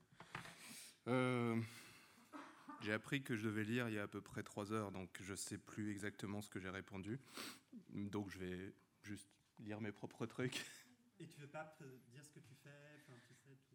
j'ai 2.81 2.91
appris 2.91 3.23
que 3.23 3.37
je 3.37 3.45
devais 3.45 3.63
lire 3.63 3.87
il 3.87 3.95
y 3.95 3.99
a 3.99 4.03
à 4.03 4.07
peu 4.09 4.19
près 4.19 4.43
trois 4.43 4.73
heures, 4.73 4.91
donc 4.91 5.17
je 5.21 5.35
sais 5.35 5.57
plus 5.57 5.89
exactement 5.89 6.41
ce 6.41 6.49
que 6.49 6.59
j'ai 6.59 6.69
répondu. 6.69 7.17
Donc 7.93 8.29
je 8.29 8.39
vais 8.39 8.73
juste 9.03 9.29
lire 9.59 9.79
mes 9.79 9.93
propres 9.93 10.25
trucs. 10.25 10.65
Et 11.19 11.27
tu 11.27 11.41
veux 11.41 11.47
pas 11.47 11.75
dire 12.11 12.23
ce 12.23 12.31
que 12.31 12.39
tu 12.39 12.55
fais 12.63 12.69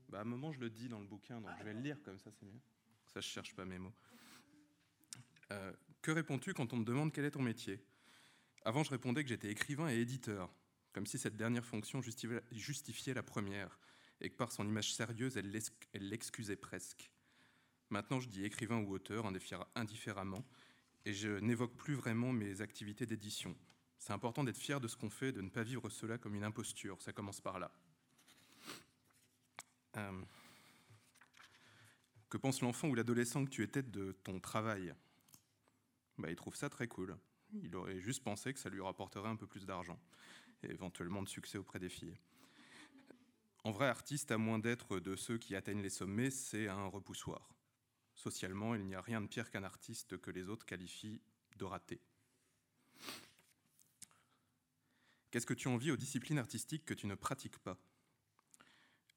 bah, 0.08 0.18
À 0.18 0.22
un 0.22 0.24
moment, 0.24 0.52
je 0.52 0.60
le 0.60 0.70
dis 0.70 0.88
dans 0.88 1.00
le 1.00 1.06
bouquin, 1.06 1.40
donc 1.40 1.50
je 1.58 1.64
vais 1.64 1.74
le 1.74 1.80
lire 1.80 2.02
comme 2.02 2.18
ça, 2.18 2.30
c'est 2.30 2.46
mieux. 2.46 2.60
Ça, 3.06 3.20
je 3.20 3.28
cherche 3.28 3.54
pas 3.54 3.64
mes 3.64 3.78
mots. 3.78 3.94
Euh, 5.52 5.72
que 6.00 6.10
réponds-tu 6.10 6.54
quand 6.54 6.72
on 6.72 6.80
te 6.80 6.86
demande 6.86 7.12
quel 7.12 7.24
est 7.26 7.32
ton 7.32 7.42
métier? 7.42 7.84
Avant, 8.64 8.82
je 8.82 8.90
répondais 8.90 9.22
que 9.22 9.28
j'étais 9.28 9.50
écrivain 9.50 9.90
et 9.90 9.96
éditeur, 9.96 10.54
comme 10.92 11.06
si 11.06 11.18
cette 11.18 11.36
dernière 11.36 11.66
fonction 11.66 12.00
justifiait 12.50 13.14
la 13.14 13.22
première, 13.22 13.78
et 14.20 14.30
que 14.30 14.36
par 14.36 14.52
son 14.52 14.66
image 14.66 14.94
sérieuse, 14.94 15.36
elle 15.36 15.50
l'excusait 16.08 16.56
presque. 16.56 17.10
Maintenant, 17.90 18.20
je 18.20 18.28
dis 18.28 18.44
écrivain 18.44 18.78
ou 18.78 18.94
auteur, 18.94 19.26
indifféremment, 19.74 20.44
et 21.04 21.12
je 21.12 21.28
n'évoque 21.40 21.76
plus 21.76 21.94
vraiment 21.94 22.32
mes 22.32 22.62
activités 22.62 23.04
d'édition. 23.04 23.54
C'est 24.04 24.12
important 24.12 24.44
d'être 24.44 24.58
fier 24.58 24.82
de 24.82 24.86
ce 24.86 24.98
qu'on 24.98 25.08
fait, 25.08 25.32
de 25.32 25.40
ne 25.40 25.48
pas 25.48 25.62
vivre 25.62 25.88
cela 25.88 26.18
comme 26.18 26.34
une 26.34 26.44
imposture. 26.44 27.00
Ça 27.00 27.14
commence 27.14 27.40
par 27.40 27.58
là. 27.58 27.70
Euh, 29.96 30.22
que 32.28 32.36
pense 32.36 32.60
l'enfant 32.60 32.88
ou 32.88 32.94
l'adolescent 32.94 33.46
que 33.46 33.50
tu 33.50 33.62
étais 33.62 33.82
de 33.82 34.12
ton 34.22 34.40
travail? 34.40 34.94
Bah, 36.18 36.28
Il 36.28 36.36
trouve 36.36 36.54
ça 36.54 36.68
très 36.68 36.86
cool. 36.86 37.16
Il 37.62 37.74
aurait 37.76 37.98
juste 37.98 38.22
pensé 38.22 38.52
que 38.52 38.60
ça 38.60 38.68
lui 38.68 38.82
rapporterait 38.82 39.30
un 39.30 39.36
peu 39.36 39.46
plus 39.46 39.64
d'argent 39.64 39.98
et 40.62 40.70
éventuellement 40.70 41.22
de 41.22 41.28
succès 41.28 41.56
auprès 41.56 41.78
des 41.78 41.88
filles. 41.88 42.18
En 43.62 43.70
vrai, 43.70 43.86
artiste, 43.86 44.30
à 44.32 44.36
moins 44.36 44.58
d'être 44.58 45.00
de 45.00 45.16
ceux 45.16 45.38
qui 45.38 45.56
atteignent 45.56 45.80
les 45.80 45.88
sommets, 45.88 46.28
c'est 46.28 46.68
un 46.68 46.88
repoussoir. 46.88 47.54
Socialement, 48.14 48.74
il 48.74 48.84
n'y 48.84 48.96
a 48.96 49.00
rien 49.00 49.22
de 49.22 49.28
pire 49.28 49.50
qu'un 49.50 49.64
artiste 49.64 50.18
que 50.18 50.30
les 50.30 50.50
autres 50.50 50.66
qualifient 50.66 51.22
de 51.56 51.64
raté. 51.64 52.02
Qu'est-ce 55.34 55.46
que 55.46 55.52
tu 55.52 55.66
envies 55.66 55.90
aux 55.90 55.96
disciplines 55.96 56.38
artistiques 56.38 56.84
que 56.84 56.94
tu 56.94 57.08
ne 57.08 57.16
pratiques 57.16 57.58
pas? 57.58 57.76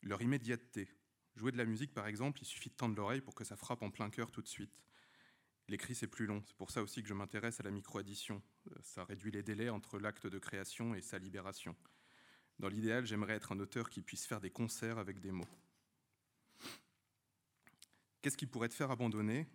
Leur 0.02 0.20
immédiateté. 0.20 0.90
Jouer 1.36 1.52
de 1.52 1.58
la 1.58 1.66
musique, 1.66 1.94
par 1.94 2.08
exemple, 2.08 2.42
il 2.42 2.46
suffit 2.46 2.72
de 2.72 2.74
tendre 2.74 2.96
l'oreille 2.96 3.22
pour 3.22 3.36
que 3.36 3.44
ça 3.44 3.56
frappe 3.56 3.84
en 3.84 3.92
plein 3.92 4.10
cœur 4.10 4.32
tout 4.32 4.42
de 4.42 4.48
suite. 4.48 4.82
L'écrit, 5.68 5.94
c'est 5.94 6.08
plus 6.08 6.26
long. 6.26 6.42
C'est 6.48 6.56
pour 6.56 6.72
ça 6.72 6.82
aussi 6.82 7.04
que 7.04 7.08
je 7.08 7.14
m'intéresse 7.14 7.60
à 7.60 7.64
la 7.64 7.70
micro-addition. 7.70 8.42
Euh, 8.72 8.80
ça 8.82 9.04
réduit 9.04 9.30
les 9.30 9.44
délais 9.44 9.70
entre 9.70 10.00
l'acte 10.00 10.26
de 10.26 10.40
création 10.40 10.96
et 10.96 11.02
sa 11.02 11.20
libération. 11.20 11.76
Dans 12.58 12.68
l'idéal, 12.68 13.06
j'aimerais 13.06 13.36
être 13.36 13.52
un 13.52 13.60
auteur 13.60 13.88
qui 13.88 14.02
puisse 14.02 14.26
faire 14.26 14.42
des 14.42 14.50
concerts 14.50 14.98
avec 14.98 15.20
des 15.20 15.32
mots. 15.32 15.48
Qu'est-ce 18.24 18.38
qui 18.38 18.48
pourrait 18.48 18.70
te 18.70 18.74
faire 18.74 18.90
abandonner? 18.90 19.46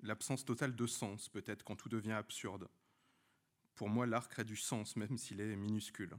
L'absence 0.00 0.46
totale 0.46 0.74
de 0.74 0.86
sens, 0.86 1.28
peut-être, 1.28 1.62
quand 1.62 1.76
tout 1.76 1.90
devient 1.90 2.12
absurde. 2.12 2.70
Pour 3.74 3.88
moi, 3.88 4.06
l'art 4.06 4.28
crée 4.28 4.44
du 4.44 4.56
sens, 4.56 4.96
même 4.96 5.18
s'il 5.18 5.40
est 5.40 5.56
minuscule. 5.56 6.16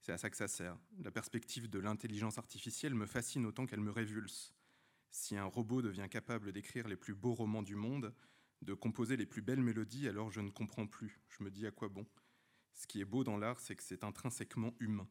C'est 0.00 0.12
à 0.12 0.18
ça 0.18 0.30
que 0.30 0.36
ça 0.36 0.48
sert. 0.48 0.76
La 0.98 1.10
perspective 1.10 1.70
de 1.70 1.78
l'intelligence 1.78 2.38
artificielle 2.38 2.94
me 2.94 3.06
fascine 3.06 3.46
autant 3.46 3.66
qu'elle 3.66 3.80
me 3.80 3.90
révulse. 3.90 4.54
Si 5.10 5.36
un 5.36 5.44
robot 5.44 5.82
devient 5.82 6.08
capable 6.10 6.52
d'écrire 6.52 6.88
les 6.88 6.96
plus 6.96 7.14
beaux 7.14 7.34
romans 7.34 7.62
du 7.62 7.76
monde, 7.76 8.12
de 8.62 8.74
composer 8.74 9.16
les 9.16 9.26
plus 9.26 9.42
belles 9.42 9.62
mélodies, 9.62 10.08
alors 10.08 10.30
je 10.30 10.40
ne 10.40 10.50
comprends 10.50 10.86
plus. 10.86 11.20
Je 11.28 11.44
me 11.44 11.50
dis 11.50 11.66
à 11.66 11.70
quoi 11.70 11.88
bon? 11.88 12.06
Ce 12.74 12.86
qui 12.86 13.00
est 13.00 13.04
beau 13.04 13.24
dans 13.24 13.38
l'art, 13.38 13.60
c'est 13.60 13.76
que 13.76 13.82
c'est 13.82 14.04
intrinsèquement 14.04 14.74
humain. 14.80 15.08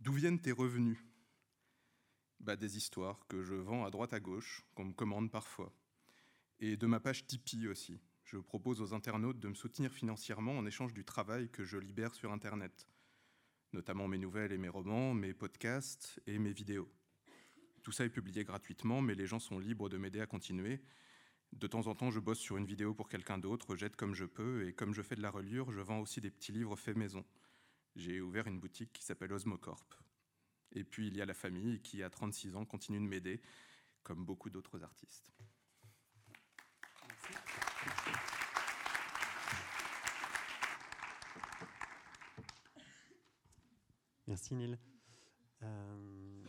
D'où 0.00 0.12
viennent 0.12 0.40
tes 0.40 0.52
revenus? 0.52 0.98
Bah, 2.40 2.56
Des 2.56 2.76
histoires 2.76 3.26
que 3.26 3.42
je 3.42 3.54
vends 3.54 3.84
à 3.84 3.90
droite 3.90 4.12
à 4.12 4.20
gauche, 4.20 4.62
qu'on 4.74 4.86
me 4.86 4.92
commande 4.92 5.30
parfois. 5.30 5.72
Et 6.60 6.76
de 6.76 6.86
ma 6.86 7.00
page 7.00 7.26
Tipeee 7.26 7.68
aussi 7.68 8.00
je 8.34 8.40
propose 8.40 8.80
aux 8.80 8.94
internautes 8.94 9.38
de 9.38 9.46
me 9.46 9.54
soutenir 9.54 9.92
financièrement 9.92 10.58
en 10.58 10.66
échange 10.66 10.92
du 10.92 11.04
travail 11.04 11.48
que 11.50 11.64
je 11.64 11.78
libère 11.78 12.16
sur 12.16 12.32
Internet, 12.32 12.88
notamment 13.72 14.08
mes 14.08 14.18
nouvelles 14.18 14.50
et 14.50 14.58
mes 14.58 14.68
romans, 14.68 15.14
mes 15.14 15.32
podcasts 15.32 16.20
et 16.26 16.40
mes 16.40 16.52
vidéos. 16.52 16.90
Tout 17.84 17.92
ça 17.92 18.04
est 18.04 18.10
publié 18.10 18.42
gratuitement, 18.42 19.02
mais 19.02 19.14
les 19.14 19.28
gens 19.28 19.38
sont 19.38 19.60
libres 19.60 19.88
de 19.88 19.98
m'aider 19.98 20.20
à 20.20 20.26
continuer. 20.26 20.82
De 21.52 21.68
temps 21.68 21.86
en 21.86 21.94
temps, 21.94 22.10
je 22.10 22.18
bosse 22.18 22.40
sur 22.40 22.56
une 22.56 22.66
vidéo 22.66 22.92
pour 22.92 23.08
quelqu'un 23.08 23.38
d'autre, 23.38 23.76
j'aide 23.76 23.94
comme 23.94 24.16
je 24.16 24.24
peux, 24.24 24.66
et 24.66 24.72
comme 24.72 24.94
je 24.94 25.02
fais 25.02 25.14
de 25.14 25.22
la 25.22 25.30
reliure, 25.30 25.70
je 25.70 25.80
vends 25.80 26.00
aussi 26.00 26.20
des 26.20 26.32
petits 26.32 26.50
livres 26.50 26.74
faits 26.74 26.96
maison. 26.96 27.24
J'ai 27.94 28.20
ouvert 28.20 28.48
une 28.48 28.58
boutique 28.58 28.92
qui 28.92 29.04
s'appelle 29.04 29.32
Osmocorp. 29.32 30.02
Et 30.72 30.82
puis 30.82 31.06
il 31.06 31.16
y 31.16 31.22
a 31.22 31.24
la 31.24 31.34
famille 31.34 31.80
qui, 31.82 32.02
à 32.02 32.10
36 32.10 32.56
ans, 32.56 32.64
continue 32.64 32.98
de 32.98 33.06
m'aider, 33.06 33.40
comme 34.02 34.24
beaucoup 34.24 34.50
d'autres 34.50 34.82
artistes. 34.82 35.30
Merci 44.34 44.56
Neil. 44.56 44.76
Euh, 45.62 46.44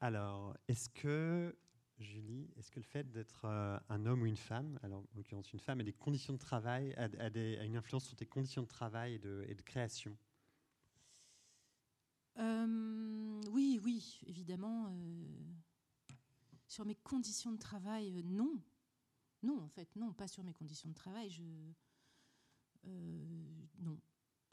alors, 0.00 0.54
est-ce 0.68 0.90
que, 0.90 1.56
Julie, 1.98 2.50
est-ce 2.58 2.70
que 2.70 2.78
le 2.78 2.84
fait 2.84 3.10
d'être 3.10 3.46
euh, 3.46 3.78
un 3.88 4.04
homme 4.04 4.20
ou 4.20 4.26
une 4.26 4.36
femme, 4.36 4.78
alors 4.82 5.00
en 5.00 5.16
l'occurrence 5.16 5.50
une 5.50 5.58
femme, 5.58 5.80
a 5.80 5.82
des 5.82 5.94
conditions 5.94 6.34
de 6.34 6.38
travail, 6.38 6.92
a, 6.92 7.28
une 7.64 7.78
influence 7.78 8.04
sur 8.04 8.16
tes 8.16 8.26
conditions 8.26 8.60
de 8.60 8.66
travail 8.66 9.14
et 9.14 9.18
de, 9.18 9.62
création? 9.64 10.14
Euh, 12.36 13.40
Oui, 13.48 13.80
oui, 13.82 14.20
évidemment. 14.26 14.94
sur 16.66 16.84
mes 16.84 16.96
conditions 16.96 17.52
de 17.52 17.58
travail, 17.58 18.22
non. 18.26 18.60
Non, 19.42 19.58
en 19.62 19.68
fait, 19.68 19.96
non, 19.96 20.12
pas 20.12 20.28
sur 20.28 20.44
mes 20.44 20.52
conditions 20.52 20.90
de 20.90 20.94
travail. 20.94 21.30
Je, 21.30 21.44
non, 23.78 23.98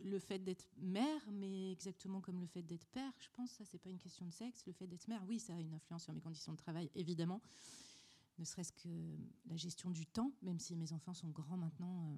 le 0.04 0.20
fait 0.20 0.40
d'être 0.40 0.66
mère, 0.78 1.22
mais 1.32 1.72
exactement 1.72 2.22
comme 2.22 2.40
le 2.40 2.48
fait 2.48 2.62
d'être 2.64 2.88
père, 2.88 3.14
je 3.20 3.30
pense, 3.34 3.52
ça, 3.52 3.66
c'est 3.66 3.78
pas 3.78 3.90
une 3.90 4.00
question 4.00 4.26
de 4.26 4.32
sexe. 4.32 4.66
Le 4.66 4.74
fait 4.74 4.88
d'être 4.88 5.08
mère, 5.08 5.24
oui, 5.28 5.40
ça 5.40 5.54
a 5.56 5.60
une 5.60 5.74
influence 5.74 6.04
sur 6.04 6.14
mes 6.14 6.22
conditions 6.22 6.54
de 6.54 6.58
travail, 6.58 6.90
évidemment. 6.96 7.42
Ne 8.38 8.46
serait-ce 8.46 8.72
que 8.72 8.90
la 9.46 9.58
gestion 9.58 9.90
du 9.90 10.06
temps, 10.06 10.32
même 10.42 10.60
si 10.60 10.76
mes 10.76 10.94
enfants 10.94 11.14
sont 11.14 11.30
grands 11.30 11.58
maintenant. 11.58 12.12
Euh. 12.12 12.16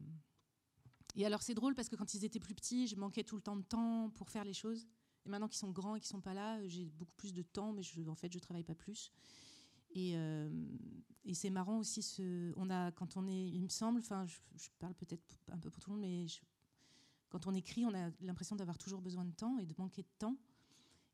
Et 1.15 1.25
alors, 1.25 1.41
c'est 1.41 1.55
drôle 1.55 1.73
parce 1.73 1.89
que 1.89 1.95
quand 1.95 2.13
ils 2.13 2.23
étaient 2.23 2.39
plus 2.39 2.55
petits, 2.55 2.87
je 2.87 2.95
manquais 2.95 3.23
tout 3.23 3.35
le 3.35 3.41
temps 3.41 3.55
de 3.55 3.63
temps 3.63 4.09
pour 4.11 4.29
faire 4.29 4.43
les 4.43 4.53
choses. 4.53 4.87
Et 5.25 5.29
maintenant 5.29 5.47
qu'ils 5.47 5.57
sont 5.57 5.71
grands 5.71 5.95
et 5.95 5.99
qu'ils 5.99 6.09
sont 6.09 6.21
pas 6.21 6.33
là, 6.33 6.65
j'ai 6.67 6.85
beaucoup 6.85 7.15
plus 7.15 7.33
de 7.33 7.41
temps, 7.41 7.73
mais 7.73 7.83
je, 7.83 8.07
en 8.07 8.15
fait, 8.15 8.31
je 8.31 8.39
travaille 8.39 8.63
pas 8.63 8.75
plus. 8.75 9.11
Et, 9.93 10.15
euh, 10.15 10.49
c'est 11.33 11.49
marrant 11.49 11.79
aussi, 11.79 12.01
on 12.55 12.69
a, 12.69 12.91
quand 12.91 13.17
on 13.17 13.27
est, 13.27 13.47
il 13.49 13.61
me 13.61 13.69
semble, 13.69 13.99
enfin, 13.99 14.25
je, 14.25 14.37
je 14.55 14.69
parle 14.79 14.95
peut-être 14.95 15.23
un 15.51 15.59
peu 15.59 15.69
pour 15.69 15.81
tout 15.81 15.89
le 15.89 15.97
monde, 15.97 16.01
mais 16.01 16.27
je, 16.27 16.39
quand 17.31 17.47
on 17.47 17.55
écrit, 17.55 17.85
on 17.85 17.93
a 17.95 18.11
l'impression 18.21 18.55
d'avoir 18.55 18.77
toujours 18.77 19.01
besoin 19.01 19.25
de 19.25 19.31
temps 19.31 19.57
et 19.57 19.65
de 19.65 19.73
manquer 19.77 20.03
de 20.03 20.09
temps. 20.19 20.37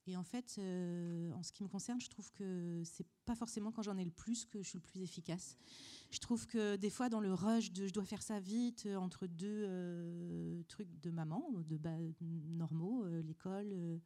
Et 0.08 0.16
en 0.16 0.24
fait, 0.24 0.56
euh, 0.58 1.32
en 1.34 1.44
ce 1.44 1.52
qui 1.52 1.64
me 1.64 1.68
concerne, 1.68 2.00
je 2.00 2.10
trouve 2.10 2.32
que 2.32 2.82
c'est 2.86 3.06
pas 3.26 3.36
forcément 3.36 3.72
quand 3.72 3.84
j'en 3.84 3.98
ai 3.98 4.06
le 4.06 4.12
plus 4.12 4.46
que 4.46 4.64
je 4.64 4.70
suis 4.70 4.78
le 4.78 4.84
plus 4.84 5.02
efficace. 5.02 5.58
Je 6.12 6.20
trouve 6.20 6.48
que 6.48 6.78
des 6.78 6.90
fois, 6.90 7.10
dans 7.10 7.20
le 7.20 7.34
rush 7.34 7.72
de 7.72 7.88
je 7.88 7.94
dois 7.94 8.06
faire 8.06 8.24
ça 8.24 8.40
vite 8.40 8.86
euh, 8.86 8.96
entre 8.96 9.28
deux 9.28 9.66
euh, 9.68 10.64
trucs 10.70 10.90
de 11.02 11.12
maman, 11.12 11.46
de 11.70 11.78
normaux, 12.50 13.06
l'école. 13.22 14.00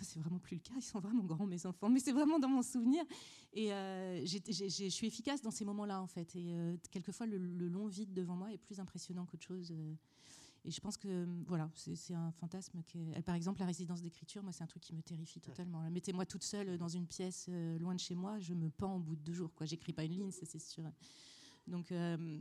c'est 0.00 0.18
vraiment 0.18 0.40
plus 0.40 0.56
le 0.56 0.60
cas, 0.60 0.74
ils 0.76 0.82
sont 0.82 0.98
vraiment 0.98 1.22
grands 1.22 1.46
mes 1.46 1.64
enfants, 1.66 1.88
mais 1.88 2.00
c'est 2.00 2.12
vraiment 2.12 2.40
dans 2.40 2.48
mon 2.48 2.62
souvenir. 2.62 3.04
Et 3.52 3.68
je 3.68 4.88
suis 4.90 5.06
efficace 5.06 5.40
dans 5.40 5.52
ces 5.52 5.64
moments-là 5.64 6.02
en 6.02 6.08
fait. 6.08 6.34
Et 6.34 6.52
quelquefois, 6.90 7.26
le, 7.26 7.38
le, 7.38 7.68
long 7.68 7.86
vide 7.86 8.12
devant 8.12 8.34
moi 8.34 8.52
est 8.52 8.58
plus 8.58 8.80
impressionnant 8.80 9.24
qu'autre 9.24 9.44
chose. 9.44 9.72
Et 10.64 10.70
je 10.70 10.80
pense 10.80 10.96
que 10.96 11.08
euh, 11.08 11.26
voilà, 11.46 11.70
c'est 11.74 12.14
un 12.14 12.32
fantasme. 12.32 12.82
Qui 12.86 12.98
Par 13.24 13.34
exemple, 13.34 13.60
la 13.60 13.66
résidence 13.66 14.00
d'écriture, 14.00 14.42
moi, 14.42 14.52
c'est 14.52 14.64
un 14.64 14.66
truc 14.66 14.82
qui 14.82 14.94
me 14.94 15.02
terrifie 15.02 15.40
totalement. 15.40 15.88
Mettez-moi 15.90 16.24
toute 16.24 16.42
seule 16.42 16.78
dans 16.78 16.88
une 16.88 17.06
pièce 17.06 17.46
euh, 17.50 17.78
loin 17.78 17.94
de 17.94 18.00
chez 18.00 18.14
moi, 18.14 18.38
je 18.38 18.54
me 18.54 18.70
pends 18.70 18.96
au 18.96 19.00
bout 19.00 19.16
de 19.16 19.20
deux 19.20 19.34
jours. 19.34 19.54
Quoi, 19.54 19.66
j'écris 19.66 19.92
pas 19.92 20.04
une 20.04 20.12
ligne, 20.12 20.30
c'est 20.30 20.58
sûr. 20.58 20.84
Donc 21.66 21.92
euh, 21.92 22.38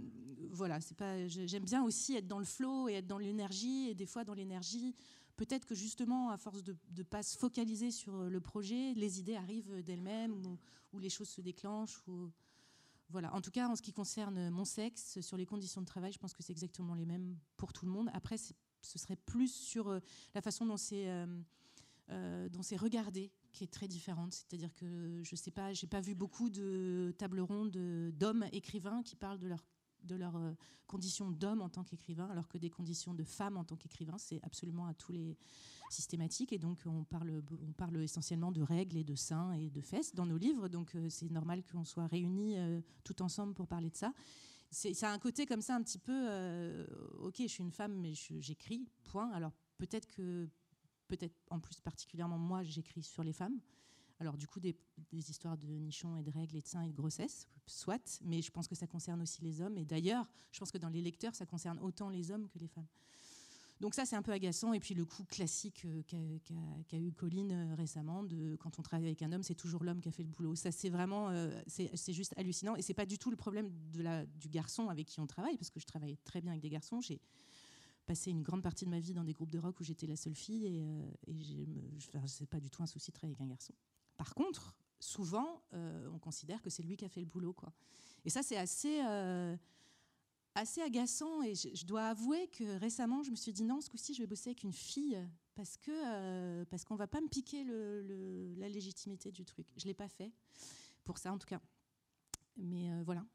voilà, 0.51 0.80
c'est 0.80 0.95
pas. 0.95 1.28
J'aime 1.28 1.65
bien 1.65 1.84
aussi 1.84 2.15
être 2.15 2.28
dans 2.28 2.39
le 2.39 2.45
flow 2.45 2.88
et 2.88 2.93
être 2.93 3.07
dans 3.07 3.17
l'énergie. 3.17 3.89
Et 3.89 3.95
des 3.95 4.05
fois, 4.05 4.24
dans 4.24 4.34
l'énergie, 4.34 4.95
peut-être 5.36 5.65
que 5.65 5.76
justement, 5.76 6.30
à 6.30 6.38
force 6.38 6.63
de 6.63 6.76
ne 6.97 7.03
pas 7.03 7.24
se 7.24 7.38
focaliser 7.38 7.91
sur 7.91 8.30
le 8.30 8.41
projet, 8.41 8.93
les 8.93 9.19
idées 9.19 9.36
arrivent 9.36 9.82
d'elles-mêmes 9.84 10.34
ou, 10.34 10.57
ou, 10.93 10.99
les 10.99 11.09
choses 11.09 11.30
se 11.30 11.41
déclenchent. 11.41 12.01
Ou, 12.07 12.32
voilà. 13.10 13.34
En 13.34 13.41
tout 13.41 13.51
cas, 13.51 13.68
en 13.68 13.76
ce 13.76 13.82
qui 13.82 13.93
concerne 13.93 14.49
mon 14.49 14.66
sexe, 14.66 15.22
sur 15.22 15.38
les 15.38 15.45
conditions 15.45 15.82
de 15.82 15.86
travail, 15.86 16.12
je 16.12 16.20
pense 16.20 16.34
que 16.34 16.43
c'est 16.43 16.51
exactement 16.51 16.95
les 16.95 17.06
mêmes 17.06 17.38
pour 17.58 17.74
tout 17.74 17.86
le 17.86 17.91
monde. 17.91 18.10
Après, 18.14 18.38
ce 18.38 18.99
serait 18.99 19.16
plus 19.16 19.54
sur 19.54 19.89
euh, 19.89 19.99
la 20.36 20.41
façon 20.41 20.66
dont 20.66 20.78
c'est 20.78 21.10
euh, 21.10 21.26
euh, 22.10 22.49
dont 22.49 22.62
c'est 22.62 22.76
regardé 22.76 23.32
qui 23.51 23.64
est 23.64 23.72
très 23.72 23.88
différente. 23.88 24.34
C'est-à-dire 24.34 24.74
que 24.74 25.22
je 25.24 25.36
sais 25.36 25.51
pas, 25.51 25.74
j'ai 25.74 25.88
pas 25.88 26.01
vu 26.01 26.16
beaucoup 26.16 26.49
de 26.49 27.14
tables 27.18 27.39
rondes 27.39 27.72
d'hommes 27.72 28.45
écrivains 28.51 29.04
qui 29.04 29.16
parlent 29.16 29.39
de 29.39 29.47
leur 29.47 29.64
de 30.04 30.16
leurs 30.16 30.36
euh, 30.36 30.54
conditions 30.88 31.32
d'homme 31.32 31.62
en 31.62 31.70
tant 31.70 31.84
qu'écrivain, 31.84 32.28
alors 32.30 32.47
que 32.47 32.58
des 32.58 32.70
conditions 32.70 33.14
de 33.14 33.24
femme 33.24 33.58
en 33.58 33.64
tant 33.64 33.76
qu'écrivain, 33.76 34.18
c'est 34.18 34.39
absolument 34.43 34.86
à 34.86 34.93
tous 34.93 35.12
les 35.12 35.38
systématiques. 35.89 36.54
Et 36.54 36.60
donc, 36.60 36.80
on 36.86 37.04
parle, 37.04 37.41
on 37.68 37.72
parle 37.74 38.01
essentiellement 38.01 38.51
de 38.51 38.62
règles 38.62 38.97
et 38.97 39.04
de 39.04 39.16
seins 39.16 39.54
et 39.54 39.70
de 39.70 39.82
fesses 39.82 40.14
dans 40.14 40.26
nos 40.26 40.38
livres. 40.38 40.68
Donc, 40.68 40.95
euh, 40.95 41.10
c'est 41.10 41.30
normal 41.30 41.64
qu'on 41.64 41.86
soit 41.86 42.08
réunis 42.08 42.58
euh, 42.58 42.82
tout 43.04 43.22
ensemble 43.22 43.54
pour 43.54 43.68
parler 43.68 43.89
de 43.89 43.95
ça. 43.95 44.14
Ça 44.72 45.12
a 45.12 45.14
un 45.14 45.20
côté 45.20 45.45
comme 45.45 45.62
ça, 45.62 45.76
un 45.76 45.84
petit 45.84 45.99
peu, 45.99 46.88
ok, 47.20 47.36
je 47.41 47.47
suis 47.47 47.62
une 47.62 47.72
femme, 47.72 47.93
mais 47.93 48.14
j'écris, 48.16 48.88
point. 49.04 49.30
Alors, 49.32 49.51
peut-être 49.78 50.08
que, 50.08 50.49
peut-être 51.08 51.36
en 51.51 51.60
plus 51.60 51.80
particulièrement 51.80 52.39
moi, 52.39 52.64
j'écris 52.64 53.04
sur 53.04 53.24
les 53.24 53.34
femmes. 53.34 53.60
Alors 54.24 54.38
du 54.38 54.47
coup, 54.47 54.61
des, 54.61 54.74
histoires 55.11 55.57
de 55.57 55.67
nichons 55.67 56.15
et 56.15 56.24
de 56.24 56.32
règles 56.32 56.55
et 56.55 56.61
de 56.61 56.67
seins 56.67 56.84
et 56.84 56.88
de 56.88 56.93
grossesse, 56.93 57.45
soit, 57.67 58.21
mais 58.24 58.41
je 58.41 58.51
pense 58.51 58.69
que 58.69 58.76
ça 58.76 58.88
concerne 58.88 59.21
aussi 59.21 59.41
les 59.41 59.59
hommes. 59.59 59.78
Et 59.78 59.84
d'ailleurs, 59.84 60.30
je 60.53 60.59
pense 60.59 60.71
que 60.71 60.78
dans 60.78 60.88
les 60.88 61.01
lecteurs, 61.01 61.36
ça 61.36 61.45
concerne 61.45 61.78
autant 61.80 62.07
les 62.07 62.32
hommes 62.32 62.47
que 62.47 62.57
les 62.57 62.69
femmes. 62.69 62.88
Donc 63.82 63.95
ça, 63.95 64.05
c'est 64.05 64.15
un 64.15 64.21
peu 64.21 64.32
agaçant. 64.32 64.71
Et 64.71 64.80
puis 64.80 64.95
le 64.95 65.03
coup 65.03 65.26
classique 65.26 65.84
euh, 65.84 66.03
qu'a 66.88 66.97
eu 66.97 67.11
Colline 67.11 67.51
euh, 67.51 67.76
récemment, 67.76 68.24
de 68.24 68.55
quand 68.55 68.80
on 68.80 68.82
travaille 68.82 69.07
avec 69.07 69.21
un 69.24 69.34
homme, 69.34 69.43
c'est 69.43 69.55
toujours 69.55 69.84
l'homme 69.84 69.99
qui 69.99 70.07
a 70.07 70.13
fait 70.13 70.24
le 70.24 70.30
boulot. 70.30 70.55
Ça, 70.55 70.71
c'est 70.71 70.89
vraiment, 70.89 71.28
euh, 71.32 71.51
c'est 71.67 72.13
juste 72.13 72.34
hallucinant. 72.38 72.78
Et 72.78 72.82
c'est 72.82 72.93
pas 72.93 73.05
du 73.05 73.17
tout 73.17 73.30
le 73.30 73.36
problème 73.36 73.69
du 73.91 74.47
garçon 74.47 74.88
avec 74.88 75.07
qui 75.07 75.19
on 75.19 75.28
travaille, 75.28 75.57
parce 75.57 75.69
que 75.69 75.82
je 75.82 75.86
travaille 75.86 76.15
très 76.24 76.39
bien 76.39 76.51
avec 76.51 76.61
des 76.61 76.69
garçons. 76.69 77.01
J'ai 77.01 77.19
passé 78.05 78.32
une 78.32 78.41
grande 78.41 78.63
partie 78.63 78.86
de 78.86 78.89
ma 78.89 79.01
vie 79.01 79.13
dans 79.13 79.26
des 79.26 79.34
groupes 79.34 79.51
de 79.51 79.59
rock 79.59 79.82
où 79.82 79.84
j'étais 79.84 80.07
la 80.07 80.15
seule 80.15 80.36
fille, 80.36 80.65
et, 80.65 80.82
et 81.28 81.36
c'est 82.28 82.45
pas 82.45 82.61
du 82.61 82.69
tout 82.69 82.84
un 82.84 82.86
souci 82.86 83.11
de 83.11 83.15
travailler 83.15 83.36
avec 83.36 83.45
un 83.45 83.49
garçon. 83.49 83.74
Par 84.18 84.34
contre, 84.36 84.76
souvent, 85.03 85.61
euh, 85.74 86.07
on 86.14 86.20
considère 86.20 86.61
que 86.61 86.70
c'est 86.70 86.84
lui 86.84 86.97
qui 86.97 87.05
a 87.05 87.09
fait 87.09 87.20
le 87.20 87.28
boulot. 87.28 87.53
Quoi. 87.53 87.72
Et 88.26 88.30
ça, 88.30 88.41
c'est 88.41 88.57
assez, 88.57 89.01
euh, 89.03 89.55
assez 90.55 90.82
agaçant. 90.82 91.43
Et 91.43 91.55
je, 91.55 91.86
dois 91.86 92.05
avouer 92.07 92.47
que 92.47 92.78
récemment, 92.80 93.24
je 93.24 93.32
me 93.32 93.36
suis 93.36 93.53
dit 93.53 93.64
non, 93.64 93.82
ce 93.82 93.89
coup-ci, 93.89 94.14
je 94.14 94.22
vais 94.22 94.28
bosser 94.28 94.49
avec 94.49 94.64
une 94.64 94.74
fille 94.74 95.20
parce 95.55 95.78
que 95.78 95.91
euh, 95.91 96.66
parce 96.66 96.84
qu'on 96.84 96.95
va 96.95 97.05
pas 97.05 97.22
me 97.22 97.28
piquer 97.28 97.64
le, 97.64 98.55
la 98.57 98.70
légitimité 98.70 99.32
du 99.32 99.45
truc. 99.45 99.68
Je 99.78 99.86
l'ai 99.86 99.93
pas 99.93 100.07
fait 100.07 100.32
pour 101.03 101.18
ça, 101.18 101.32
en 101.32 101.38
tout 101.38 101.47
cas. 101.47 101.61
Mais 102.55 102.89
voilà. 103.03 103.26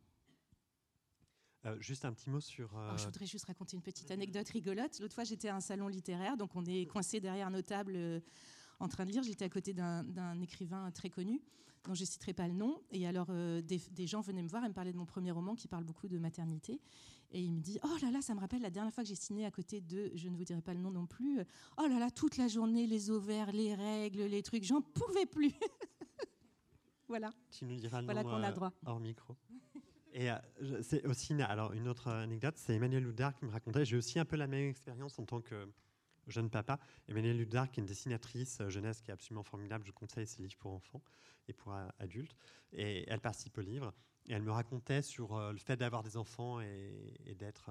juste 1.80 2.04
un 2.04 2.12
petit 2.12 2.30
mot 2.30 2.40
sur. 2.40 2.70
Oh, 2.74 2.96
je 2.96 3.04
voudrais 3.04 3.26
juste 3.26 3.46
raconter 3.46 3.76
une 3.76 3.82
petite 3.82 4.10
anecdote 4.10 4.48
rigolote. 4.48 5.00
L'autre 5.00 5.14
fois, 5.14 5.24
j'étais 5.24 5.48
à 5.48 5.56
un 5.56 5.60
salon 5.60 5.88
littéraire, 5.88 6.36
donc 6.36 6.54
on 6.54 6.64
est 6.64 6.86
coincé 6.86 7.20
derrière 7.20 7.50
nos 7.50 7.62
tables 7.62 8.22
en 8.80 8.88
train 8.88 9.04
de 9.04 9.12
lire. 9.12 9.22
J'étais 9.22 9.44
à 9.44 9.48
côté 9.48 9.72
d'un 9.72 10.40
écrivain 10.40 10.90
très 10.90 11.10
connu, 11.10 11.40
dont 11.84 11.94
je 11.94 12.02
ne 12.02 12.06
citerai 12.06 12.32
pas 12.32 12.48
le 12.48 12.54
nom. 12.54 12.80
Et 12.90 13.06
alors, 13.06 13.26
euh, 13.30 13.60
des, 13.62 14.06
gens 14.06 14.20
venaient 14.20 14.42
me 14.42 14.48
voir 14.48 14.64
et 14.64 14.68
me 14.68 14.74
parlaient 14.74 14.92
de 14.92 14.98
mon 14.98 15.06
premier 15.06 15.30
roman 15.30 15.54
qui 15.54 15.68
parle 15.68 15.84
beaucoup 15.84 16.08
de 16.08 16.18
maternité. 16.18 16.80
Et 17.30 17.42
il 17.42 17.52
me 17.52 17.60
dit 17.60 17.78
Oh 17.82 17.96
là 18.02 18.10
là, 18.10 18.22
ça 18.22 18.34
me 18.34 18.40
rappelle 18.40 18.62
la 18.62 18.70
dernière 18.70 18.92
fois 18.92 19.04
que 19.04 19.08
j'ai 19.08 19.14
signé 19.14 19.44
à 19.44 19.50
côté 19.50 19.80
de, 19.80 20.10
je 20.14 20.28
ne 20.28 20.36
vous 20.36 20.44
dirai 20.44 20.62
pas 20.62 20.74
le 20.74 20.80
nom 20.80 20.90
non 20.90 21.06
plus, 21.06 21.40
oh 21.76 21.86
là 21.86 21.98
là, 21.98 22.10
toute 22.10 22.36
la 22.36 22.48
journée, 22.48 22.86
les 22.86 23.10
ovaires, 23.10 23.52
les 23.52 23.74
règles, 23.74 24.22
les 24.22 24.42
trucs, 24.42 24.64
j'en 24.64 24.80
pouvais 24.80 25.26
plus. 25.26 25.52
voilà. 27.08 27.30
Tu 27.50 27.66
nous 27.66 27.76
diras 27.76 28.00
le 28.00 28.06
voilà 28.06 28.22
nom 28.22 28.30
qu'on 28.30 28.42
a 28.42 28.50
euh, 28.50 28.54
droit. 28.54 28.72
hors 28.86 29.00
micro. 29.00 29.36
Et 30.12 30.30
euh, 30.30 30.36
c'est 30.82 31.06
aussi 31.06 31.34
alors 31.42 31.72
une 31.74 31.86
autre 31.86 32.08
anecdote, 32.08 32.54
c'est 32.56 32.74
Emmanuel 32.74 33.02
Loudard 33.02 33.34
qui 33.34 33.44
me 33.44 33.50
racontait. 33.50 33.84
J'ai 33.84 33.96
aussi 33.96 34.18
un 34.18 34.24
peu 34.24 34.36
la 34.36 34.46
même 34.46 34.68
expérience 34.68 35.18
en 35.18 35.24
tant 35.24 35.40
que 35.40 35.68
jeune 36.30 36.50
papa. 36.50 36.78
Emmanuel 37.08 37.36
Ludard, 37.36 37.70
qui 37.70 37.80
est 37.80 37.82
une 37.82 37.86
dessinatrice 37.86 38.60
euh, 38.60 38.68
jeunesse 38.68 39.00
qui 39.00 39.10
est 39.10 39.14
absolument 39.14 39.42
formidable. 39.42 39.84
Je 39.86 39.92
conseille 39.92 40.26
ses 40.26 40.42
livres 40.42 40.56
pour 40.58 40.72
enfants 40.72 41.02
et 41.48 41.52
pour 41.52 41.72
euh, 41.72 41.86
adultes. 41.98 42.36
Et 42.72 43.04
elle 43.08 43.20
participe 43.20 43.56
au 43.58 43.62
livre. 43.62 43.92
Et 44.26 44.34
elle 44.34 44.42
me 44.42 44.50
racontait 44.50 45.02
sur 45.02 45.36
euh, 45.36 45.52
le 45.52 45.58
fait 45.58 45.76
d'avoir 45.76 46.02
des 46.02 46.16
enfants 46.16 46.60
et, 46.60 47.34
d'être 47.38 47.70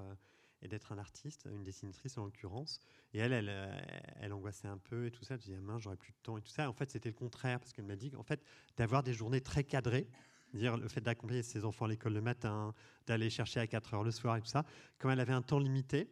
et 0.60 0.66
d'être 0.66 0.90
un 0.90 0.98
artiste, 0.98 1.46
une 1.48 1.62
dessinatrice 1.62 2.18
en 2.18 2.24
l'occurrence. 2.24 2.80
Et 3.14 3.18
elle, 3.18 3.32
elle, 3.32 3.48
elle, 4.16 4.32
angoissait 4.32 4.66
un 4.66 4.76
peu 4.76 5.06
et 5.06 5.12
tout 5.12 5.22
ça. 5.22 5.34
Elle 5.34 5.40
disait, 5.40 5.54
ah, 5.56 5.60
mince, 5.60 5.82
j'aurais 5.82 5.96
plus 5.96 6.10
de 6.10 6.18
temps 6.20 6.36
et 6.36 6.42
tout 6.42 6.48
ça. 6.48 6.68
En 6.68 6.72
fait, 6.72 6.90
c'était 6.90 7.10
le 7.10 7.14
contraire 7.14 7.60
parce 7.60 7.72
qu'elle 7.72 7.84
m'a 7.84 7.94
dit 7.94 8.10
qu'en 8.10 8.24
fait, 8.24 8.42
d'avoir 8.76 9.04
des 9.04 9.12
journées 9.12 9.40
très 9.40 9.62
cadrées, 9.62 10.08
dire 10.54 10.76
le 10.76 10.88
fait 10.88 11.00
d'accompagner 11.00 11.42
ses 11.42 11.64
enfants 11.64 11.84
à 11.84 11.88
l'école 11.88 12.14
le 12.14 12.20
matin, 12.20 12.74
d'aller 13.06 13.30
chercher 13.30 13.60
à 13.60 13.66
4 13.66 13.94
heures 13.94 14.04
le 14.04 14.10
soir 14.10 14.36
et 14.36 14.40
tout 14.40 14.48
ça, 14.48 14.64
comme 14.98 15.10
elle 15.10 15.20
avait 15.20 15.32
un 15.32 15.42
temps 15.42 15.58
limité, 15.58 16.10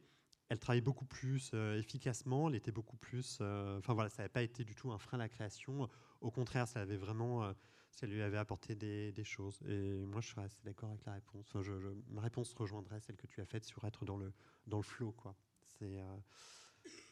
elle 0.49 0.59
travaillait 0.59 0.83
beaucoup 0.83 1.05
plus 1.05 1.51
euh, 1.55 1.79
efficacement, 1.79 2.49
elle 2.49 2.55
était 2.55 2.73
beaucoup 2.73 2.97
plus. 2.97 3.39
Euh, 3.41 3.79
enfin 3.79 3.95
voilà, 3.95 4.11
ça 4.11 4.23
n'avait 4.23 4.33
pas 4.33 4.43
été 4.43 4.65
du 4.65 4.75
tout 4.75 4.93
un 4.93 4.99
frein 4.99 5.19
à 5.19 5.23
la 5.23 5.29
création. 5.29 5.89
Au 6.21 6.31
contraire, 6.31 6.69
ça 6.69 6.81
avait 6.81 6.97
vraiment, 6.97 7.45
euh, 7.45 7.53
ça 7.91 8.07
lui 8.07 8.23
avait 8.23 8.39
apporté 8.39 8.75
des, 8.75 9.25
choses. 9.25 9.61
Et 9.69 10.05
moi, 10.07 10.21
je 10.21 10.29
serais 10.29 10.45
assez 10.45 10.63
d'accord 10.65 10.91
avec 10.91 11.05
la 11.05 11.15
réponse. 11.15 11.57
je, 11.61 11.73
ma 12.09 12.21
réponse 12.21 12.53
rejoindrait 12.55 13.01
celle 13.01 13.17
que 13.17 13.27
tu 13.27 13.41
as 13.41 13.47
faite 13.47 13.65
sur 13.65 13.85
être 13.85 14.05
dans 14.05 14.17
le, 14.17 14.33
dans 14.67 14.79
le 14.79 14.85
flow. 14.85 15.13
Quoi. 15.13 15.35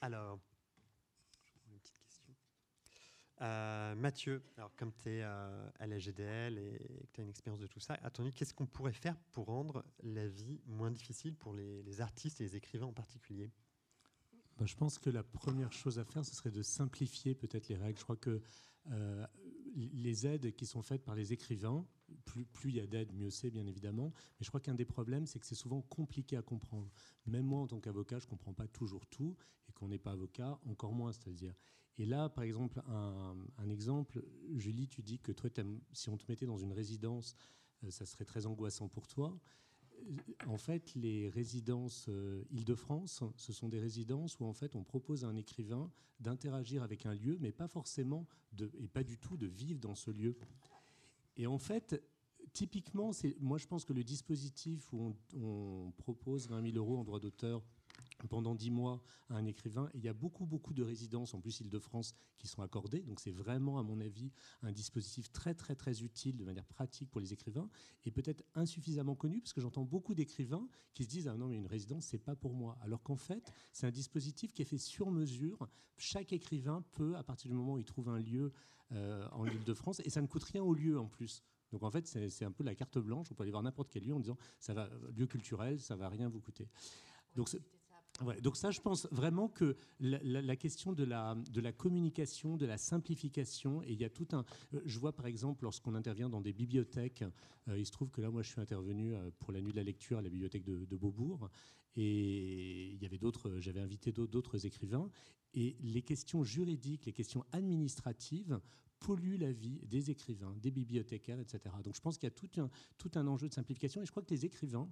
Alors. 0.01 0.39
Euh, 3.41 3.95
Mathieu, 3.97 4.43
alors 4.57 4.75
comme 4.77 4.93
tu 4.93 5.11
es 5.11 5.23
euh, 5.23 5.69
à 5.79 5.87
la 5.87 5.99
GDL 5.99 6.57
et 6.57 7.09
que 7.09 7.15
tu 7.15 7.21
as 7.21 7.25
une 7.25 7.31
expérience 7.31 7.61
de 7.61 7.67
tout 7.67 7.81
ça, 7.81 7.95
à 7.95 8.11
qu'est-ce 8.11 8.55
qu'on 8.55 8.67
pourrait 8.67 8.93
faire 8.93 9.17
pour 9.33 9.47
rendre 9.47 9.85
la 10.03 10.29
vie 10.29 10.61
moins 10.67 10.91
difficile 10.91 11.35
pour 11.35 11.53
les, 11.53 11.83
les 11.83 12.01
artistes 12.01 12.41
et 12.41 12.45
les 12.45 12.57
écrivains 12.57 12.87
en 12.87 12.93
particulier? 12.93 13.51
Bah, 14.57 14.67
je 14.67 14.77
pense 14.77 14.99
que 14.99 15.11
la 15.11 15.25
première 15.25 15.73
chose 15.73 15.99
à 15.99 16.05
faire, 16.05 16.25
ce 16.25 16.35
serait 16.35 16.53
de 16.53 16.63
simplifier 16.63 17.35
peut-être 17.35 17.69
les 17.69 17.77
règles. 17.77 17.99
Je 17.99 18.05
crois 18.05 18.17
que 18.17 18.41
euh, 18.91 19.27
les 19.75 20.27
aides 20.27 20.55
qui 20.55 20.67
sont 20.67 20.83
faites 20.83 21.03
par 21.03 21.17
les 21.17 21.33
écrivains, 21.33 21.85
plus, 22.25 22.45
plus 22.45 22.71
il 22.71 22.77
y 22.77 22.81
a 22.81 22.87
d'aides, 22.87 23.13
mieux 23.13 23.31
c'est 23.31 23.51
bien 23.51 23.67
évidemment. 23.67 24.13
Mais 24.39 24.45
je 24.45 24.49
crois 24.49 24.61
qu'un 24.61 24.75
des 24.75 24.85
problèmes, 24.85 25.27
c'est 25.27 25.41
que 25.41 25.47
c'est 25.47 25.57
souvent 25.57 25.83
compliqué 25.83 26.37
à 26.37 26.43
comprendre. 26.43 26.89
Même 27.27 27.47
moi, 27.47 27.63
en 27.63 27.67
tant 27.67 27.81
qu'avocat, 27.81 28.21
je 28.21 28.27
ne 28.27 28.31
comprends 28.31 28.55
pas 28.55 28.69
toujours 28.69 29.07
tout, 29.07 29.37
et 29.69 29.73
qu'on 29.73 29.89
n'est 29.89 29.99
pas 29.99 30.13
avocat, 30.13 30.61
encore 30.67 30.93
moins, 30.93 31.13
c'est-à-dire. 31.13 31.55
Et 31.99 32.07
là, 32.07 32.29
par 32.29 32.45
exemple, 32.45 32.83
un, 32.89 33.69
exemple, 33.69 34.23
Julie, 34.57 34.89
tu 34.89 35.03
dis 35.03 35.19
que 35.19 35.33
si 35.93 36.09
on 36.09 36.17
te 36.17 36.25
mettait 36.29 36.47
dans 36.47 36.59
une 36.59 36.73
résidence, 36.73 37.37
euh, 37.85 37.91
ça 37.91 38.05
serait 38.05 38.25
très 38.25 38.47
angoissant 38.47 38.89
pour 38.89 39.07
toi 39.07 39.39
en 40.47 40.59
fait, 40.59 40.95
les 40.95 41.29
résidences 41.29 42.07
euh, 42.09 42.45
Île-de-France, 42.51 43.23
ce 43.37 43.53
sont 43.53 43.69
des 43.69 43.79
résidences 43.79 44.39
où 44.41 44.45
en 44.45 44.53
fait 44.53 44.77
on 44.77 44.83
propose 44.83 45.25
à 45.25 45.29
un 45.29 45.37
écrivain 45.37 45.91
d'interagir 46.21 46.83
avec 46.83 47.07
un 47.07 47.15
lieu, 47.15 47.39
mais 47.41 47.53
pas 47.53 47.69
forcément 47.69 48.27
et 48.79 48.89
pas 48.89 49.03
du 49.03 49.19
tout 49.19 49.37
de 49.37 49.47
vivre 49.47 49.81
dans 49.81 49.95
ce 49.95 50.11
lieu. 50.11 50.37
Et 51.37 51.47
en 51.47 51.59
fait, 51.59 52.03
typiquement, 52.53 53.11
moi 53.41 53.59
je 53.59 53.67
pense 53.67 53.85
que 53.85 53.93
le 53.93 54.05
dispositif 54.05 54.93
où 54.93 55.15
on, 55.35 55.41
on 55.41 55.93
propose 55.93 56.49
20 56.49 56.73
000 56.73 56.77
euros 56.77 56.99
en 56.99 57.05
droit 57.05 57.21
d'auteur 57.21 57.63
pendant 58.29 58.55
dix 58.55 58.71
mois 58.71 59.03
à 59.29 59.37
un 59.37 59.47
écrivain. 59.47 59.89
il 59.95 60.03
y 60.05 60.09
a 60.09 60.13
beaucoup, 60.13 60.47
beaucoup 60.47 60.75
de 60.75 60.83
résidences, 60.83 61.35
en 61.35 61.41
plus 61.41 61.61
Île-de-France, 61.61 62.15
qui 62.39 62.47
sont 62.47 62.63
accordées. 62.63 63.01
Donc 63.01 63.21
c'est 63.21 63.31
vraiment, 63.31 63.79
à 63.79 63.83
mon 63.83 64.01
avis, 64.01 64.33
un 64.63 64.73
dispositif 64.73 65.31
très, 65.33 65.55
très, 65.55 65.75
très 65.75 66.03
utile 66.03 66.37
de 66.37 66.45
manière 66.45 66.67
pratique 66.67 67.11
pour 67.11 67.21
les 67.21 67.33
écrivains 67.33 67.69
et 68.05 68.11
peut-être 68.11 68.45
insuffisamment 68.55 69.15
connu, 69.15 69.41
parce 69.41 69.53
que 69.53 69.61
j'entends 69.61 69.85
beaucoup 69.85 70.15
d'écrivains 70.15 70.69
qui 70.95 71.05
se 71.05 71.09
disent 71.09 71.29
Ah 71.29 71.37
non, 71.37 71.49
mais 71.49 71.57
une 71.57 71.67
résidence, 71.67 72.05
c'est 72.07 72.19
pas 72.19 72.37
pour 72.37 72.55
moi. 72.55 72.79
Alors 72.83 73.03
qu'en 73.03 73.17
fait, 73.17 73.53
c'est 73.73 73.87
un 73.87 73.91
dispositif 73.93 74.53
qui 74.53 74.63
est 74.63 74.67
fait 74.67 74.79
sur 74.79 75.11
mesure. 75.11 75.69
Chaque 75.97 76.33
écrivain 76.33 76.85
peut, 76.93 77.17
à 77.17 77.23
partir 77.23 77.49
du 77.51 77.57
moment 77.57 77.75
où 77.75 77.79
il 77.79 77.85
trouve 77.85 78.09
un 78.09 78.19
lieu 78.19 78.53
euh, 78.93 79.27
en 79.33 79.47
Île-de-France, 79.47 80.01
et 80.05 80.11
ça 80.11 80.21
ne 80.21 80.27
coûte 80.27 80.45
rien 80.45 80.63
au 80.63 80.75
lieu 80.75 80.99
en 80.99 81.09
plus. 81.09 81.43
Donc 81.73 81.83
en 81.83 81.91
fait, 81.91 82.07
c'est 82.07 82.45
un 82.45 82.53
peu 82.53 82.63
la 82.63 82.77
carte 82.77 82.99
blanche. 82.99 83.27
On 83.33 83.35
peut 83.35 83.43
aller 83.43 83.51
voir 83.51 83.63
n'importe 83.63 83.91
quel 83.91 84.05
lieu 84.05 84.15
en 84.15 84.21
disant 84.21 84.37
ça 84.61 84.75
va, 84.75 84.89
lieu 85.17 85.27
culturel, 85.27 85.81
ça 85.81 85.97
va 85.97 86.09
rien 86.09 86.29
vous 86.29 86.41
coûter. 86.41 86.69
Donc 87.35 87.49
donc 88.41 88.57
ça, 88.57 88.71
je 88.71 88.81
pense 88.81 89.09
vraiment 89.11 89.49
que 89.49 89.77
la, 89.99 90.57
question 90.57 90.93
de 90.93 91.05
la, 91.05 91.73
communication, 91.73 92.57
de 92.57 92.65
la 92.65 92.79
simplification, 92.79 93.83
et 93.83 93.93
il 93.93 94.01
y 94.01 94.05
a 94.05 94.11
tout 94.11 94.29
un... 94.33 94.45
Euh, 94.75 94.81
je 94.85 94.99
vois 95.01 95.13
par 95.13 95.27
exemple 95.27 95.65
lorsqu'on 95.65 95.95
intervient 95.95 96.29
dans 96.29 96.41
des 96.41 96.53
bibliothèques, 96.53 97.25
euh, 97.69 97.79
il 97.79 97.85
se 97.85 97.91
trouve 97.91 98.11
que 98.11 98.21
là, 98.21 98.31
moi, 98.31 98.43
je 98.43 98.51
suis 98.51 98.61
intervenu 98.61 99.15
euh, 99.15 99.31
pour 99.41 99.53
la 99.53 99.61
nuit 99.61 99.73
de 99.73 99.77
la 99.77 99.83
lecture 99.83 100.19
à 100.19 100.23
la 100.23 100.29
bibliothèque 100.29 100.65
de, 100.65 100.97
Beaubourg, 100.97 101.51
et 101.97 102.93
il 102.93 103.03
y 103.03 103.07
avait 103.07 103.19
d'autres, 103.19 103.59
j'avais 103.59 103.81
invité 103.81 104.13
d'autres 104.13 104.65
écrivains, 104.65 105.11
et 105.53 105.77
les 105.81 106.03
questions 106.03 106.45
juridiques, 106.45 107.07
les 107.07 107.13
questions 107.13 107.45
administratives 107.51 108.61
polluent 109.01 109.39
la 109.39 109.53
vie 109.53 109.81
des 109.87 110.11
écrivains, 110.11 110.57
des 110.61 110.71
bibliothécaires, 110.71 111.41
etc. 111.41 111.75
Donc 111.83 111.95
je 111.95 112.01
pense 112.01 112.17
qu'il 112.17 112.29
y 112.29 112.33
a 112.33 112.69
tout 112.97 113.11
un 113.15 113.27
enjeu 113.27 113.49
de 113.49 113.55
simplification, 113.55 114.03
et 114.03 114.07
je 114.07 114.11
crois 114.13 114.23
que 114.23 114.31
les 114.31 114.45
écrivains, 114.45 114.89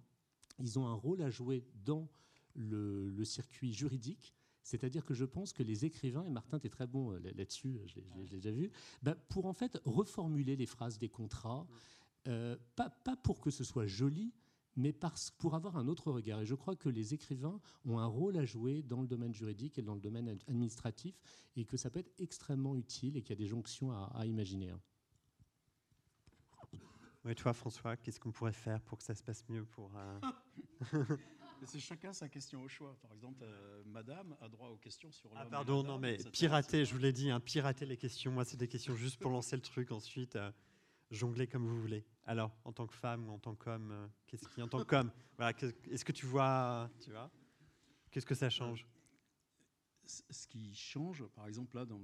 ils 0.59 0.79
ont 0.79 0.87
un 0.87 0.95
rôle 0.95 1.23
à 1.23 1.31
jouer 1.31 1.65
dans 1.85 2.09
le, 2.55 3.25
circuit 3.25 3.73
juridique. 3.73 4.35
C'est-à-dire 4.63 5.05
que 5.05 5.15
je 5.15 5.25
pense 5.25 5.53
que 5.53 5.63
les 5.63 5.85
écrivains, 5.85 6.25
et 6.25 6.31
Martin, 6.31 6.59
tu 6.59 6.67
es 6.67 6.71
très 6.71 6.87
bon 6.87 7.13
euh, 7.13 7.19
là-dessus, 7.19 7.81
je 7.87 8.01
l'ai 8.31 8.41
déjà 8.41 8.53
vu, 8.53 8.71
bah, 9.03 9.17
pour 9.29 9.47
en 9.47 9.53
fait 9.53 9.81
reformuler 9.85 10.55
les 10.55 10.67
phrases 10.67 10.99
des 10.99 11.09
contrats, 11.09 11.67
euh, 12.29 12.57
pas, 12.77 12.91
pas, 12.91 13.17
pour 13.17 13.41
que 13.41 13.51
ce 13.51 13.65
soit 13.65 13.87
joli, 13.87 14.33
mais 14.77 14.93
parce, 14.93 15.31
pour 15.31 15.55
avoir 15.55 15.77
un 15.77 15.89
autre 15.89 16.11
regard. 16.11 16.41
Et 16.41 16.47
je 16.47 16.55
crois 16.55 16.77
que 16.77 16.89
les 16.89 17.15
écrivains 17.15 17.61
ont 17.85 17.99
un 17.99 18.07
rôle 18.07 18.37
à 18.37 18.45
jouer 18.45 18.83
dans 18.83 19.01
le 19.01 19.07
domaine 19.07 19.35
juridique 19.35 19.79
et 19.79 19.83
dans 19.83 19.95
le 19.95 20.01
domaine 20.01 20.39
administratif, 20.47 21.21
et 21.57 21.65
que 21.65 21.77
ça 21.77 21.91
peut 21.91 21.99
être 21.99 22.13
extrêmement 22.19 22.77
utile 22.77 23.17
et 23.17 23.23
qu'il 23.23 23.31
y 23.31 23.39
a 23.39 23.43
des 23.43 23.49
jonctions 23.49 23.93
à, 23.93 24.25
imaginer. 24.27 24.71
Hein. 24.71 24.81
Oui, 27.25 27.35
toi, 27.37 27.53
François, 27.53 27.97
qu'est-ce 27.97 28.19
qu'on 28.19 28.33
pourrait 28.33 28.53
faire 28.53 28.81
pour 28.81 28.99
que 28.99 29.05
ça 29.05 29.15
se 29.15 29.23
passe 29.23 29.45
mieux 29.49 29.65
pour 29.65 29.93
euh, 29.97 30.21
c'est 31.67 31.81
chacun 31.81 32.13
sa 32.13 32.29
question 32.29 32.63
au 32.63 32.69
choix. 32.69 32.97
Par 33.03 33.13
exemple, 33.13 33.43
euh, 33.43 33.83
Madame 33.87 34.37
a 34.41 34.49
droit 34.49 34.69
aux 34.69 34.77
questions 34.77 35.11
sur 35.11 35.31
Ah 35.37 35.47
pardon, 35.47 35.83
non 35.83 35.99
mais 35.99 36.17
pirater, 36.33 36.85
je 36.85 36.93
vous 36.93 37.01
l'ai 37.01 37.13
dit, 37.13 37.31
hein, 37.31 37.41
pirater 37.41 37.87
les 37.87 37.97
questions. 37.97 38.33
Moi, 38.33 38.45
c'est 38.45 38.57
des 38.57 38.69
questions 38.69 38.95
juste 38.95 39.21
pour 39.21 39.31
lancer 39.31 39.57
le 39.57 39.63
truc. 39.63 39.93
Ensuite, 39.93 40.37
euh, 40.37 40.51
jongler 41.11 41.47
comme 41.47 41.67
vous 41.67 41.81
voulez. 41.81 42.05
Alors, 42.25 42.53
en 42.65 42.73
tant 42.73 42.87
que 42.87 42.95
femme 42.95 43.29
ou 43.29 43.33
en 43.33 43.39
tant 43.39 43.55
qu'homme, 43.55 43.91
euh, 43.93 44.07
qu'est-ce 44.27 44.49
qui, 44.49 44.63
en 44.63 44.69
tant 44.69 44.85
qu'homme, 44.85 45.11
voilà, 45.37 45.57
est-ce 45.91 46.05
que 46.05 46.13
tu 46.13 46.27
vois, 46.27 46.91
tu 47.01 47.11
vois, 47.11 47.31
qu'est-ce 48.11 48.27
que 48.27 48.35
ça 48.35 48.51
change? 48.51 48.87
Ce 50.05 50.47
qui 50.49 50.75
change, 50.75 51.25
par 51.29 51.47
exemple 51.47 51.77
là, 51.77 51.85
dans, 51.85 52.01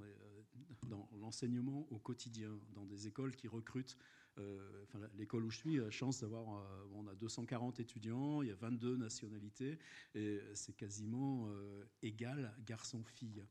dans 0.88 1.08
l'enseignement 1.20 1.86
au 1.90 1.98
quotidien, 1.98 2.58
dans 2.74 2.84
des 2.84 3.06
écoles 3.06 3.36
qui 3.36 3.48
recrutent 3.48 3.96
euh, 4.38 4.84
l'école 5.16 5.44
où 5.44 5.50
je 5.50 5.58
suis 5.58 5.80
a 5.80 5.90
chance 5.90 6.20
d'avoir, 6.20 6.58
euh, 6.58 6.84
on 6.94 7.06
a 7.06 7.14
240 7.14 7.80
étudiants, 7.80 8.42
il 8.42 8.48
y 8.48 8.52
a 8.52 8.54
22 8.54 8.96
nationalités, 8.96 9.78
et 10.14 10.40
c'est 10.54 10.74
quasiment 10.74 11.48
euh, 11.48 11.84
égal 12.02 12.54
garçon-fille 12.64 13.44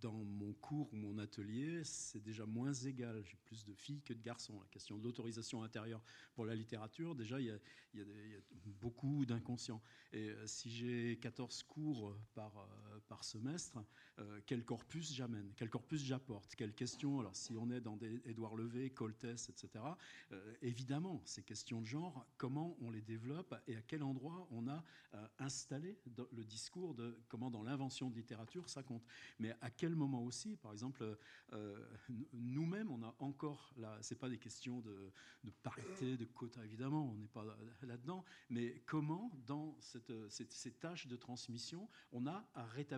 dans 0.00 0.12
mon 0.12 0.52
cours 0.54 0.92
ou 0.92 0.96
mon 0.96 1.18
atelier, 1.18 1.82
c'est 1.84 2.20
déjà 2.20 2.46
moins 2.46 2.72
égal. 2.72 3.22
J'ai 3.24 3.36
plus 3.44 3.64
de 3.64 3.74
filles 3.74 4.02
que 4.02 4.12
de 4.12 4.22
garçons. 4.22 4.58
La 4.60 4.68
question 4.68 4.96
de 4.96 5.02
l'autorisation 5.02 5.62
intérieure 5.62 6.02
pour 6.34 6.46
la 6.46 6.54
littérature, 6.54 7.14
déjà, 7.14 7.40
il 7.40 7.46
y 7.46 7.50
a, 7.50 7.58
beaucoup 8.80 9.24
d'inconscients. 9.26 9.82
Et 10.12 10.30
euh, 10.30 10.46
si 10.46 10.70
j'ai 10.70 11.18
14 11.20 11.64
cours 11.64 12.16
par, 12.34 12.56
euh, 12.58 12.87
par 13.08 13.24
semestre, 13.24 13.78
euh, 14.18 14.40
quel 14.46 14.64
corpus 14.64 15.12
j'amène 15.12 15.52
Quel 15.56 15.70
corpus 15.70 16.02
j'apporte 16.04 16.54
Quelles 16.54 16.74
questions 16.74 17.20
Alors, 17.20 17.36
si 17.36 17.56
on 17.56 17.70
est 17.70 17.80
dans 17.80 17.96
des 17.96 18.22
Édouard 18.24 18.56
Levé, 18.56 18.90
Coltès, 18.90 19.48
etc., 19.48 19.84
évidemment, 20.62 21.22
ces 21.24 21.42
questions 21.42 21.80
de 21.80 21.86
genre, 21.86 22.26
comment 22.36 22.76
on 22.80 22.90
les 22.90 23.00
développe 23.00 23.54
et 23.66 23.76
à 23.76 23.82
quel 23.82 24.02
endroit 24.02 24.46
on 24.50 24.68
a 24.68 24.84
installé 25.38 25.98
le 26.32 26.44
discours 26.44 26.94
de 26.94 27.18
comment, 27.28 27.50
dans 27.50 27.62
l'invention 27.62 28.10
de 28.10 28.16
littérature, 28.16 28.68
ça 28.68 28.82
compte. 28.82 29.04
Mais 29.38 29.54
à 29.60 29.70
quel 29.70 29.94
moment 29.94 30.24
aussi, 30.24 30.56
par 30.56 30.72
exemple, 30.72 31.16
euh, 31.52 31.84
nous-mêmes, 32.32 32.90
on 32.90 33.02
a 33.02 33.14
encore 33.18 33.72
là, 33.76 33.96
c'est 34.00 34.18
pas 34.18 34.28
des 34.28 34.38
questions 34.38 34.80
de, 34.80 35.12
parité, 35.62 36.16
de 36.16 36.24
quota, 36.24 36.64
évidemment, 36.64 37.10
on 37.10 37.14
n'est 37.14 37.28
pas 37.28 37.44
là-dedans, 37.82 38.24
mais 38.50 38.82
comment, 38.86 39.30
dans 39.46 39.76
cette, 39.80 40.12
ces 40.28 40.72
tâches 40.72 41.06
de 41.06 41.16
transmission, 41.16 41.88
on 42.12 42.26
a 42.26 42.48
à 42.54 42.64
rétablir 42.64 42.97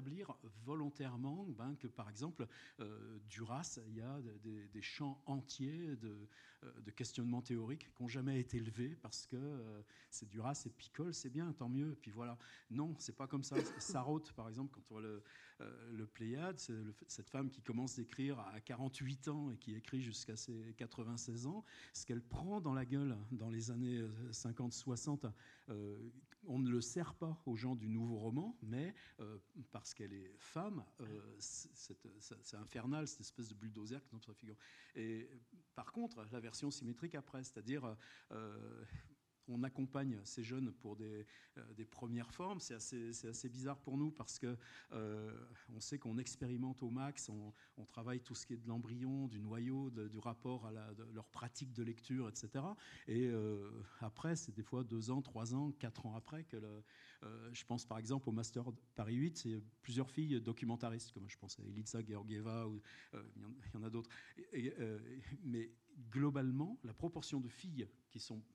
volontairement 0.64 1.46
ben, 1.48 1.76
que, 1.76 1.86
par 1.86 2.08
exemple, 2.08 2.46
euh, 2.80 3.18
Duras, 3.28 3.78
il 3.88 3.96
y 3.96 4.00
a 4.00 4.20
des, 4.42 4.82
champs 4.82 5.22
entiers 5.26 5.96
de, 5.96 6.28
euh, 6.64 6.80
de 6.80 6.90
questionnements 6.90 7.42
théoriques 7.42 7.90
qui 7.94 8.02
n'ont 8.02 8.08
jamais 8.08 8.40
été 8.40 8.58
levés 8.58 8.96
parce 8.96 9.26
que 9.26 9.36
euh, 9.36 9.82
c'est 10.10 10.28
Duras 10.28 10.62
et 10.66 10.70
Picole, 10.70 11.14
c'est 11.14 11.30
bien, 11.30 11.52
tant 11.52 11.68
mieux. 11.68 11.96
Puis 12.00 12.10
voilà, 12.10 12.38
non, 12.70 12.94
c'est 12.98 13.16
pas 13.16 13.26
comme 13.26 13.42
ça. 13.42 13.56
Sarraute, 13.78 14.32
par 14.32 14.48
exemple, 14.48 14.72
quand 14.74 14.82
on 14.90 14.94
voit 14.94 15.02
le, 15.02 15.22
euh, 15.60 15.90
le 15.92 16.06
Pléiade, 16.06 16.58
c'est 16.58 16.74
cette 17.06 17.28
femme 17.28 17.50
qui 17.50 17.62
commence 17.62 17.96
d'écrire 17.96 18.38
à 18.40 18.60
48 18.60 19.28
ans 19.28 19.50
et 19.50 19.56
qui 19.56 19.74
écrit 19.74 20.00
jusqu'à 20.00 20.36
ses 20.36 20.74
96 20.76 21.46
ans, 21.46 21.64
ce 21.92 22.06
qu'elle 22.06 22.22
prend 22.22 22.60
dans 22.60 22.72
la 22.72 22.84
gueule 22.84 23.16
dans 23.32 23.50
les 23.50 23.70
années 23.70 24.02
50-60, 24.30 25.30
euh, 25.68 25.98
on 26.46 26.58
ne 26.58 26.70
le 26.70 26.80
sert 26.80 27.14
pas 27.14 27.40
aux 27.46 27.56
gens 27.56 27.74
du 27.74 27.88
nouveau 27.88 28.18
roman, 28.18 28.58
mais 28.62 28.94
euh, 29.20 29.38
parce 29.70 29.94
qu'elle 29.94 30.12
est 30.12 30.34
femme, 30.38 30.84
c'est 31.38 32.56
infernal, 32.56 33.06
cette 33.06 33.20
espèce 33.20 33.48
de 33.48 33.54
bulldozer 33.54 34.02
qui 34.02 34.08
tombe 34.08 34.22
sur. 34.22 34.34
Et 34.94 35.28
par 35.74 35.92
contre, 35.92 36.24
la 36.32 36.40
version 36.40 36.70
symétrique 36.70 37.14
après, 37.14 37.44
c'est-à-dire 37.44 37.96
on 39.50 39.62
accompagne 39.62 40.18
ces 40.24 40.42
jeunes 40.42 40.72
pour 40.72 40.96
des, 40.96 41.26
euh, 41.58 41.84
premières 41.90 42.32
formes. 42.32 42.60
C'est 42.60 42.74
assez, 42.74 43.48
bizarre 43.48 43.78
pour 43.78 43.96
nous 43.96 44.10
parce 44.10 44.38
que 44.38 44.56
euh, 44.92 45.32
on 45.74 45.80
sait 45.80 45.98
qu'on 45.98 46.18
expérimente 46.18 46.82
au 46.82 46.90
max, 46.90 47.28
on, 47.28 47.52
travaille 47.86 48.20
tout 48.20 48.34
ce 48.34 48.46
qui 48.46 48.54
est 48.54 48.56
de 48.56 48.68
l'embryon, 48.68 49.26
du 49.26 49.40
noyau, 49.40 49.90
du 49.90 50.18
rapport 50.18 50.66
à 50.66 50.72
leur 51.12 51.28
pratique 51.28 51.72
de 51.72 51.82
lecture, 51.82 52.28
etc. 52.28 52.64
Et 53.08 53.26
euh, 53.26 53.68
après, 54.00 54.36
c'est 54.36 54.52
des 54.52 54.62
fois 54.62 54.84
deux 54.84 55.10
ans, 55.10 55.22
trois 55.22 55.54
ans, 55.54 55.72
quatre 55.72 56.06
ans 56.06 56.14
après 56.14 56.44
que 56.44 56.56
je 57.52 57.64
pense 57.64 57.84
par 57.84 57.98
exemple 57.98 58.28
au 58.28 58.32
Master 58.32 58.64
Paris 58.94 59.14
8, 59.14 59.36
c'est 59.36 59.62
plusieurs 59.82 60.10
filles 60.10 60.40
documentaristes, 60.40 61.12
comme 61.12 61.28
je 61.28 61.36
pense 61.38 61.58
à 61.58 61.64
Elitsa 61.64 62.00
Georgieva, 62.04 62.66
ou, 62.66 62.80
il 63.14 63.74
y 63.74 63.76
en 63.76 63.82
a 63.82 63.90
d'autres. 63.90 64.10
mais 65.44 65.70
globalement, 66.10 66.78
la 66.84 66.94
proportion 66.94 67.40
de 67.40 67.48
filles 67.48 67.88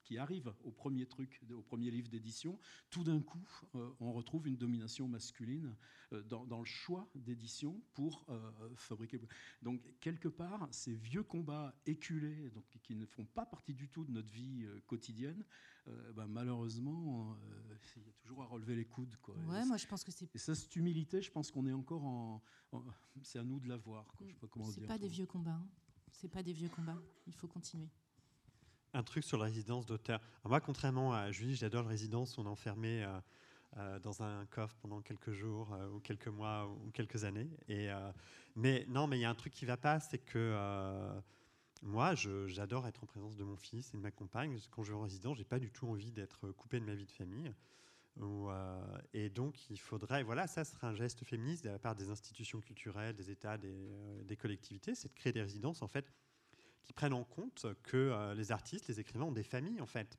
qui, 0.03 0.17
arrivent 0.17 0.53
au 0.63 0.71
premier 0.71 1.05
truc, 1.05 1.41
au 1.51 1.61
premier 1.61 1.91
livre 1.91 2.09
d'édition, 2.09 2.59
tout 2.89 3.03
d'un 3.03 3.21
coup, 3.21 3.47
euh, 3.75 3.89
on 3.99 4.11
retrouve 4.11 4.47
une 4.47 4.57
domination 4.57 5.07
masculine 5.07 5.75
euh, 6.13 6.21
dans, 6.23 6.59
le 6.59 6.65
choix 6.65 7.09
d'édition 7.15 7.81
pour 7.93 8.25
euh, 8.29 8.51
fabriquer. 8.75 9.19
Donc, 9.61 9.81
quelque 9.99 10.27
part, 10.27 10.67
ces 10.71 10.93
vieux 10.93 11.23
combats 11.23 11.73
éculés, 11.85 12.51
qui 12.83 12.95
ne 12.95 13.05
font 13.05 13.25
pas 13.25 13.45
partie 13.45 13.73
du 13.73 13.87
tout 13.87 14.03
de 14.03 14.11
notre 14.11 14.29
vie 14.29 14.65
quotidienne, 14.87 15.43
ben, 16.15 16.27
malheureusement, 16.27 17.37
il 17.95 18.03
y 18.03 18.09
a 18.09 18.13
toujours 18.21 18.41
à 18.43 18.45
relever 18.45 18.75
les 18.75 18.85
coudes. 18.85 19.15
Quoi. 19.21 19.35
Ouais, 19.47 19.65
moi 19.65 19.77
je 19.77 19.85
pense 19.85 20.03
que 20.03 20.11
c'est. 20.11 20.33
Et 20.33 20.37
ça, 20.37 20.55
cette 20.55 20.75
humilité, 20.75 21.21
je 21.21 21.31
pense 21.31 21.51
qu'on 21.51 21.65
est 21.67 21.73
encore 21.73 22.03
en. 22.03 22.41
c'est 23.23 23.39
à 23.39 23.43
nous 23.43 23.59
de 23.59 23.67
la 23.67 23.77
voir. 23.77 24.05
C'est 24.71 24.87
pas 24.87 24.97
des 24.97 25.07
vieux 25.07 25.25
combats. 25.25 25.51
Hein 25.51 25.67
c'est 26.15 26.29
pas 26.29 26.43
des 26.43 26.53
vieux 26.53 26.69
combats. 26.69 26.97
Il 27.27 27.33
faut 27.33 27.47
continuer. 27.47 27.89
Un 28.93 29.03
truc 29.03 29.23
sur 29.23 29.37
la 29.37 29.45
résidence 29.45 29.85
d'auteur. 29.85 30.21
Moi, 30.45 30.61
contrairement 30.61 31.13
à 31.13 31.31
Julie, 31.31 31.55
j'adore 31.55 31.83
la 31.83 31.89
résidence. 31.89 32.37
On 32.37 32.45
est 32.45 32.49
enfermé 32.49 33.03
euh, 33.03 33.19
euh, 33.77 33.99
dans 33.99 34.23
un 34.23 34.45
coffre 34.45 34.75
pendant 34.81 35.01
quelques 35.01 35.33
jours 35.33 35.73
euh, 35.73 35.89
ou 35.89 35.99
quelques 35.99 36.29
mois 36.29 36.67
ou 36.67 36.91
quelques 36.91 37.25
années. 37.25 37.49
Et, 37.67 37.89
mais 38.55 38.85
non, 38.87 39.07
mais 39.07 39.17
il 39.17 39.21
y 39.21 39.25
a 39.25 39.29
un 39.29 39.35
truc 39.35 39.53
qui 39.53 39.65
va 39.65 39.77
pas, 39.77 39.99
c'est 39.99 40.19
que 40.19 41.21
moi, 41.81 42.15
j'adore 42.15 42.87
être 42.87 43.03
en 43.03 43.07
présence 43.07 43.35
de 43.35 43.43
mon 43.43 43.57
fils 43.57 43.93
et 43.93 43.97
de 43.97 44.01
ma 44.01 44.11
compagne. 44.11 44.57
Quand 44.71 44.83
je 44.83 44.91
vais 44.91 44.97
en 44.97 45.01
résidence, 45.01 45.37
j'ai 45.37 45.43
pas 45.43 45.59
du 45.59 45.71
tout 45.71 45.87
envie 45.87 46.11
d'être 46.11 46.51
coupé 46.51 46.79
de 46.79 46.85
ma 46.85 46.95
vie 46.95 47.05
de 47.05 47.11
famille. 47.11 47.51
et 49.13 49.29
donc, 49.29 49.69
il 49.69 49.79
faudrait, 49.79 50.23
voilà, 50.23 50.47
ça 50.47 50.63
serait 50.63 50.87
un 50.87 50.95
geste 50.95 51.23
féministe 51.23 51.63
de 51.63 51.69
la 51.69 51.79
part 51.79 51.95
des 51.95 52.09
institutions 52.09 52.59
culturelles, 52.59 53.15
des 53.15 53.29
États, 53.29 53.57
des, 53.57 53.89
des 54.23 54.37
collectivités, 54.37 54.95
c'est 54.95 55.09
de 55.09 55.13
créer 55.13 55.33
des 55.33 55.41
résidences 55.41 55.81
en 55.81 55.87
fait 55.87 56.11
qui 56.85 56.93
prennent 56.93 57.13
en 57.13 57.23
compte 57.23 57.65
que 57.83 57.97
euh, 57.97 58.33
les 58.35 58.51
artistes, 58.51 58.87
les 58.87 58.99
écrivains 58.99 59.25
ont 59.25 59.31
des 59.31 59.43
familles, 59.43 59.81
en 59.81 59.87
fait. 59.87 60.17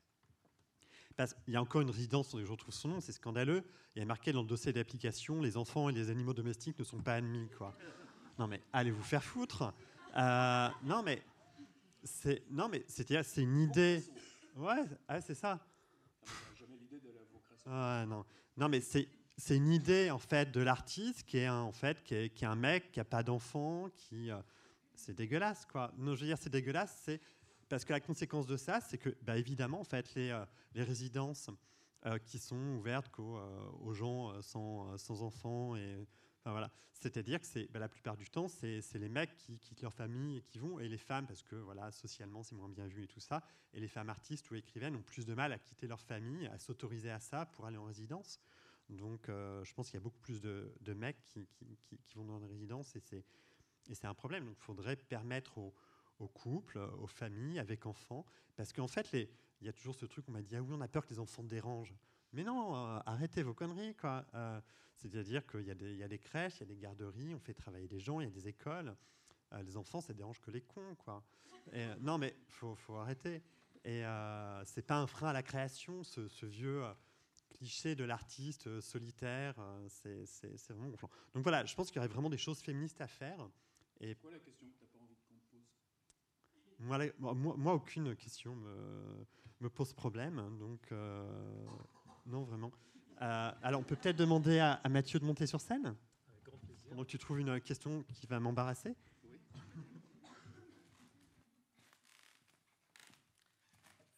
Parce 1.16 1.32
qu'il 1.32 1.54
y 1.54 1.56
a 1.56 1.62
encore 1.62 1.80
une 1.80 1.90
résidence 1.90 2.36
je 2.36 2.50
retrouve 2.50 2.74
son 2.74 2.88
nom, 2.88 3.00
c'est 3.00 3.12
scandaleux. 3.12 3.64
Il 3.94 4.00
y 4.00 4.02
a 4.02 4.04
marqué 4.04 4.32
dans 4.32 4.42
le 4.42 4.48
dossier 4.48 4.72
d'application 4.72 5.40
les 5.40 5.56
enfants 5.56 5.88
et 5.88 5.92
les 5.92 6.10
animaux 6.10 6.34
domestiques 6.34 6.78
ne 6.78 6.84
sont 6.84 7.00
pas 7.00 7.14
admis. 7.14 7.48
Non, 8.38 8.46
mais 8.46 8.60
allez 8.74 8.90
vous 8.90 9.02
faire 9.02 9.24
foutre. 9.24 9.72
Euh, 10.16 10.68
non, 10.82 11.02
mais 11.02 11.22
c'est 12.06 12.42
non, 12.50 12.68
mais 12.68 12.84
c'est 12.88 13.22
c'est 13.22 13.42
une 13.42 13.58
idée. 13.58 14.02
Ouais, 14.56 14.84
c'est 15.20 15.34
ça. 15.34 15.60
non, 17.66 18.24
non, 18.56 18.68
mais 18.68 18.80
c'est 18.80 19.08
c'est 19.36 19.56
une 19.56 19.70
idée 19.70 20.10
en 20.10 20.18
fait 20.18 20.50
de 20.50 20.60
l'artiste 20.60 21.24
qui 21.24 21.38
est 21.38 21.46
un, 21.46 21.60
en 21.60 21.72
fait 21.72 22.02
qui 22.02 22.14
est, 22.14 22.30
qui 22.30 22.44
est 22.44 22.48
un 22.48 22.56
mec 22.56 22.90
qui 22.90 23.00
a 23.00 23.04
pas 23.04 23.22
d'enfant, 23.22 23.90
qui 23.94 24.30
euh, 24.30 24.40
c'est 24.94 25.14
dégueulasse, 25.14 25.66
quoi. 25.66 25.92
Non, 25.98 26.14
je 26.14 26.20
veux 26.20 26.26
dire, 26.26 26.38
c'est 26.38 26.50
dégueulasse, 26.50 27.02
c'est 27.04 27.20
parce 27.68 27.84
que 27.84 27.92
la 27.92 28.00
conséquence 28.00 28.46
de 28.46 28.56
ça, 28.56 28.80
c'est 28.80 28.98
que, 28.98 29.10
bah, 29.22 29.36
évidemment, 29.36 29.80
en 29.80 29.84
fait, 29.84 30.14
les, 30.14 30.30
euh, 30.30 30.44
les 30.74 30.82
résidences 30.82 31.50
euh, 32.06 32.18
qui 32.18 32.38
sont 32.38 32.76
ouvertes 32.76 33.08
qu'aux 33.10 33.36
euh, 33.36 33.70
aux 33.82 33.92
gens 33.92 34.40
sans, 34.42 34.96
sans, 34.98 35.22
enfants 35.22 35.76
et 35.76 36.06
c'est-à-dire 36.92 37.40
que 37.40 37.72
bah, 37.72 37.78
la 37.78 37.88
plupart 37.88 38.16
du 38.16 38.28
temps, 38.28 38.48
c'est 38.48 38.94
les 38.94 39.08
mecs 39.08 39.36
qui 39.36 39.58
quittent 39.58 39.82
leur 39.82 39.92
famille 39.92 40.38
et 40.38 40.42
qui 40.42 40.58
vont, 40.58 40.78
et 40.78 40.88
les 40.88 40.98
femmes 40.98 41.26
parce 41.26 41.42
que 41.42 41.56
voilà, 41.56 41.90
socialement, 41.92 42.42
c'est 42.42 42.54
moins 42.54 42.68
bien 42.68 42.86
vu 42.86 43.04
et 43.04 43.08
tout 43.08 43.20
ça, 43.20 43.42
et 43.72 43.80
les 43.80 43.88
femmes 43.88 44.08
artistes 44.08 44.50
ou 44.50 44.54
écrivaines 44.54 44.96
ont 44.96 45.02
plus 45.02 45.26
de 45.26 45.34
mal 45.34 45.52
à 45.52 45.58
quitter 45.58 45.86
leur 45.86 46.00
famille, 46.00 46.46
à 46.46 46.58
s'autoriser 46.58 47.10
à 47.10 47.20
ça 47.20 47.46
pour 47.46 47.66
aller 47.66 47.76
en 47.76 47.84
résidence. 47.84 48.40
Donc, 48.88 49.26
je 49.26 49.74
pense 49.74 49.86
qu'il 49.86 49.94
y 49.94 50.00
a 50.00 50.04
beaucoup 50.04 50.20
plus 50.20 50.40
de, 50.40 50.72
mecs 50.94 51.18
qui, 51.26 51.46
vont 52.14 52.24
dans 52.24 52.38
les 52.38 52.46
résidences 52.46 52.94
et 52.96 53.00
c'est 53.94 54.06
un 54.06 54.14
problème. 54.14 54.46
Donc 54.46 54.56
il 54.58 54.62
faudrait 54.64 54.96
permettre 54.96 55.58
aux, 55.58 56.28
couples, 56.28 56.78
aux 56.78 57.06
familles 57.06 57.58
avec 57.58 57.86
enfants, 57.86 58.24
parce 58.56 58.72
qu'en 58.72 58.88
fait, 58.88 59.12
il 59.12 59.66
y 59.66 59.68
a 59.68 59.72
toujours 59.72 59.94
ce 59.94 60.06
truc, 60.06 60.24
on 60.28 60.32
m'a 60.32 60.42
dit, 60.42 60.56
ah 60.56 60.62
oui, 60.62 60.72
on 60.72 60.80
a 60.80 60.88
peur 60.88 61.04
que 61.04 61.10
les 61.10 61.18
enfants 61.18 61.42
dérangent. 61.42 61.94
Mais 62.36 62.44
non, 62.44 62.76
euh, 62.76 63.00
arrêtez 63.06 63.42
vos 63.42 63.54
conneries, 63.54 63.94
quoi. 63.94 64.26
Euh, 64.34 64.60
c'est-à-dire 64.94 65.46
qu'il 65.46 65.62
y, 65.62 65.96
y, 65.96 66.02
a 66.02 66.08
des 66.08 66.18
crèches, 66.18 66.56
il 66.56 66.60
y 66.60 66.62
a 66.64 66.66
des 66.66 66.76
garderies, 66.76 67.34
on 67.34 67.38
fait 67.38 67.54
travailler 67.54 67.88
des 67.88 67.98
gens, 67.98 68.20
il 68.20 68.24
y 68.24 68.26
a 68.26 68.30
des 68.30 68.46
écoles. 68.46 68.94
Euh, 69.54 69.62
les 69.62 69.78
enfants, 69.78 70.02
ça 70.02 70.12
dérange 70.12 70.38
que 70.42 70.50
les 70.50 70.60
cons, 70.60 70.94
quoi. 70.96 71.24
Et, 71.72 71.86
non, 72.00 72.18
mais 72.18 72.36
faut, 72.48 72.74
faut 72.74 72.96
arrêter. 72.96 73.42
Et 73.84 74.02
c'est 74.66 74.82
pas 74.86 74.98
un 74.98 75.06
frein 75.06 75.28
à 75.28 75.32
la 75.32 75.42
création, 75.42 76.02
ce, 76.04 76.28
ce 76.28 76.44
vieux 76.44 76.84
cliché 77.54 77.94
de 77.94 78.04
l'artiste 78.04 78.80
solitaire. 78.80 79.54
c'est 79.86 80.68
vraiment 80.68 80.90
gonflant. 80.90 81.10
Donc 81.32 81.42
voilà, 81.42 81.64
je 81.64 81.74
pense 81.74 81.88
qu'il 81.88 81.96
y 81.96 82.00
aurait 82.00 82.08
vraiment 82.08 82.28
des 82.28 82.36
choses 82.36 82.60
féministes 82.60 83.00
à 83.00 83.06
faire. 83.06 83.48
Et 84.00 84.14
quoi 84.16 84.30
la 84.30 84.40
question 84.40 84.66
que 84.66 84.74
tu 84.74 84.84
n'as 84.84 84.88
pas 84.88 84.98
envie 85.02 85.16
qu'on 85.26 85.36
te 85.36 85.46
pose? 85.50 87.14
Moi, 87.18 87.34
moi, 87.56 87.74
aucune 87.74 88.14
question 88.14 88.54
me, 88.54 89.24
me 89.60 89.70
pose 89.70 89.94
problème. 89.94 90.58
Donc, 90.58 90.92
euh, 90.92 91.66
non, 92.26 92.42
vraiment. 92.42 92.72
Euh, 93.22 93.52
alors, 93.62 93.80
on 93.80 93.84
peut 93.84 93.96
peut-être 93.96 94.16
demander 94.16 94.58
à, 94.58 94.80
Mathieu 94.88 95.18
de 95.18 95.24
monter 95.24 95.46
sur 95.46 95.60
scène 95.60 95.94
Avec 96.28 96.44
grand 96.44 96.58
plaisir. 96.58 96.94
Donc, 96.94 97.06
tu 97.06 97.18
trouves 97.18 97.38
une 97.40 97.60
question 97.60 98.02
qui 98.14 98.26
va 98.26 98.40
m'embarrasser 98.40 98.94
Oui. 99.24 99.38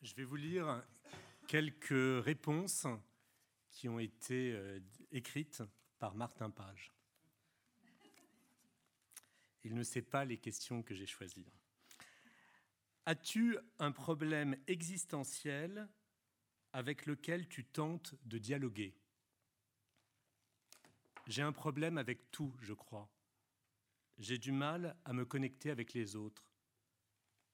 Je 0.03 0.15
vais 0.15 0.25
vous 0.25 0.37
lire 0.37 0.83
quelques 1.47 2.25
réponses 2.25 2.87
qui 3.71 3.89
ont 3.89 3.99
été 3.99 4.53
euh, 4.53 4.81
écrites 5.13 5.63
par 5.99 6.15
Martin 6.15 6.51
Page. 6.51 6.93
Il 9.65 9.75
ne 9.75 9.83
sait 9.83 10.03
pas 10.03 10.25
les 10.25 10.39
questions 10.39 10.83
que 10.83 10.95
j'ai 10.95 11.07
choisies. 11.07 11.53
As-tu 13.05 13.59
un 13.79 13.93
problème 13.93 14.57
existentiel 14.67 15.89
avec 16.73 17.07
lequel 17.07 17.49
tu 17.49 17.65
tentes 17.65 18.15
de 18.25 18.39
dialoguer 18.39 18.95
J'ai 21.27 21.43
un 21.43 21.53
problème 21.53 21.99
avec 21.99 22.31
tout, 22.31 22.55
je 22.61 22.75
crois. 22.75 23.11
J'ai 24.19 24.39
du 24.39 24.53
mal 24.53 24.97
à 25.05 25.13
me 25.13 25.25
connecter 25.25 25.71
avec 25.71 25.95
les 25.95 26.17
autres. 26.17 26.51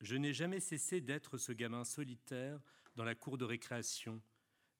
Je 0.00 0.16
n'ai 0.16 0.32
jamais 0.32 0.60
cessé 0.60 1.00
d'être 1.00 1.38
ce 1.38 1.52
gamin 1.52 1.84
solitaire 1.84 2.60
dans 2.96 3.04
la 3.04 3.14
cour 3.14 3.38
de 3.38 3.44
récréation. 3.44 4.22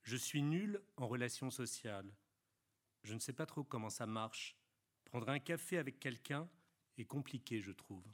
Je 0.03 0.17
suis 0.17 0.43
nul 0.43 0.83
en 0.97 1.07
relations 1.07 1.51
sociales. 1.51 2.13
Je 3.03 3.15
ne 3.15 3.19
sais 3.19 3.33
pas 3.33 3.47
trop 3.47 3.65
comment 3.65 3.91
ça 3.91 4.07
marche. 4.07 4.57
Prendre 5.05 5.29
un 5.29 5.39
café 5.39 5.79
avec 5.79 6.01
quelqu'un, 6.01 6.49
est 6.99 7.05
compliqué, 7.05 7.61
je 7.61 7.73
trouve. 7.73 8.07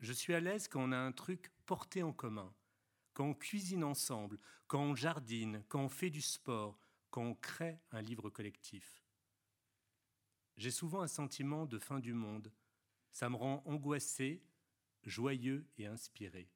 Je 0.00 0.12
suis 0.12 0.34
à 0.34 0.40
l'aise 0.40 0.68
quand 0.68 0.82
on 0.82 0.92
a 0.92 0.98
un 0.98 1.12
truc 1.12 1.50
porté 1.64 2.02
en 2.02 2.12
commun, 2.12 2.52
quand 3.16 3.28
on 3.28 3.34
cuisine 3.34 3.82
ensemble, 3.82 4.38
quand 4.66 4.82
on 4.82 4.94
jardine, 4.94 5.64
quand 5.68 5.80
on 5.80 5.88
fait 5.88 6.10
du 6.10 6.20
sport, 6.20 6.78
quand 7.08 7.22
on 7.22 7.34
crée 7.34 7.80
un 7.90 8.02
livre 8.02 8.28
collectif. 8.28 9.02
J'ai 10.58 10.70
souvent 10.70 11.00
un 11.00 11.06
sentiment 11.08 11.64
de 11.64 11.78
fin 11.78 11.98
du 11.98 12.12
monde. 12.12 12.52
Ça 13.12 13.30
me 13.30 13.36
rend 13.36 13.62
angoissé, 13.64 14.42
joyeux 15.02 15.66
et 15.78 15.86
inspiré. 15.86 16.50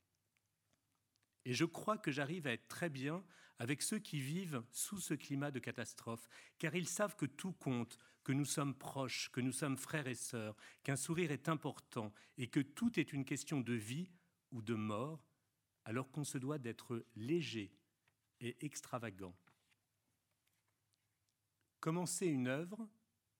Et 1.47 1.55
je 1.55 1.65
crois 1.65 1.97
que 1.97 2.11
j'arrive 2.11 2.47
à 2.47 2.53
être 2.53 2.69
très 2.69 2.91
bien 2.91 3.25
avec 3.59 3.81
ceux 3.81 3.99
qui 3.99 4.21
vivent 4.21 4.63
sous 4.71 5.01
ce 5.01 5.15
climat 5.15 5.51
de 5.51 5.61
catastrophe, 5.61 6.29
car 6.59 6.75
ils 6.75 6.89
savent 6.89 7.17
que 7.17 7.25
tout 7.25 7.53
compte, 7.53 7.97
que 8.23 8.33
nous 8.33 8.45
sommes 8.45 8.75
proches, 8.75 9.31
que 9.33 9.41
nous 9.41 9.53
sommes 9.53 9.79
frères 9.79 10.09
et 10.09 10.15
sœurs, 10.15 10.59
qu'un 10.83 10.97
sourire 10.97 11.31
est 11.31 11.49
important 11.49 12.13
et 12.37 12.49
que 12.49 12.61
tout 12.61 13.01
est 13.01 13.15
une 13.15 13.25
question 13.25 13.63
de 13.63 13.73
vie 13.73 14.11
ou 14.51 14.61
de 14.61 14.75
mort, 14.75 15.30
alors 15.85 16.11
qu'on 16.11 16.25
se 16.25 16.39
doit 16.39 16.59
d'être 16.59 17.05
léger 17.17 17.73
et 18.41 18.57
extravagant. 18.65 19.35
Commencer 21.81 22.27
une 22.27 22.49
œuvre, 22.49 22.89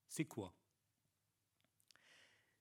c'est 0.07 0.25
quoi? 0.25 0.53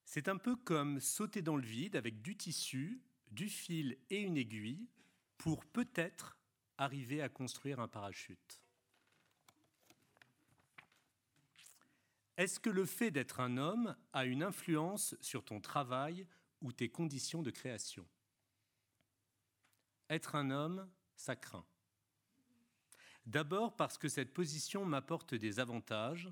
C'est 0.04 0.28
un 0.28 0.36
peu 0.36 0.56
comme 0.56 1.00
sauter 1.00 1.40
dans 1.40 1.56
le 1.56 1.66
vide 1.66 1.96
avec 1.96 2.20
du 2.20 2.36
tissu, 2.36 3.00
du 3.30 3.48
fil 3.48 3.96
et 4.10 4.20
une 4.20 4.36
aiguille 4.36 4.88
pour 5.38 5.64
peut-être 5.64 6.36
arriver 6.78 7.22
à 7.22 7.28
construire 7.28 7.80
un 7.80 7.88
parachute. 7.88 8.60
Est-ce 12.36 12.58
que 12.58 12.70
le 12.70 12.86
fait 12.86 13.10
d'être 13.10 13.40
un 13.40 13.56
homme 13.58 13.94
a 14.12 14.24
une 14.24 14.42
influence 14.42 15.14
sur 15.20 15.44
ton 15.44 15.60
travail 15.60 16.26
ou 16.62 16.72
tes 16.72 16.88
conditions 16.88 17.42
de 17.42 17.50
création? 17.50 18.06
Être 20.10 20.34
un 20.34 20.50
homme, 20.50 20.86
ça 21.14 21.36
craint. 21.36 21.64
D'abord 23.26 23.76
parce 23.76 23.96
que 23.96 24.08
cette 24.08 24.34
position 24.34 24.84
m'apporte 24.84 25.34
des 25.34 25.60
avantages. 25.60 26.28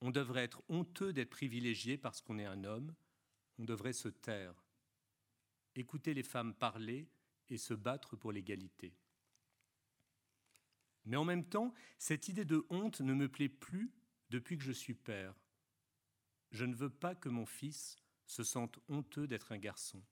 On 0.00 0.10
devrait 0.10 0.44
être 0.44 0.62
honteux 0.70 1.12
d'être 1.12 1.30
privilégié 1.30 1.98
parce 1.98 2.22
qu'on 2.22 2.38
est 2.38 2.46
un 2.46 2.64
homme. 2.64 2.94
On 3.58 3.64
devrait 3.64 3.92
se 3.92 4.08
taire. 4.08 4.54
Écouter 5.76 6.14
les 6.14 6.22
femmes 6.22 6.54
parler 6.54 7.06
et 7.50 7.58
se 7.58 7.74
battre 7.74 8.16
pour 8.16 8.32
l'égalité. 8.32 8.94
Mais 11.04 11.18
en 11.18 11.24
même 11.24 11.44
temps, 11.44 11.74
cette 11.98 12.28
idée 12.28 12.46
de 12.46 12.64
honte 12.70 13.00
ne 13.02 13.12
me 13.12 13.28
plaît 13.28 13.48
plus 13.50 13.92
depuis 14.30 14.56
que 14.56 14.64
je 14.64 14.72
suis 14.72 14.94
père. 14.94 15.34
Je 16.52 16.64
ne 16.64 16.74
veux 16.74 16.90
pas 16.90 17.14
que 17.14 17.28
mon 17.28 17.46
fils 17.46 17.96
se 18.24 18.44
sente 18.44 18.78
honteux 18.88 19.26
d'être 19.26 19.52
un 19.52 19.58
garçon. 19.58 20.02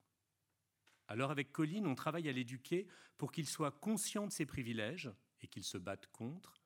Alors 1.09 1.31
avec 1.31 1.53
Colline, 1.53 1.87
on 1.87 1.95
travaille 1.95 2.29
à 2.29 2.33
l'éduquer 2.33 2.87
pour 3.17 3.33
qu'il 3.33 3.47
soit 3.47 3.73
conscient 3.73 4.27
de 4.27 4.33
ses 4.33 4.47
privilèges 4.47 5.11
et 5.41 5.49
qu'il 5.49 5.65
se 5.65 5.79
batte 5.79 6.07
contre, 6.09 6.63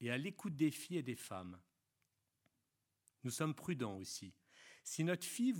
et 0.00 0.10
à 0.10 0.18
l'écoute 0.18 0.56
des 0.56 0.70
filles 0.70 0.98
et 0.98 1.02
des 1.02 1.16
femmes. 1.16 1.58
Nous 3.24 3.30
sommes 3.30 3.54
prudents 3.54 3.96
aussi. 3.98 4.32
Si 4.82 5.04
notre, 5.04 5.24
fille 5.24 5.52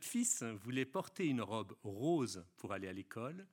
fils 0.00 0.42
voulait 0.42 0.84
porter 0.84 1.26
une 1.26 1.40
robe 1.40 1.74
rose 1.82 2.44
pour 2.56 2.72
aller 2.72 2.86
à 2.86 2.92
l'école, 2.92 3.46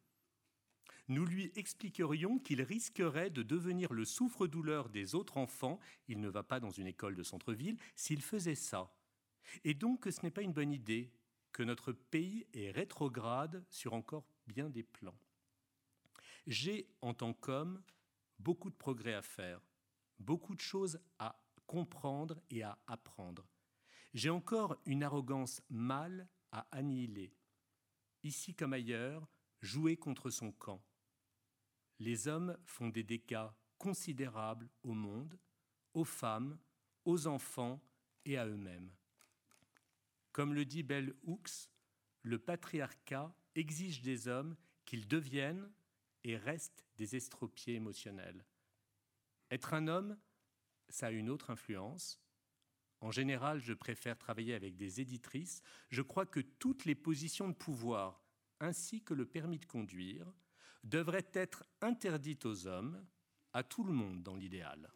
nous 1.08 1.26
lui 1.26 1.52
expliquerions 1.56 2.38
qu'il 2.38 2.62
risquerait 2.62 3.32
de 3.32 3.42
devenir 3.42 3.94
le 3.94 4.06
souffre-douleur 4.06 4.90
des 4.90 5.16
autres 5.16 5.38
enfants, 5.38 5.80
il 6.08 6.20
ne 6.20 6.30
va 6.30 6.44
pas 6.44 6.60
dans 6.60 6.70
une 6.70 6.86
école 6.86 7.16
de 7.16 7.24
centre-ville, 7.24 7.78
s'il 7.96 8.22
faisait 8.22 8.56
ça. 8.56 8.94
Et 9.64 9.74
donc 9.74 10.02
que 10.02 10.12
ce 10.12 10.22
n'est 10.22 10.32
pas 10.32 10.44
une 10.44 10.54
bonne 10.54 10.72
idée, 10.72 11.12
notre 11.64 11.92
pays 11.92 12.48
est 12.54 12.72
rétrograde 12.72 13.66
sur 13.70 13.94
encore 13.94 14.26
bien 14.48 14.70
des 14.70 14.84
plans. 14.84 15.18
J'ai, 16.48 16.90
en 17.02 17.14
tant 17.14 17.34
qu'homme, 17.34 17.82
beaucoup 18.40 18.70
de 18.70 18.76
progrès 18.76 19.14
à 19.14 19.22
faire, 19.22 19.62
beaucoup 20.18 20.56
de 20.56 20.62
choses 20.62 21.00
à 21.20 21.40
comprendre 21.68 22.42
et 22.50 22.64
à 22.64 22.78
apprendre. 22.88 23.48
J'ai 24.14 24.30
encore 24.30 24.76
une 24.86 25.04
arrogance 25.04 25.62
mal 25.70 26.28
à 26.52 26.66
annihiler. 26.72 27.32
Ici 28.24 28.56
comme 28.56 28.74
ailleurs, 28.74 29.28
jouer 29.62 29.98
contre 29.98 30.30
son 30.30 30.52
camp. 30.52 30.82
Les 32.00 32.28
hommes 32.28 32.58
font 32.66 32.90
des 32.90 33.04
dégâts 33.04 33.50
considérables 33.78 34.70
au 34.84 34.94
monde, 34.94 35.38
aux 35.94 36.06
femmes, 36.06 36.58
aux 37.06 37.28
enfants 37.28 37.82
et 38.26 38.38
à 38.38 38.48
eux-mêmes. 38.48 38.92
Comme 40.40 40.54
le 40.54 40.64
dit 40.64 40.84
Bell 40.84 41.14
Hooks, 41.24 41.68
le 42.22 42.40
patriarcat 42.40 43.36
exige 43.56 44.02
des 44.02 44.30
hommes 44.30 44.56
qu'ils 44.86 45.06
deviennent 45.06 45.70
et 46.24 46.38
restent 46.38 46.86
des 46.96 47.18
estropiés 47.18 47.74
émotionnels. 47.74 48.46
Être 49.52 49.74
un 49.74 49.90
homme, 49.90 50.18
ça 50.88 51.08
a 51.08 51.12
une 51.12 51.30
autre 51.30 51.50
influence. 51.50 52.22
En 53.02 53.12
général, 53.12 53.60
je 53.60 53.74
préfère 53.74 54.18
travailler 54.18 54.54
avec 54.54 54.78
des 54.78 55.02
éditrices. 55.02 55.62
Je 55.90 56.02
crois 56.02 56.26
que 56.26 56.40
toutes 56.40 56.86
les 56.86 56.96
positions 56.96 57.50
de 57.50 57.54
pouvoir, 57.54 58.24
ainsi 58.62 59.04
que 59.04 59.14
le 59.14 59.26
permis 59.26 59.60
de 59.60 59.66
conduire, 59.66 60.32
devraient 60.86 61.32
être 61.34 61.66
interdites 61.82 62.46
aux 62.46 62.66
hommes, 62.66 63.06
à 63.52 63.64
tout 63.64 63.84
le 63.84 63.92
monde 63.92 64.24
dans 64.24 64.38
l'idéal. 64.38 64.90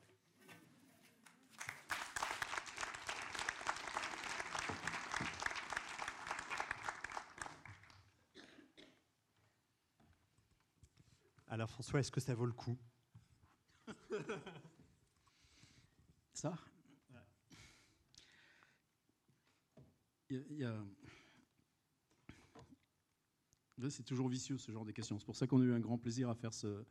Alors 11.54 11.70
François, 11.70 12.00
est-ce 12.00 12.10
que 12.12 12.20
ça 12.20 12.34
vaut 12.34 12.48
le 12.48 12.52
coup 12.52 12.76
Ça 16.34 16.58
C'est 23.88 24.02
toujours 24.02 24.30
vicieux 24.30 24.58
ce 24.58 24.72
genre 24.72 24.84
de 24.84 24.90
questions. 24.90 25.20
C'est 25.20 25.26
pour 25.28 25.36
ça 25.36 25.46
qu'on 25.46 25.62
a 25.62 25.64
eu 25.64 25.74
un 25.74 25.80
grand 25.80 26.00
plaisir 26.00 26.28
à 26.28 26.34
faire 26.34 26.56
ce, 26.56 26.84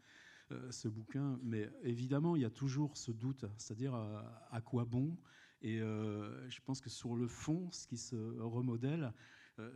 euh, 0.52 0.70
bouquin. 0.84 1.40
Mais 1.42 1.68
évidemment, 1.82 2.36
il 2.36 2.42
y 2.42 2.44
a 2.44 2.50
toujours 2.50 2.96
ce 2.96 3.10
doute, 3.10 3.44
c'est-à-dire 3.58 3.96
euh, 3.96 4.22
à, 4.52 4.60
quoi 4.60 4.84
bon 4.84 5.18
Et 5.62 5.80
euh, 5.80 6.48
je 6.48 6.60
pense 6.60 6.80
que 6.80 6.88
sur 6.88 7.16
le 7.16 7.26
fond, 7.26 7.68
ce 7.72 7.88
qui 7.88 7.96
se 7.96 8.14
remodèle, 8.38 9.12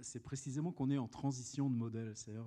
c'est 0.00 0.20
précisément 0.20 0.70
qu'on 0.70 0.90
est 0.90 0.98
en 0.98 1.08
transition 1.08 1.68
de 1.68 1.74
modèle. 1.74 2.12
C'est-à-dire 2.14 2.46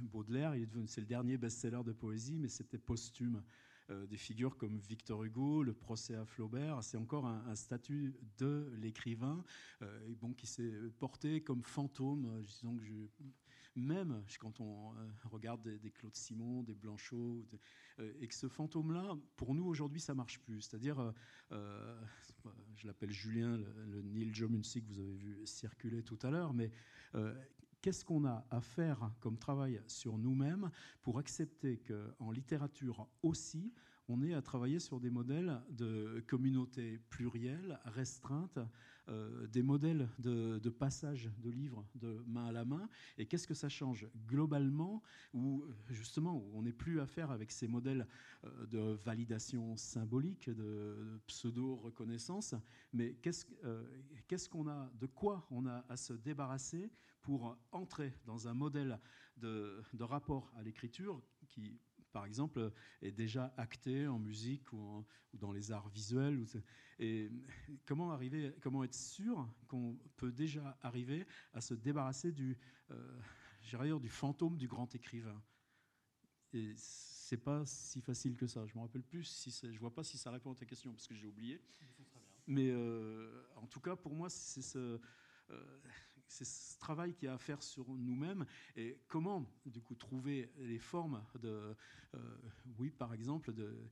Baudelaire, 0.00 0.54
c'est 0.86 1.00
le 1.00 1.06
dernier 1.06 1.36
best-seller 1.36 1.82
de 1.84 1.92
poésie, 1.92 2.38
mais 2.38 2.48
c'était 2.48 2.78
posthume. 2.78 3.42
Euh, 3.90 4.06
des 4.06 4.18
figures 4.18 4.56
comme 4.58 4.78
Victor 4.78 5.24
Hugo, 5.24 5.62
le 5.62 5.72
procès 5.72 6.14
à 6.14 6.26
Flaubert, 6.26 6.82
c'est 6.84 6.98
encore 6.98 7.26
un, 7.26 7.54
statut 7.54 8.14
de 8.36 8.70
l'écrivain 8.76 9.42
euh, 9.80 10.14
bon, 10.20 10.34
qui 10.34 10.46
s'est 10.46 10.72
porté 10.98 11.42
comme 11.42 11.62
fantôme. 11.62 12.42
Disons 12.42 12.76
que 12.76 12.84
même 13.76 14.22
quand 14.40 14.60
on 14.60 14.92
regarde 15.30 15.62
des, 15.62 15.90
Claude 15.90 16.14
Simon, 16.14 16.62
des 16.64 16.74
Blanchot, 16.74 17.46
et 18.20 18.28
que 18.28 18.34
ce 18.34 18.48
fantôme-là, 18.48 19.16
pour 19.36 19.54
nous 19.54 19.64
aujourd'hui, 19.64 20.00
ça 20.00 20.14
marche 20.14 20.38
plus. 20.40 20.60
C'est-à-dire, 20.60 21.14
je 21.50 22.86
l'appelle 22.86 23.12
Julien, 23.12 23.56
le, 23.56 24.02
Neil 24.02 24.34
Jomunsi 24.34 24.82
que 24.82 24.88
vous 24.88 24.98
avez 24.98 25.14
vu 25.14 25.46
circuler 25.46 26.02
tout 26.02 26.18
à 26.22 26.30
l'heure, 26.30 26.52
mais 26.52 26.72
qu'est-ce 27.82 28.04
qu'on 28.04 28.24
a 28.24 28.44
à 28.50 28.60
faire 28.60 29.10
comme 29.20 29.38
travail 29.38 29.80
sur 29.86 30.18
nous-mêmes 30.18 30.70
pour 31.02 31.18
accepter 31.18 31.78
qu'en 31.78 32.30
littérature 32.30 33.08
aussi, 33.22 33.72
on 34.08 34.22
est 34.22 34.32
à 34.32 34.40
travailler 34.40 34.80
sur 34.80 35.00
des 35.00 35.10
modèles 35.10 35.60
de 35.70 36.24
communautés 36.26 36.98
plurielles, 37.10 37.78
restreintes, 37.84 38.58
euh, 39.08 39.46
des 39.46 39.62
modèles 39.62 40.08
de, 40.18 40.68
passage 40.70 41.30
de 41.38 41.50
livres 41.50 41.86
de 41.94 42.22
main 42.26 42.46
à 42.46 42.52
la 42.52 42.64
main. 42.64 42.88
Et 43.16 43.26
qu'est-ce 43.26 43.46
que 43.46 43.54
ça 43.54 43.68
change 43.68 44.06
globalement, 44.26 45.02
où 45.34 45.64
justement 45.88 46.42
on 46.54 46.62
n'est 46.62 46.72
plus 46.72 47.00
à 47.00 47.06
faire 47.06 47.30
avec 47.30 47.50
ces 47.50 47.68
modèles 47.68 48.06
euh, 48.44 48.66
de 48.66 48.78
validation 49.04 49.76
symbolique, 49.76 50.50
de, 50.50 51.20
pseudo-reconnaissance, 51.26 52.54
mais 52.92 53.16
euh, 53.64 53.84
qu'est-ce 54.26 54.48
qu'on 54.48 54.68
a, 54.68 54.90
de 54.98 55.06
quoi 55.06 55.46
on 55.50 55.66
a 55.66 55.84
à 55.88 55.96
se 55.96 56.12
débarrasser 56.14 56.90
pour 57.28 57.58
entrer 57.72 58.14
dans 58.24 58.48
un 58.48 58.54
modèle 58.54 58.98
de, 59.36 59.84
rapport 60.00 60.50
à 60.56 60.62
l'écriture 60.62 61.20
qui, 61.46 61.78
par 62.10 62.24
exemple, 62.24 62.72
est 63.02 63.12
déjà 63.12 63.52
acté 63.58 64.06
en 64.06 64.18
musique 64.18 64.72
ou, 64.72 65.04
dans 65.34 65.52
les 65.52 65.70
arts 65.70 65.90
visuels. 65.90 66.46
Et 66.98 67.30
comment, 67.84 68.12
arriver, 68.12 68.54
comment 68.62 68.82
être 68.82 68.94
sûr 68.94 69.46
qu'on 69.66 69.98
peut 70.16 70.32
déjà 70.32 70.78
arriver 70.80 71.26
à 71.52 71.60
se 71.60 71.74
débarrasser 71.74 72.32
du, 72.32 72.56
euh, 72.92 73.98
du 74.00 74.08
fantôme 74.08 74.56
du 74.56 74.66
grand 74.66 74.94
écrivain? 74.94 75.42
Et 76.54 76.72
c'est 76.76 77.36
pas 77.36 77.62
si 77.66 78.00
facile 78.00 78.38
que 78.38 78.46
ça. 78.46 78.64
Je 78.64 78.74
me 78.74 78.80
rappelle 78.80 79.04
plus 79.04 79.24
si 79.24 79.50
je 79.70 79.78
vois 79.78 79.92
pas 79.94 80.02
si 80.02 80.16
ça 80.16 80.30
répond 80.30 80.52
à 80.52 80.54
ta 80.54 80.64
question 80.64 80.92
parce 80.92 81.06
que 81.06 81.14
j'ai 81.14 81.26
oublié. 81.26 81.60
Mais 82.46 82.70
euh, 82.70 83.44
en 83.56 83.66
tout 83.66 83.80
cas, 83.80 83.96
pour 83.96 84.14
moi, 84.14 84.30
c'est 84.30 84.62
ce, 84.62 84.98
euh, 85.50 85.80
c'est 86.28 86.44
ce 86.44 86.78
travail 86.78 87.14
qu'il 87.14 87.26
y 87.26 87.28
a 87.28 87.34
à 87.34 87.38
faire 87.38 87.62
sur 87.62 87.88
nous-mêmes. 87.88 88.46
Et 88.76 88.98
comment, 89.08 89.46
du 89.66 89.80
coup, 89.80 89.94
trouver 89.94 90.52
les 90.58 90.78
formes 90.78 91.24
de, 91.40 91.74
euh, 92.14 92.18
oui, 92.78 92.90
par 92.90 93.14
exemple, 93.14 93.52
de, 93.52 93.90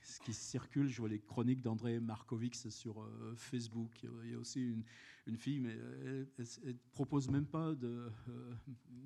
ce 0.00 0.20
qui 0.20 0.32
circule, 0.32 0.88
je 0.88 0.98
vois 1.00 1.08
les 1.08 1.18
chroniques 1.18 1.62
d'André 1.62 2.00
Markovix 2.00 2.68
sur 2.68 3.00
euh, 3.00 3.34
Facebook. 3.36 4.06
Il 4.24 4.30
y 4.30 4.34
a 4.34 4.38
aussi 4.38 4.60
une, 4.60 4.84
une 5.26 5.36
fille, 5.36 5.60
mais 5.60 5.76
elle, 6.06 6.26
ne 6.64 6.72
propose 6.92 7.28
même 7.28 7.46
pas 7.46 7.74
de 7.74 8.10
euh, 8.28 8.54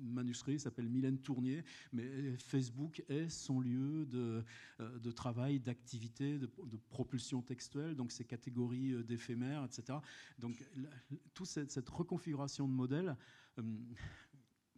manuscrit, 0.01 0.59
s'appelle 0.59 0.89
Mylène 0.89 1.19
Tournier, 1.19 1.63
mais 1.91 2.37
Facebook 2.37 3.03
est 3.09 3.29
son 3.29 3.59
lieu 3.59 4.05
de, 4.05 4.43
de 4.79 5.11
travail, 5.11 5.59
d'activité, 5.59 6.37
de, 6.37 6.49
propulsion 6.89 7.41
textuelle, 7.41 7.95
donc 7.95 8.11
ces 8.11 8.25
catégories 8.25 9.03
d'éphémères, 9.03 9.65
etc. 9.65 9.97
Donc, 10.39 10.63
toute 11.33 11.47
cette, 11.47 11.71
cette 11.71 11.89
configuration 11.89 12.67
de 12.67 12.73
modèle, 12.73 13.15
euh, 13.59 13.63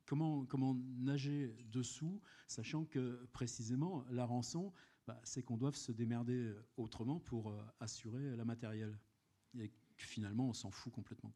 comment, 0.06 0.46
comment 0.46 0.76
nager 0.98 1.56
dessous, 1.72 2.22
sachant 2.48 2.86
que 2.86 3.26
précisément 3.34 4.06
la 4.10 4.26
rançon, 4.26 4.72
bah, 5.08 5.20
c'est 5.24 5.44
qu'on 5.44 5.58
doit 5.58 5.72
se 5.72 5.92
démerder 5.92 6.54
autrement 6.78 7.20
pour 7.20 7.52
euh, 7.52 7.62
assurer 7.80 8.36
la 8.36 8.46
matérielle. 8.46 8.98
Et 9.58 9.72
finalement, 9.98 10.50
on 10.50 10.54
s'en 10.54 10.72
fout 10.72 10.92
complètement. 10.92 11.34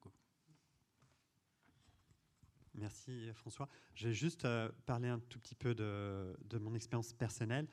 Merci 2.75 3.31
François. 3.33 3.67
Je 3.95 4.07
vais 4.07 4.13
juste 4.13 4.45
euh, 4.45 4.69
parler 4.85 5.09
un 5.09 5.19
tout 5.19 5.39
petit 5.39 5.55
peu 5.55 5.75
de, 5.75 6.57
mon 6.59 6.73
expérience 6.75 7.13
personnelle. 7.13 7.67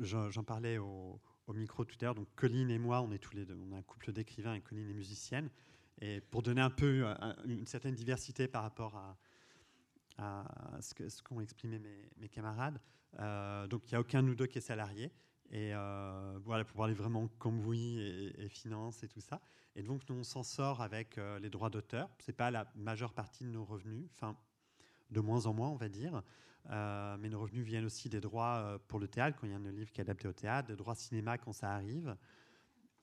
J'en 0.00 0.44
parlais 0.44 0.78
au, 0.78 1.20
au, 1.46 1.52
micro 1.52 1.84
tout 1.84 1.96
à 2.00 2.04
l'heure. 2.06 2.14
Donc 2.14 2.28
Colline 2.34 2.70
et 2.70 2.78
moi, 2.78 3.00
on 3.00 3.12
est 3.12 3.18
tous 3.18 3.34
les 3.34 3.44
deux, 3.44 3.56
on 3.56 3.72
a 3.72 3.76
un 3.76 3.82
couple 3.82 4.12
d'écrivains 4.12 4.54
et 4.54 4.60
Colline 4.60 4.88
est 4.88 4.94
musicienne. 4.94 5.50
Et 6.00 6.20
pour 6.20 6.42
donner 6.42 6.60
un 6.60 6.70
peu 6.70 7.06
euh, 7.06 7.14
une 7.46 7.66
certaine 7.66 7.94
diversité 7.94 8.48
par 8.48 8.62
rapport 8.62 8.96
à, 8.96 9.16
ce 10.18 11.22
qu'ont 11.22 11.40
exprimé 11.40 11.80
mes, 12.16 12.28
camarades, 12.28 12.80
euh, 13.18 13.66
donc 13.66 13.82
il 13.86 13.94
n'y 13.94 13.96
a 13.96 14.00
aucun 14.00 14.22
de 14.22 14.28
nous 14.28 14.34
deux 14.34 14.46
qui 14.46 14.58
est 14.58 14.62
salarié. 14.62 15.12
Et 15.50 15.72
euh, 15.74 16.38
voilà, 16.44 16.64
pour 16.64 16.76
parler 16.76 16.94
vraiment 16.94 17.28
comme 17.38 17.64
oui 17.64 18.00
et, 18.00 18.44
et 18.44 18.48
finance 18.48 19.04
et 19.04 19.08
tout 19.08 19.20
ça. 19.20 19.40
Et 19.76 19.82
donc, 19.82 20.02
nous, 20.08 20.16
on 20.16 20.24
s'en 20.24 20.42
sort 20.42 20.80
avec 20.80 21.20
les 21.40 21.50
droits 21.50 21.68
d'auteur. 21.68 22.08
Ce 22.18 22.30
n'est 22.30 22.34
pas 22.34 22.50
la 22.50 22.66
majeure 22.74 23.12
partie 23.12 23.44
de 23.44 23.50
nos 23.50 23.64
revenus, 23.64 24.08
enfin, 24.14 24.36
de 25.10 25.20
moins 25.20 25.46
en 25.46 25.52
moins, 25.52 25.68
on 25.68 25.76
va 25.76 25.90
dire. 25.90 26.22
mais 26.70 27.28
nos 27.28 27.40
revenus 27.40 27.64
viennent 27.64 27.84
aussi 27.84 28.08
des 28.08 28.20
droits 28.20 28.80
pour 28.88 28.98
le 28.98 29.06
théâtre, 29.06 29.36
quand 29.38 29.46
il 29.46 29.50
y 29.50 29.54
a 29.54 29.58
un 29.58 29.70
livre 29.70 29.92
qui 29.92 30.00
est 30.00 30.04
adapté 30.04 30.26
au 30.28 30.32
théâtre, 30.32 30.68
des 30.68 30.76
droits 30.76 30.94
cinéma 30.94 31.36
quand 31.36 31.52
ça 31.52 31.72
arrive. 31.72 32.16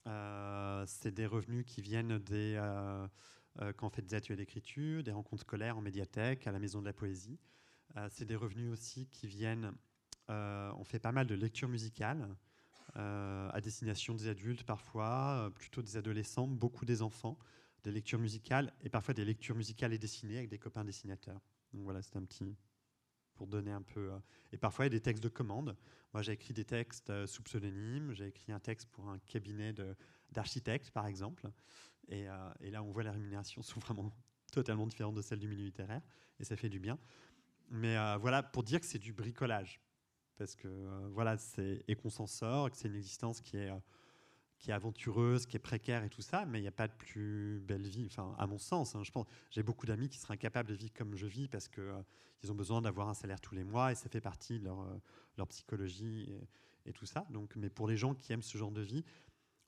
Euh, 0.08 0.84
c'est 0.86 1.14
des 1.14 1.26
revenus 1.26 1.66
qui 1.66 1.82
viennent 1.82 2.18
des, 2.20 2.56
euh, 2.58 3.08
quand 3.78 3.88
on 3.88 3.90
fait 3.90 4.02
des 4.02 4.16
ateliers 4.16 4.36
d'écriture, 4.36 5.04
des 5.04 5.12
rencontres 5.12 5.44
scolaires 5.44 5.78
en 5.78 5.82
médiathèque, 5.82 6.48
à 6.48 6.52
la 6.52 6.60
Maison 6.60 6.82
de 6.82 6.86
la 6.86 6.94
Poésie. 6.94 7.40
c'est 8.10 8.26
des 8.26 8.36
revenus 8.36 8.72
aussi 8.72 9.08
qui 9.08 9.28
viennent. 9.28 9.72
on 10.30 10.84
fait 10.84 11.00
pas 11.00 11.12
mal 11.12 11.28
de 11.28 11.36
lectures 11.36 11.70
musicales 11.70 12.28
à 12.96 13.60
destination 13.62 14.14
des 14.16 14.28
adultes 14.28 14.64
parfois, 14.64 15.52
plutôt 15.56 15.82
des 15.82 15.98
adolescents, 15.98 16.48
beaucoup 16.48 16.86
des 16.86 17.02
enfants, 17.02 17.38
des 17.84 17.92
lectures 17.92 18.20
musicales 18.20 18.74
et 18.82 18.90
parfois 18.90 19.14
des 19.14 19.26
lectures 19.26 19.56
musicales 19.56 19.94
et 19.94 19.98
dessinées 19.98 20.38
avec 20.38 20.50
des 20.50 20.60
copains 20.60 20.84
dessinateurs. 20.84 21.42
Donc 21.74 21.84
voilà, 21.84 22.02
c'est 22.02 22.16
un 22.16 22.24
petit 22.24 22.56
pour 23.36 23.48
donner 23.48 23.72
un 23.72 23.82
peu. 23.82 24.12
et 24.52 24.58
parfois, 24.58 24.86
il 24.86 24.88
y 24.88 24.92
a 24.94 24.98
des 24.98 25.02
textes 25.02 25.24
de 25.24 25.30
commande. 25.30 25.76
Moi, 26.14 26.22
j'ai 26.22 26.34
écrit 26.34 26.54
des 26.54 26.66
textes 26.66 27.26
sous 27.26 27.42
pseudonyme. 27.42 28.14
J'ai 28.14 28.28
écrit 28.28 28.52
un 28.52 28.60
texte 28.60 28.88
pour 28.90 29.10
un 29.10 29.18
cabinet 29.20 29.74
d'architectes, 30.32 30.92
par 30.92 31.08
exemple. 31.08 31.50
Et, 32.10 32.28
et, 32.60 32.72
là, 32.72 32.84
on 32.84 32.92
voit 32.92 33.04
les 33.04 33.10
rémunérations 33.10 33.62
sont 33.62 33.80
vraiment 33.80 34.12
totalement 34.52 34.86
différentes 34.86 35.16
de 35.16 35.22
celles 35.22 35.40
du 35.40 35.48
milieu 35.48 35.64
littéraire. 35.64 36.02
Et 36.40 36.44
ça 36.44 36.56
fait 36.56 36.70
du 36.70 36.80
bien. 36.80 37.00
Mais 37.70 37.96
voilà, 38.18 38.44
pour 38.44 38.64
dire 38.64 38.80
que 38.80 38.86
c'est 38.86 39.00
du 39.00 39.14
bricolage. 39.14 39.82
Parce 40.38 40.56
que 40.56 41.08
voilà, 41.10 41.38
c'est 41.38 41.84
et 41.88 41.96
qu'on 41.96 42.10
s'en 42.10 42.28
sort, 42.28 42.70
que 42.70 42.78
c'est 42.78 42.88
une 42.88 42.96
existence 42.96 43.40
qui 43.42 43.58
est 43.58 43.72
qui 44.64 44.72
est 44.72 44.74
aventureuse, 44.74 45.46
qui 45.46 45.58
est 45.58 45.60
précaire 45.60 46.06
et 46.06 46.10
tout 46.10 46.22
ça, 46.22 46.46
mais 46.46 46.60
il 46.60 46.62
n'y 46.62 46.70
a 46.70 46.72
pas 46.72 46.88
de 46.88 46.94
plus 46.94 47.60
belle 47.60 47.86
vie, 47.86 48.08
enfin, 48.10 48.34
à 48.40 48.48
mon 48.48 48.58
sens. 48.58 48.96
Hein, 48.96 49.04
je 49.04 49.12
pense, 49.12 49.26
j'ai 49.52 49.62
beaucoup 49.62 49.86
d'amis 49.86 50.08
qui 50.08 50.20
seraient 50.20 50.36
incapables 50.36 50.70
de 50.70 50.74
vivre 50.74 50.94
comme 50.94 51.18
je 51.18 51.28
vis 51.28 51.50
parce 51.50 51.68
qu'ils 51.68 51.84
euh, 51.84 52.02
ils 52.44 52.52
ont 52.52 52.56
besoin 52.56 52.82
d'avoir 52.82 53.10
un 53.10 53.14
salaire 53.14 53.42
tous 53.42 53.56
les 53.56 53.66
mois 53.66 53.92
et 53.92 53.96
ça 53.96 54.08
fait 54.08 54.22
partie 54.22 54.60
de 54.60 54.64
leur, 54.64 54.80
euh, 54.80 55.46
psychologie 55.50 56.34
et, 56.86 56.94
tout 56.94 57.06
ça. 57.06 57.28
Donc, 57.30 57.58
mais 57.58 57.70
pour 57.70 57.90
les 57.90 57.98
gens 57.98 58.14
qui 58.14 58.32
aiment 58.32 58.42
ce 58.42 58.58
genre 58.58 58.72
de 58.72 58.82
vie, 58.82 59.04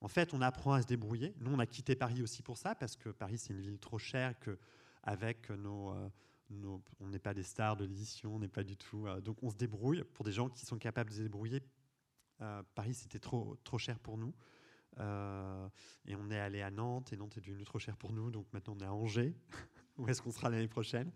en 0.05 0.07
fait, 0.07 0.35
on 0.35 0.41
apprend 0.41 0.73
à 0.73 0.81
se 0.83 0.87
débrouiller. 0.87 1.33
Nous, 1.39 1.51
on 1.51 1.57
a 1.57 1.65
quitté 1.65 1.95
Paris 1.95 2.21
aussi 2.21 2.43
pour 2.43 2.57
ça 2.57 2.75
parce 2.75 2.95
que 2.95 3.09
Paris, 3.09 3.39
c'est 3.39 3.53
une 3.53 3.61
ville 3.61 3.79
trop 3.79 3.97
chère 3.97 4.39
que 4.39 4.57
avec 5.01 5.49
nos, 5.49 5.91
euh, 5.91 6.09
on 6.99 7.07
n'est 7.07 7.19
pas 7.19 7.33
des 7.33 7.43
stars 7.43 7.75
de 7.75 7.85
l'édition, 7.85 8.35
on 8.35 8.39
n'est 8.39 8.47
pas 8.47 8.63
du 8.63 8.77
tout. 8.77 9.07
donc, 9.21 9.41
on 9.41 9.49
se 9.49 9.55
débrouille. 9.55 10.03
Pour 10.13 10.23
des 10.23 10.31
gens 10.31 10.47
qui 10.47 10.65
sont 10.65 10.77
capables 10.77 11.09
de 11.09 11.15
se 11.15 11.21
débrouiller, 11.21 11.61
Paris, 12.75 12.93
c'était 12.93 13.19
trop, 13.19 13.57
trop 13.63 13.79
cher 13.79 13.97
pour 13.99 14.17
nous. 14.17 14.33
Euh, 14.99 15.67
et 16.05 16.15
on 16.15 16.29
est 16.29 16.39
allé 16.39 16.61
à 16.61 16.71
Nantes, 16.71 17.11
et 17.11 17.17
Nantes 17.17 17.37
est 17.37 17.41
devenu 17.41 17.63
trop 17.63 17.79
cher 17.79 17.97
pour 17.97 18.13
nous, 18.13 18.31
donc 18.31 18.45
maintenant 18.53 18.75
on 18.77 18.83
est 18.83 18.87
à 18.87 18.93
Angers. 18.93 19.33
Où 19.97 20.07
est-ce 20.07 20.21
qu'on 20.21 20.31
sera 20.31 20.49
l'année 20.49 20.67
prochaine? 20.67 21.11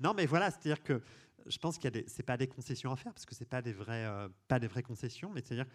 Non, 0.00 0.14
mais 0.14 0.26
voilà, 0.26 0.50
c'est-à-dire 0.50 0.82
que 0.82 1.02
je 1.46 1.58
pense 1.58 1.76
qu'il 1.76 1.84
y 1.84 1.88
a 1.88 1.90
des, 1.90 2.04
c'est 2.08 2.22
pas 2.22 2.36
des 2.36 2.46
concessions 2.46 2.92
à 2.92 2.96
faire 2.96 3.12
parce 3.12 3.26
que 3.26 3.34
c'est 3.34 3.48
pas 3.48 3.62
des 3.62 3.74
euh, 3.88 4.28
pas 4.46 4.58
des 4.58 4.66
vraies 4.66 4.82
concessions, 4.82 5.30
mais 5.32 5.40
c'est-à-dire 5.40 5.66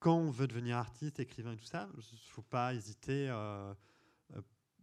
quand 0.00 0.16
on 0.16 0.30
veut 0.30 0.48
devenir 0.48 0.78
artiste, 0.78 1.20
écrivain 1.20 1.52
et 1.52 1.56
tout 1.56 1.64
ça, 1.64 1.88
il 1.96 2.18
faut 2.30 2.42
pas 2.42 2.74
hésiter. 2.74 3.28
Euh, 3.30 3.72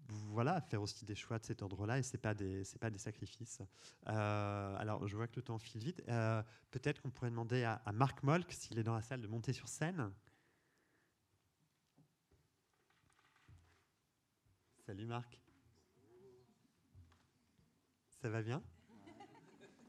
voilà, 0.09 0.53
à 0.53 0.61
faire 0.61 0.81
aussi 0.81 1.03
des 1.03 1.15
choix 1.15 1.37
de 1.37 1.43
cet 1.43 1.61
ordre-là, 1.61 1.99
et 1.99 2.17
pas 2.17 2.33
des, 2.33 2.63
c'est 2.63 2.79
pas 2.79 2.89
des 2.89 2.97
sacrifices. 2.97 3.61
alors, 4.05 5.05
je 5.05 5.17
vois 5.17 5.27
que 5.27 5.35
le 5.35 5.41
temps 5.41 5.57
file 5.57 5.81
vite. 5.81 6.01
peut-être 6.71 7.01
qu'on 7.01 7.09
pourrait 7.09 7.29
demander 7.29 7.65
à, 7.65 7.81
à 7.85 7.91
Marc 7.91 8.23
Molk, 8.23 8.49
s'il 8.53 8.79
est 8.79 8.83
dans 8.83 8.95
la 8.95 9.01
salle, 9.01 9.21
de 9.21 9.27
monter 9.27 9.51
sur 9.51 9.67
scène. 9.67 10.13
Salut 14.85 15.05
Marc. 15.05 15.41
Ça 18.21 18.29
va 18.29 18.41
bien? 18.41 18.63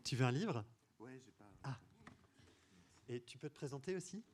Tu 0.03 0.17
veux 0.17 0.25
un 0.25 0.33
livre? 0.33 0.65
Ouais, 0.99 1.21
j'ai 1.25 1.31
pas. 1.31 1.49
Ah. 1.63 1.79
Et 3.07 3.23
tu 3.23 3.39
peux 3.39 3.49
te 3.49 3.55
présenter 3.55 3.95
aussi? 3.95 4.25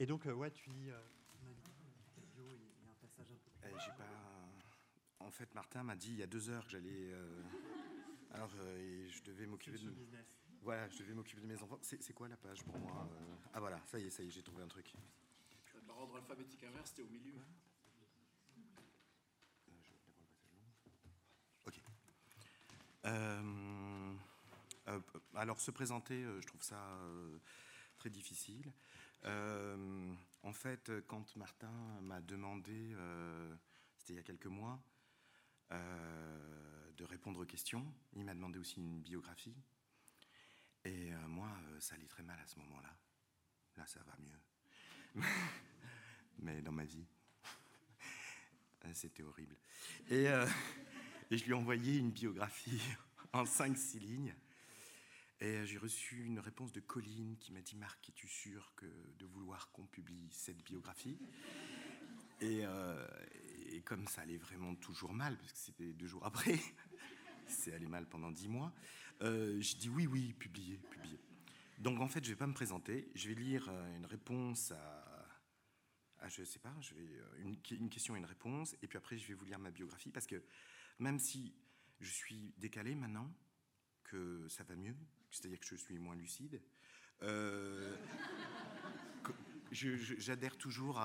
Et 0.00 0.06
donc, 0.06 0.26
euh, 0.26 0.32
ouais, 0.32 0.50
tu 0.50 0.70
lis. 0.70 0.90
Euh, 0.90 0.98
il 1.42 2.84
y 2.84 2.88
a 2.88 2.90
un 2.90 2.94
passage 3.00 3.30
un 3.30 3.68
peu. 3.68 3.78
J'ai 3.78 3.92
pas. 3.92 4.04
En 5.20 5.30
fait, 5.30 5.54
Martin 5.54 5.82
m'a 5.82 5.96
dit 5.96 6.10
il 6.10 6.18
y 6.18 6.22
a 6.22 6.26
deux 6.26 6.50
heures 6.50 6.64
que 6.64 6.70
j'allais. 6.70 7.12
Euh, 7.12 7.42
alors, 8.32 8.50
je 8.50 9.22
devais 9.22 9.46
m'occuper 9.46 9.78
de. 9.78 9.92
Voilà, 10.62 10.88
je 10.88 10.98
devais 10.98 11.14
m'occuper 11.14 11.42
de 11.42 11.46
mes 11.46 11.62
enfants. 11.62 11.78
C'est 11.82 12.12
quoi 12.12 12.28
la 12.28 12.36
page 12.36 12.62
pour 12.64 12.78
moi 12.78 13.08
Ah 13.52 13.60
voilà, 13.60 13.80
ça 13.86 13.98
y 13.98 14.06
est, 14.06 14.10
ça 14.10 14.22
y 14.22 14.28
est, 14.28 14.30
j'ai 14.30 14.42
trouvé 14.42 14.62
un 14.62 14.68
truc. 14.68 14.92
L'ordre 15.86 16.16
alphabétique 16.16 16.64
inverse, 16.64 16.90
c'était 16.90 17.02
au 17.02 17.10
milieu. 17.10 17.34
Euh, 23.06 24.14
euh, 24.88 25.00
alors 25.34 25.60
se 25.60 25.70
présenter, 25.70 26.24
euh, 26.24 26.40
je 26.40 26.46
trouve 26.46 26.62
ça 26.62 26.78
très 27.98 28.10
difficile. 28.10 28.72
En 29.24 30.52
fait, 30.52 30.92
quand 31.06 31.36
Martin 31.36 31.72
m'a 32.02 32.20
demandé, 32.20 32.94
c'était 33.96 34.14
il 34.14 34.16
y 34.16 34.18
a 34.18 34.22
quelques 34.22 34.46
mois, 34.46 34.82
de 35.70 37.04
répondre 37.04 37.40
aux 37.40 37.46
questions, 37.46 37.84
il 38.14 38.24
m'a 38.24 38.34
demandé 38.34 38.58
aussi 38.58 38.76
une 38.76 39.00
biographie. 39.00 39.56
Et 40.84 41.10
moi, 41.28 41.48
ça 41.80 41.94
allait 41.94 42.06
très 42.06 42.22
mal 42.22 42.38
à 42.38 42.46
ce 42.46 42.58
moment-là. 42.58 42.94
Là, 43.76 43.86
ça 43.86 44.00
va 44.02 44.14
mieux. 44.18 45.22
Mais 46.38 46.60
dans 46.60 46.72
ma 46.72 46.84
vie, 46.84 47.06
c'était 48.92 49.22
horrible. 49.22 49.56
Et 50.10 50.26
et 51.30 51.38
je 51.38 51.44
lui 51.44 51.50
ai 51.50 51.54
envoyé 51.54 51.98
une 51.98 52.10
biographie 52.10 52.80
en 53.32 53.44
5-6 53.44 53.98
lignes. 53.98 54.34
Et 55.44 55.66
j'ai 55.66 55.76
reçu 55.76 56.24
une 56.24 56.38
réponse 56.38 56.72
de 56.72 56.80
Colline 56.80 57.36
qui 57.36 57.52
m'a 57.52 57.60
dit 57.60 57.76
Marc, 57.76 58.08
es-tu 58.08 58.26
sûr 58.26 58.72
de 59.18 59.26
vouloir 59.26 59.70
qu'on 59.72 59.84
publie 59.84 60.26
cette 60.30 60.64
biographie? 60.64 61.18
Euh, 62.42 63.06
et, 63.70 63.82
comme 63.82 64.08
ça 64.08 64.22
allait 64.22 64.38
vraiment 64.38 64.74
toujours 64.74 65.12
mal, 65.12 65.36
parce 65.36 65.52
que 65.52 65.58
c'était 65.58 65.92
deux 65.92 66.06
jours 66.06 66.24
après, 66.24 66.58
c'est 67.46 67.74
allé 67.74 67.86
mal 67.86 68.08
pendant 68.08 68.30
dix 68.30 68.48
mois, 68.48 68.72
euh, 69.20 69.60
je 69.60 69.76
dis 69.76 69.90
oui, 69.90 70.06
oui, 70.06 70.32
publiez, 70.32 70.78
publiez. 70.78 71.20
Donc 71.76 72.00
en 72.00 72.08
fait, 72.08 72.24
je 72.24 72.30
vais 72.30 72.38
pas 72.38 72.46
me 72.46 72.54
présenter, 72.54 73.10
je 73.14 73.28
vais 73.28 73.34
lire 73.34 73.68
euh, 73.68 73.96
une 73.96 74.06
réponse 74.06 74.70
à, 74.70 75.26
à 76.20 76.28
je 76.30 76.42
sais 76.42 76.58
pas, 76.58 76.74
je 76.80 76.94
vais, 76.94 77.20
une, 77.40 77.58
une 77.72 77.90
question 77.90 78.16
et 78.16 78.18
une 78.18 78.24
réponse, 78.24 78.76
et 78.80 78.88
puis 78.88 78.96
après 78.96 79.18
je 79.18 79.28
vais 79.28 79.34
vous 79.34 79.44
lire 79.44 79.58
ma 79.58 79.70
biographie, 79.70 80.10
parce 80.10 80.26
que 80.26 80.42
même 80.98 81.18
si 81.18 81.54
je 82.00 82.10
suis 82.10 82.54
décalé 82.56 82.94
maintenant, 82.94 83.30
que 84.04 84.46
ça 84.48 84.64
va 84.64 84.76
mieux, 84.76 84.96
c'est-à-dire 85.34 85.58
que 85.58 85.66
je 85.66 85.74
suis 85.74 85.98
moins 85.98 86.14
lucide, 86.14 86.60
euh, 87.22 87.96
j'adhère 89.72 90.56
toujours 90.56 91.00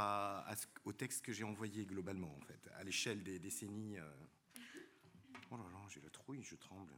au 0.86 0.94
texte 0.94 1.24
que 1.26 1.34
j'ai 1.34 1.44
envoyé 1.44 1.86
globalement, 1.86 2.36
en 2.36 2.42
fait, 2.42 2.70
à 2.76 2.84
l'échelle 2.84 3.24
des 3.24 3.40
décennies. 3.40 3.98
Euh. 3.98 4.12
Oh 5.52 5.58
là 5.58 5.64
là, 5.72 5.80
j'ai 5.90 6.02
la 6.02 6.10
trouille, 6.10 6.44
je 6.44 6.56
tremble. 6.56 6.94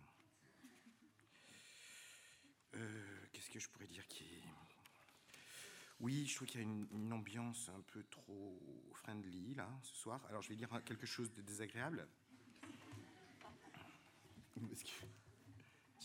Euh, 2.75 3.25
qu'est-ce 3.31 3.49
que 3.49 3.59
je 3.59 3.69
pourrais 3.69 3.87
dire 3.87 4.07
qui. 4.07 4.25
Oui, 5.99 6.25
je 6.25 6.35
trouve 6.35 6.47
qu'il 6.47 6.61
y 6.61 6.63
a 6.63 6.67
une, 6.67 6.87
une, 6.91 7.13
ambiance 7.13 7.69
un 7.69 7.81
peu 7.81 8.03
trop 8.09 8.59
friendly 8.93 9.53
là 9.53 9.69
ce 9.83 9.95
soir. 9.95 10.25
Alors 10.29 10.41
je 10.41 10.49
vais 10.49 10.55
dire 10.55 10.69
quelque 10.83 11.05
chose 11.05 11.31
de 11.31 11.41
désagréable. 11.41 12.07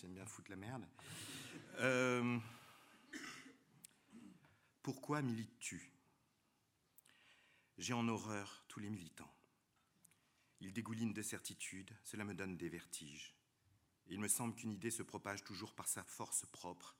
J'aime 0.00 0.14
bien 0.14 0.26
foutre 0.26 0.50
la 0.50 0.56
merde. 0.56 0.86
Euh, 1.78 2.38
pourquoi 4.82 5.22
milites-tu? 5.22 5.90
J'ai 7.78 7.92
en 7.92 8.06
horreur 8.08 8.64
tous 8.68 8.80
les 8.80 8.90
militants. 8.90 9.32
Ils 10.60 10.72
dégoulinent 10.72 11.12
de 11.12 11.22
certitudes, 11.22 11.94
cela 12.04 12.24
me 12.24 12.34
donne 12.34 12.56
des 12.56 12.68
vertiges. 12.68 13.34
Il 14.08 14.20
me 14.20 14.28
semble 14.28 14.54
qu'une 14.54 14.72
idée 14.72 14.90
se 14.90 15.02
propage 15.02 15.44
toujours 15.44 15.74
par 15.74 15.88
sa 15.88 16.04
force 16.04 16.46
propre 16.46 16.96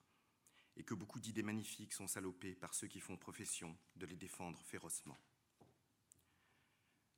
et 0.76 0.84
que 0.84 0.94
beaucoup 0.94 1.20
d'idées 1.20 1.42
magnifiques 1.42 1.94
sont 1.94 2.08
salopées 2.08 2.54
par 2.54 2.74
ceux 2.74 2.88
qui 2.88 3.00
font 3.00 3.16
profession 3.16 3.76
de 3.96 4.06
les 4.06 4.16
défendre 4.16 4.60
férocement. 4.64 5.16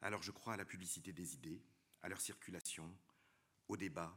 Alors 0.01 0.23
je 0.23 0.31
crois 0.31 0.55
à 0.55 0.57
la 0.57 0.65
publicité 0.65 1.13
des 1.13 1.35
idées, 1.35 1.63
à 2.03 2.09
leur 2.09 2.21
circulation, 2.21 2.95
au 3.67 3.77
débat, 3.77 4.17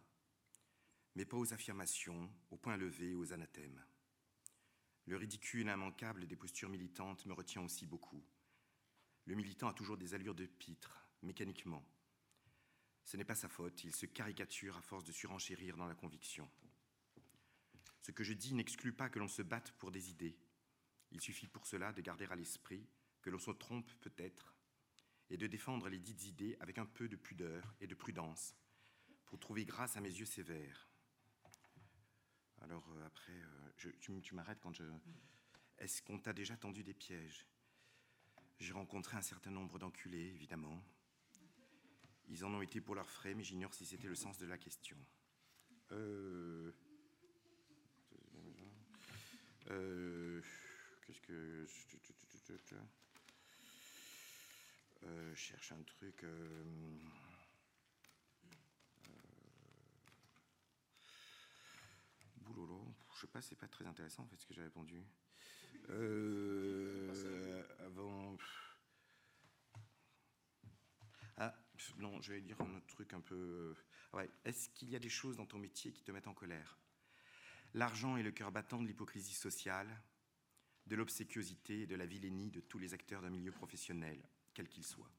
mais 1.15 1.25
pas 1.25 1.37
aux 1.37 1.53
affirmations, 1.53 2.31
aux 2.49 2.57
points 2.57 2.77
levés, 2.77 3.13
aux 3.13 3.33
anathèmes. 3.33 3.83
Le 5.05 5.17
ridicule 5.17 5.67
immanquable 5.67 6.27
des 6.27 6.35
postures 6.35 6.69
militantes 6.69 7.25
me 7.25 7.33
retient 7.33 7.63
aussi 7.63 7.85
beaucoup. 7.85 8.23
Le 9.25 9.35
militant 9.35 9.67
a 9.67 9.73
toujours 9.73 9.97
des 9.97 10.13
allures 10.13 10.35
de 10.35 10.45
pitre, 10.45 11.05
mécaniquement. 11.21 11.85
Ce 13.03 13.17
n'est 13.17 13.25
pas 13.25 13.35
sa 13.35 13.49
faute, 13.49 13.83
il 13.83 13.95
se 13.95 14.05
caricature 14.05 14.77
à 14.77 14.81
force 14.81 15.03
de 15.03 15.11
surenchérir 15.11 15.75
dans 15.75 15.87
la 15.87 15.95
conviction. 15.95 16.49
Ce 18.01 18.11
que 18.11 18.23
je 18.23 18.33
dis 18.33 18.53
n'exclut 18.53 18.93
pas 18.93 19.09
que 19.09 19.19
l'on 19.19 19.27
se 19.27 19.41
batte 19.41 19.71
pour 19.73 19.91
des 19.91 20.09
idées. 20.09 20.37
Il 21.11 21.21
suffit 21.21 21.47
pour 21.47 21.67
cela 21.67 21.91
de 21.93 22.01
garder 22.01 22.25
à 22.25 22.35
l'esprit 22.35 22.87
que 23.21 23.29
l'on 23.29 23.39
se 23.39 23.51
trompe 23.51 23.91
peut-être 24.01 24.55
et 25.29 25.37
de 25.37 25.47
défendre 25.47 25.87
les 25.89 25.99
dites 25.99 26.25
idées 26.25 26.57
avec 26.59 26.77
un 26.77 26.85
peu 26.85 27.07
de 27.07 27.15
pudeur 27.15 27.75
et 27.79 27.87
de 27.87 27.95
prudence 27.95 28.55
pour 29.25 29.39
trouver 29.39 29.65
grâce 29.65 29.95
à 29.95 30.01
mes 30.01 30.09
yeux 30.09 30.25
sévères. 30.25 30.90
Alors 32.61 32.87
euh, 32.91 33.05
après, 33.05 33.33
euh, 33.33 33.91
tu, 33.99 34.35
m'arrêtes 34.35 34.59
quand 34.61 34.73
je... 34.73 34.83
Est-ce 35.77 36.01
qu'on 36.01 36.19
t'a 36.19 36.33
déjà 36.33 36.55
tendu 36.55 36.83
des 36.83 36.93
pièges? 36.93 37.47
J'ai 38.59 38.73
rencontré 38.73 39.17
un 39.17 39.21
certain 39.21 39.49
nombre 39.49 39.79
d'enculés, 39.79 40.27
évidemment. 40.27 40.83
Ils 42.29 42.45
en 42.45 42.53
ont 42.53 42.61
été 42.61 42.79
pour 42.79 42.95
leurs 42.95 43.09
frais, 43.09 43.33
mais 43.33 43.43
j'ignore 43.43 43.73
si 43.73 43.85
c'était 43.85 44.07
le 44.07 44.15
sens 44.15 44.37
de 44.37 44.45
la 44.45 44.57
question. 44.57 44.97
Euh, 45.91 46.71
euh, 49.71 50.41
Qu'est-ce 51.05 51.21
que. 51.21 51.65
Je 55.33 55.35
cherche 55.35 55.71
un 55.71 55.81
truc. 55.83 56.23
Euh, 56.23 56.63
boulolo. 62.41 62.93
Je 63.21 63.27
sais 63.27 63.31
pas, 63.31 63.41
c'est 63.43 63.55
pas 63.55 63.67
très 63.67 63.85
intéressant 63.85 64.23
en 64.23 64.25
fait 64.25 64.37
ce 64.37 64.47
que 64.47 64.53
j'ai 64.55 64.63
répondu. 64.63 65.05
avant. 67.85 68.35
Ah, 71.37 71.53
non, 71.99 72.19
je 72.19 72.33
vais 72.33 72.41
dire 72.41 72.59
un 72.59 72.77
autre 72.77 72.87
truc 72.87 73.13
un 73.13 73.21
peu. 73.21 73.75
Ouais. 74.13 74.27
Est-ce 74.43 74.69
qu'il 74.69 74.89
y 74.89 74.95
a 74.95 74.99
des 74.99 75.09
choses 75.09 75.37
dans 75.37 75.45
ton 75.45 75.59
métier 75.59 75.93
qui 75.93 76.01
te 76.01 76.11
mettent 76.11 76.25
en 76.25 76.33
colère? 76.33 76.79
L'argent 77.75 78.17
est 78.17 78.23
le 78.23 78.31
cœur 78.31 78.51
battant 78.51 78.81
de 78.81 78.87
l'hypocrisie 78.87 79.35
sociale, 79.35 80.01
de 80.87 80.95
l'obséquiosité 80.95 81.81
et 81.81 81.87
de 81.87 81.95
la 81.95 82.07
vilainie 82.07 82.49
de 82.49 82.59
tous 82.59 82.79
les 82.79 82.95
acteurs 82.95 83.21
d'un 83.21 83.29
milieu 83.29 83.51
professionnel, 83.51 84.19
quel 84.55 84.67
qu'il 84.67 84.83
soit. 84.83 85.11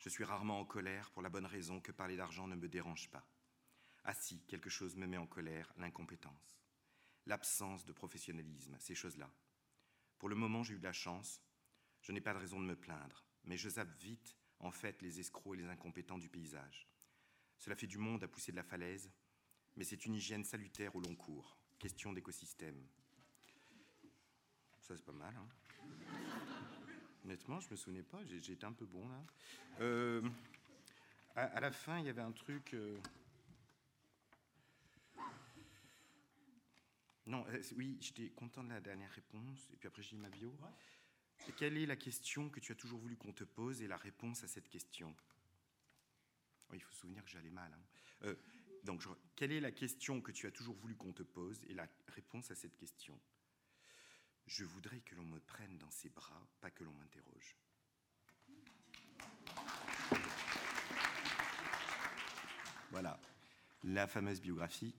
Je 0.00 0.08
suis 0.08 0.24
rarement 0.24 0.58
en 0.58 0.64
colère 0.64 1.12
pour 1.12 1.22
la 1.22 1.28
bonne 1.28 1.46
raison 1.46 1.80
que 1.80 1.92
parler 1.92 2.16
d'argent 2.16 2.48
ne 2.48 2.56
me 2.56 2.68
dérange 2.68 3.08
pas. 3.12 3.24
Ah 4.02 4.14
si, 4.14 4.40
quelque 4.46 4.68
chose 4.68 4.96
me 4.96 5.06
met 5.06 5.16
en 5.16 5.28
colère, 5.28 5.72
l'incompétence, 5.76 6.63
l'absence 7.26 7.84
de 7.84 7.92
professionnalisme, 7.92 8.76
ces 8.78 8.94
choses-là. 8.94 9.30
Pour 10.18 10.28
le 10.28 10.34
moment, 10.34 10.62
j'ai 10.62 10.74
eu 10.74 10.78
de 10.78 10.84
la 10.84 10.92
chance, 10.92 11.42
je 12.00 12.12
n'ai 12.12 12.20
pas 12.20 12.34
de 12.34 12.38
raison 12.38 12.60
de 12.60 12.66
me 12.66 12.76
plaindre, 12.76 13.24
mais 13.44 13.56
je 13.56 13.68
zappe 13.68 13.94
vite, 13.98 14.36
en 14.58 14.70
fait, 14.70 15.02
les 15.02 15.20
escrocs 15.20 15.54
et 15.54 15.62
les 15.62 15.68
incompétents 15.68 16.18
du 16.18 16.28
paysage. 16.28 16.88
Cela 17.58 17.76
fait 17.76 17.86
du 17.86 17.98
monde 17.98 18.24
à 18.24 18.28
pousser 18.28 18.52
de 18.52 18.56
la 18.56 18.62
falaise, 18.62 19.10
mais 19.76 19.84
c'est 19.84 20.06
une 20.06 20.14
hygiène 20.14 20.44
salutaire 20.44 20.94
au 20.96 21.00
long 21.00 21.14
cours. 21.14 21.58
Question 21.78 22.12
d'écosystème. 22.12 22.86
Ça, 24.80 24.96
c'est 24.96 25.04
pas 25.04 25.12
mal. 25.12 25.34
Hein 25.36 25.48
Honnêtement, 27.24 27.58
je 27.60 27.70
me 27.70 27.76
souvenais 27.76 28.02
pas. 28.02 28.20
Été 28.22 28.66
un 28.66 28.72
peu 28.72 28.84
bon 28.84 29.08
là. 29.08 29.24
Euh, 29.80 30.22
à, 31.34 31.60
la 31.60 31.72
fin, 31.72 31.98
il 31.98 32.06
y 32.06 32.08
avait 32.10 32.22
un 32.22 32.32
truc. 32.32 32.74
Euh, 32.74 32.98
non, 37.26 37.44
euh, 37.48 37.62
oui, 37.76 37.96
j'étais 38.00 38.30
content 38.30 38.62
de 38.62 38.68
la 38.68 38.80
dernière 38.80 39.10
réponse. 39.10 39.68
Et 39.72 39.76
puis 39.76 39.88
après, 39.88 40.02
j'ai 40.02 40.16
ma 40.16 40.28
bio. 40.28 40.54
quelle 41.56 41.76
est 41.76 41.86
la 41.86 41.96
question 41.96 42.50
que 42.50 42.60
tu 42.60 42.72
as 42.72 42.74
toujours 42.74 42.98
voulu 42.98 43.16
qu'on 43.16 43.32
te 43.32 43.44
pose 43.44 43.82
et 43.82 43.86
la 43.86 43.96
réponse 43.96 44.44
à 44.44 44.48
cette 44.48 44.68
question? 44.68 45.14
Il 46.72 46.80
faut 46.82 46.92
se 46.92 47.00
souvenir 47.00 47.24
que 47.24 47.30
j'allais 47.30 47.50
mal. 47.50 47.72
Hein. 48.22 48.34
Donc, 48.82 49.02
quelle 49.36 49.52
est 49.52 49.60
la 49.60 49.72
question 49.72 50.20
que 50.20 50.32
tu 50.32 50.46
as 50.46 50.50
toujours 50.50 50.74
voulu 50.76 50.94
qu'on 50.96 51.12
te 51.12 51.22
pose 51.22 51.62
et 51.68 51.74
la 51.74 51.88
réponse 52.08 52.50
à 52.50 52.54
cette 52.54 52.76
question? 52.76 53.18
Je 54.46 54.64
voudrais 54.64 55.00
que 55.00 55.14
l'on 55.14 55.24
me 55.24 55.40
prenne 55.40 55.78
dans 55.78 55.90
ses 55.90 56.10
bras, 56.10 56.46
pas 56.60 56.70
que 56.70 56.84
l'on 56.84 56.92
m'interroge. 56.92 57.56
Voilà, 62.90 63.18
la 63.82 64.06
fameuse 64.06 64.40
biographie, 64.40 64.94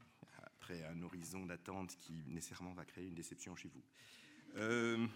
un 0.73 1.01
horizon 1.01 1.45
d'attente 1.45 1.95
qui 1.97 2.23
nécessairement 2.27 2.73
va 2.73 2.85
créer 2.85 3.07
une 3.07 3.15
déception 3.15 3.55
chez 3.55 3.69
vous. 3.69 3.83
Euh, 4.55 5.07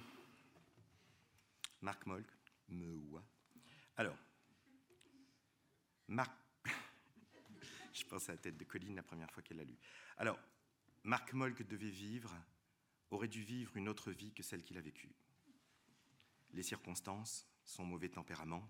Marc 1.81 2.05
Molk, 2.05 2.27
me 2.69 2.93
ouah. 2.93 3.23
Alors, 3.97 4.17
Marc 6.07 6.31
je 7.93 8.03
pense 8.05 8.29
à 8.29 8.33
la 8.33 8.37
tête 8.37 8.57
de 8.57 8.63
Colline 8.63 8.95
la 8.95 9.03
première 9.03 9.31
fois 9.31 9.41
qu'elle 9.43 9.57
l'a 9.57 9.63
lu. 9.63 9.77
Alors, 10.17 10.39
Marc 11.03 11.33
Molk 11.33 11.65
devait 11.67 11.89
vivre, 11.89 12.35
aurait 13.11 13.27
dû 13.27 13.41
vivre 13.41 13.75
une 13.77 13.89
autre 13.89 14.11
vie 14.11 14.33
que 14.33 14.43
celle 14.43 14.63
qu'il 14.63 14.77
a 14.77 14.81
vécue. 14.81 15.15
Les 16.51 16.63
circonstances, 16.63 17.47
son 17.63 17.85
mauvais 17.85 18.09
tempérament, 18.09 18.67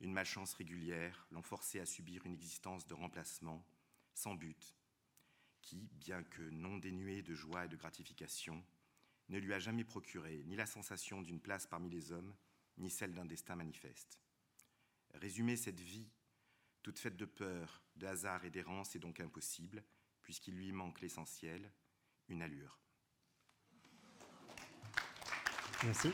une 0.00 0.12
malchance 0.12 0.54
régulière 0.54 1.26
l'ont 1.30 1.42
forcé 1.42 1.80
à 1.80 1.86
subir 1.86 2.24
une 2.26 2.34
existence 2.34 2.86
de 2.86 2.94
remplacement, 2.94 3.64
sans 4.14 4.34
but, 4.34 4.74
qui, 5.64 5.88
bien 5.94 6.22
que 6.22 6.42
non 6.42 6.76
dénuée 6.76 7.22
de 7.22 7.34
joie 7.34 7.64
et 7.64 7.68
de 7.68 7.76
gratification, 7.76 8.62
ne 9.30 9.38
lui 9.38 9.54
a 9.54 9.58
jamais 9.58 9.84
procuré 9.84 10.42
ni 10.44 10.56
la 10.56 10.66
sensation 10.66 11.22
d'une 11.22 11.40
place 11.40 11.66
parmi 11.66 11.88
les 11.88 12.12
hommes, 12.12 12.34
ni 12.76 12.90
celle 12.90 13.14
d'un 13.14 13.24
destin 13.24 13.56
manifeste. 13.56 14.20
Résumer 15.14 15.56
cette 15.56 15.80
vie 15.80 16.10
toute 16.82 16.98
faite 16.98 17.16
de 17.16 17.24
peur, 17.24 17.82
de 17.96 18.06
hasard 18.06 18.44
et 18.44 18.50
d'errance 18.50 18.94
est 18.94 18.98
donc 18.98 19.18
impossible, 19.18 19.82
puisqu'il 20.22 20.54
lui 20.54 20.70
manque 20.70 21.00
l'essentiel, 21.00 21.72
une 22.28 22.42
allure. 22.42 22.78
Merci. 25.82 26.12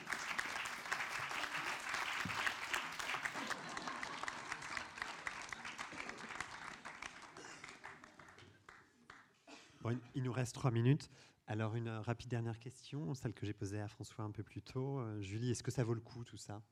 Il 10.14 10.22
nous 10.22 10.32
reste 10.32 10.55
trois 10.55 10.70
minutes. 10.70 11.11
Alors, 11.47 11.74
une 11.74 11.88
rapide 11.88 12.28
dernière 12.28 12.59
question, 12.61 13.12
celle 13.14 13.34
que 13.34 13.45
j'ai 13.45 13.53
posée 13.53 13.80
à 13.80 13.88
François 13.88 14.24
un 14.24 14.30
peu 14.30 14.45
plus 14.45 14.62
tôt. 14.62 15.01
Euh, 15.01 15.20
Julie, 15.20 15.51
est-ce 15.51 15.64
que 15.64 15.72
ça 15.72 15.82
vaut 15.82 15.95
le 15.95 16.01
coup 16.01 16.24
tout 16.24 16.36
ça 16.36 16.62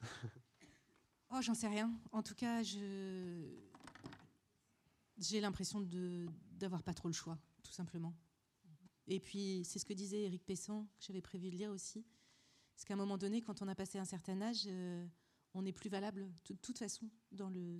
Oh, 1.32 1.40
j'en 1.40 1.54
sais 1.54 1.68
rien. 1.68 1.92
En 2.10 2.24
tout 2.24 2.34
cas, 2.34 2.64
j'ai 2.64 3.62
l'impression 5.40 5.80
d'avoir 6.58 6.82
pas 6.82 6.92
trop 6.92 7.06
le 7.06 7.14
choix, 7.14 7.38
tout 7.62 7.70
simplement. 7.70 8.16
Et 9.06 9.20
puis, 9.20 9.62
c'est 9.64 9.78
ce 9.78 9.84
que 9.84 9.92
disait 9.92 10.22
Eric 10.22 10.44
Pessan, 10.44 10.88
que 10.98 11.04
j'avais 11.04 11.20
prévu 11.20 11.50
de 11.50 11.56
lire 11.56 11.70
aussi. 11.70 12.04
Parce 12.74 12.84
qu'à 12.84 12.94
un 12.94 12.96
moment 12.96 13.16
donné, 13.16 13.42
quand 13.42 13.62
on 13.62 13.68
a 13.68 13.76
passé 13.76 13.98
un 13.98 14.04
certain 14.04 14.40
âge, 14.42 14.64
euh, 14.66 15.06
on 15.54 15.62
n'est 15.62 15.72
plus 15.72 15.88
valable 15.88 16.28
de 16.46 16.54
toute 16.54 16.78
façon 16.78 17.08
dans 17.30 17.48
le, 17.48 17.78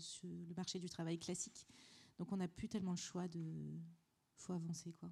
marché 0.57 0.79
du 0.79 0.89
travail 0.89 1.18
classique. 1.18 1.66
Donc, 2.18 2.31
on 2.31 2.37
n'a 2.37 2.47
plus 2.47 2.68
tellement 2.68 2.93
le 2.93 2.97
choix 2.99 3.27
de. 3.27 3.43
Faut 4.41 4.53
avancer, 4.53 4.93
quoi. 4.93 5.11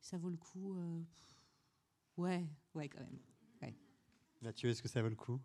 Ça 0.00 0.18
vaut 0.18 0.30
le 0.30 0.36
coup. 0.36 0.76
Euh, 0.76 1.02
ouais, 2.16 2.46
ouais, 2.74 2.88
quand 2.88 3.00
même. 3.00 3.18
Ouais. 3.62 3.74
Mathieu, 4.42 4.70
est-ce 4.70 4.82
que 4.82 4.88
ça 4.88 5.02
vaut 5.02 5.08
le 5.08 5.16
coup? 5.16 5.40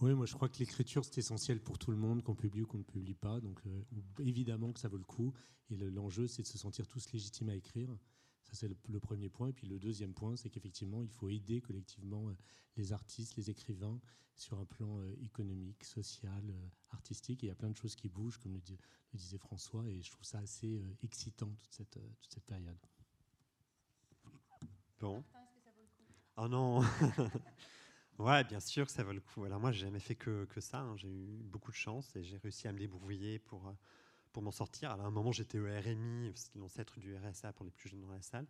Oui, 0.00 0.14
moi 0.14 0.24
je 0.24 0.32
crois 0.32 0.48
que 0.48 0.58
l'écriture 0.58 1.04
c'est 1.04 1.18
essentiel 1.18 1.60
pour 1.60 1.78
tout 1.78 1.90
le 1.90 1.98
monde, 1.98 2.22
qu'on 2.22 2.34
publie 2.34 2.62
ou 2.62 2.66
qu'on 2.66 2.78
ne 2.78 2.82
publie 2.82 3.14
pas. 3.14 3.38
Donc 3.40 3.60
euh, 3.66 3.82
évidemment 4.20 4.72
que 4.72 4.80
ça 4.80 4.88
vaut 4.88 4.96
le 4.96 5.04
coup. 5.04 5.34
Et 5.68 5.76
l'enjeu 5.76 6.26
c'est 6.26 6.42
de 6.42 6.46
se 6.46 6.56
sentir 6.56 6.86
tous 6.86 7.12
légitimes 7.12 7.50
à 7.50 7.54
écrire. 7.54 7.94
Ça 8.42 8.54
c'est 8.54 8.68
le, 8.68 9.00
premier 9.00 9.28
point. 9.28 9.48
Et 9.48 9.52
puis 9.52 9.66
le 9.66 9.78
deuxième 9.78 10.14
point, 10.14 10.36
c'est 10.36 10.50
qu'effectivement 10.50 11.02
il 11.02 11.10
faut 11.10 11.28
aider 11.28 11.60
collectivement 11.60 12.28
euh, 12.28 12.36
les 12.76 12.92
artistes, 12.92 13.36
les 13.36 13.50
écrivains 13.50 14.00
sur 14.34 14.58
un 14.58 14.64
plan 14.64 15.00
euh, 15.00 15.14
économique, 15.22 15.84
social, 15.84 16.42
artistique. 16.90 17.44
Et 17.44 17.46
il 17.46 17.50
y 17.50 17.52
a 17.52 17.56
plein 17.56 17.70
de 17.70 17.76
choses 17.76 17.94
qui 17.94 18.08
bougent, 18.08 18.38
comme 18.38 18.54
le, 18.54 18.60
disait 19.14 19.38
François. 19.38 19.86
Et 19.88 20.00
je 20.00 20.10
trouve 20.10 20.24
ça 20.24 20.38
assez 20.38 20.82
excitant 21.02 21.50
toute 21.58 21.72
cette, 21.72 21.98
toute 22.20 22.32
cette 22.32 22.46
période. 22.46 22.78
Bon. 25.00 25.24
Oh 26.36 26.48
non 26.48 26.82
Ouais, 28.20 28.44
bien 28.44 28.60
sûr 28.60 28.84
que 28.84 28.92
ça 28.92 29.02
vaut 29.02 29.14
le 29.14 29.20
coup. 29.20 29.44
Alors 29.44 29.60
moi, 29.60 29.72
j'ai 29.72 29.86
jamais 29.86 29.98
fait 29.98 30.14
que, 30.14 30.44
que 30.44 30.60
ça. 30.60 30.80
Hein. 30.80 30.94
J'ai 30.96 31.08
eu 31.08 31.42
beaucoup 31.42 31.70
de 31.70 31.76
chance 31.76 32.14
et 32.16 32.22
j'ai 32.22 32.36
réussi 32.36 32.68
à 32.68 32.72
me 32.72 32.78
débrouiller 32.78 33.38
pour, 33.38 33.66
euh, 33.66 33.72
pour 34.32 34.42
m'en 34.42 34.50
sortir. 34.50 34.90
Alors 34.90 35.06
à 35.06 35.08
un 35.08 35.12
moment, 35.12 35.32
j'étais 35.32 35.58
au 35.58 35.64
RMI, 35.64 36.32
l'ancêtre 36.54 36.98
du 36.98 37.16
RSA 37.16 37.52
pour 37.52 37.64
les 37.64 37.70
plus 37.70 37.88
jeunes 37.88 38.00
dans 38.00 38.12
la 38.12 38.22
salle. 38.22 38.46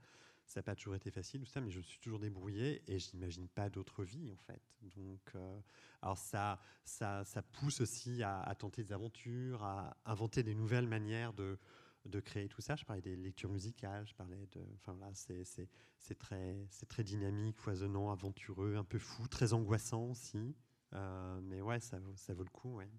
Ça 0.46 0.58
n'a 0.58 0.64
pas 0.64 0.74
toujours 0.74 0.96
été 0.96 1.12
facile, 1.12 1.40
tout 1.40 1.46
ça, 1.46 1.60
mais 1.60 1.70
je 1.70 1.78
me 1.78 1.82
suis 1.82 2.00
toujours 2.00 2.18
débrouillé 2.18 2.82
et 2.88 2.98
je 2.98 3.12
n'imagine 3.12 3.46
pas 3.46 3.70
d'autre 3.70 4.02
vie, 4.02 4.32
en 4.32 4.36
fait. 4.36 4.60
Donc, 4.96 5.20
euh, 5.36 5.60
alors 6.02 6.18
ça, 6.18 6.58
ça, 6.84 7.24
ça 7.24 7.40
pousse 7.40 7.80
aussi 7.80 8.22
à, 8.24 8.52
tenter 8.58 8.82
des 8.82 8.92
aventures, 8.92 9.62
à 9.62 9.96
inventer 10.06 10.42
des 10.42 10.56
nouvelles 10.56 10.88
manières 10.88 11.32
de, 11.34 11.56
de 12.04 12.18
créer 12.18 12.48
tout 12.48 12.60
ça. 12.60 12.74
Je 12.74 12.84
parlais 12.84 13.00
des 13.00 13.14
lectures 13.14 13.50
musicales, 13.50 14.06
je 14.08 14.14
parlais 14.14 14.48
de. 14.52 14.60
Enfin 14.74 14.96
là, 14.98 15.10
c'est 15.14 16.18
très, 16.18 16.66
très 16.88 17.04
dynamique, 17.04 17.56
foisonnant, 17.56 18.10
aventureux, 18.10 18.74
un 18.74 18.84
peu 18.84 18.98
fou, 18.98 19.28
très 19.28 19.52
angoissant 19.52 20.06
aussi. 20.06 20.56
Euh, 20.94 21.40
mais 21.42 21.60
ouais, 21.60 21.78
ça, 21.78 21.98
ça 22.16 22.34
vaut 22.34 22.42
le 22.42 22.50
coup. 22.50 22.74
Ouais. 22.74 22.90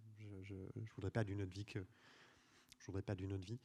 Je 0.43 0.53
ne 0.53 0.86
voudrais 0.95 1.11
pas 1.11 1.23
d'une 1.23 1.41
autre 1.41 1.53
vie 1.53 1.65
que. 1.65 1.86
Je 2.82 2.88
voudrais 2.88 3.01
pas 3.01 3.15
d'une 3.15 3.32
autre 3.34 3.45
vie. 3.45 3.59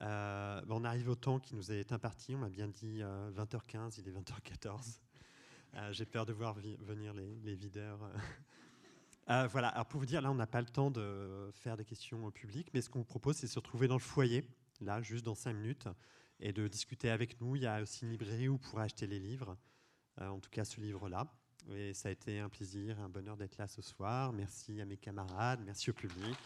Euh, 0.00 0.62
on 0.68 0.84
arrive 0.84 1.10
au 1.10 1.14
temps 1.14 1.38
qui 1.38 1.54
nous 1.54 1.70
est 1.70 1.92
imparti. 1.92 2.34
On 2.34 2.38
m'a 2.38 2.48
bien 2.48 2.68
dit 2.68 3.00
20h15, 3.00 3.76
euh, 3.76 3.90
il 3.98 4.08
est 4.08 4.12
20h14. 4.12 5.00
J'ai 5.92 6.06
peur 6.06 6.26
de 6.26 6.32
voir 6.32 6.54
venir 6.54 7.12
les, 7.14 7.34
les 7.44 7.54
videurs. 7.54 8.00
voilà, 9.26 9.68
alors 9.68 9.86
pour 9.86 10.00
vous 10.00 10.06
dire, 10.06 10.20
là, 10.20 10.30
on 10.30 10.34
n'a 10.34 10.46
pas 10.46 10.60
le 10.60 10.66
temps 10.66 10.90
de 10.90 11.50
faire 11.52 11.76
des 11.76 11.84
questions 11.84 12.24
au 12.24 12.30
public, 12.30 12.68
mais 12.74 12.80
ce 12.80 12.90
qu'on 12.90 13.00
vous 13.00 13.04
propose, 13.04 13.36
c'est 13.36 13.46
de 13.46 13.52
se 13.52 13.58
retrouver 13.58 13.86
dans 13.86 13.94
le 13.94 14.00
foyer 14.00 14.48
là, 14.80 15.02
juste 15.02 15.24
dans 15.24 15.34
cinq 15.34 15.54
minutes, 15.54 15.88
et 16.40 16.52
de 16.52 16.68
discuter 16.68 17.10
avec 17.10 17.40
nous. 17.40 17.56
Il 17.56 17.62
y 17.62 17.66
a 17.66 17.82
aussi 17.82 18.04
une 18.04 18.12
librairie 18.12 18.48
où 18.48 18.52
vous 18.52 18.58
pourrez 18.58 18.84
acheter 18.84 19.06
les 19.06 19.18
livres, 19.18 19.56
euh, 20.20 20.28
en 20.28 20.40
tout 20.40 20.50
cas 20.50 20.64
ce 20.64 20.80
livre-là. 20.80 21.26
Et 21.74 21.92
ça 21.92 22.08
a 22.08 22.12
été 22.12 22.38
un 22.38 22.48
plaisir, 22.48 22.98
un 23.00 23.08
bonheur 23.08 23.36
d'être 23.36 23.58
là 23.58 23.68
ce 23.68 23.82
soir. 23.82 24.32
Merci 24.32 24.80
à 24.80 24.86
mes 24.86 24.96
camarades, 24.96 25.60
merci 25.64 25.90
au 25.90 25.92
public. 25.92 26.36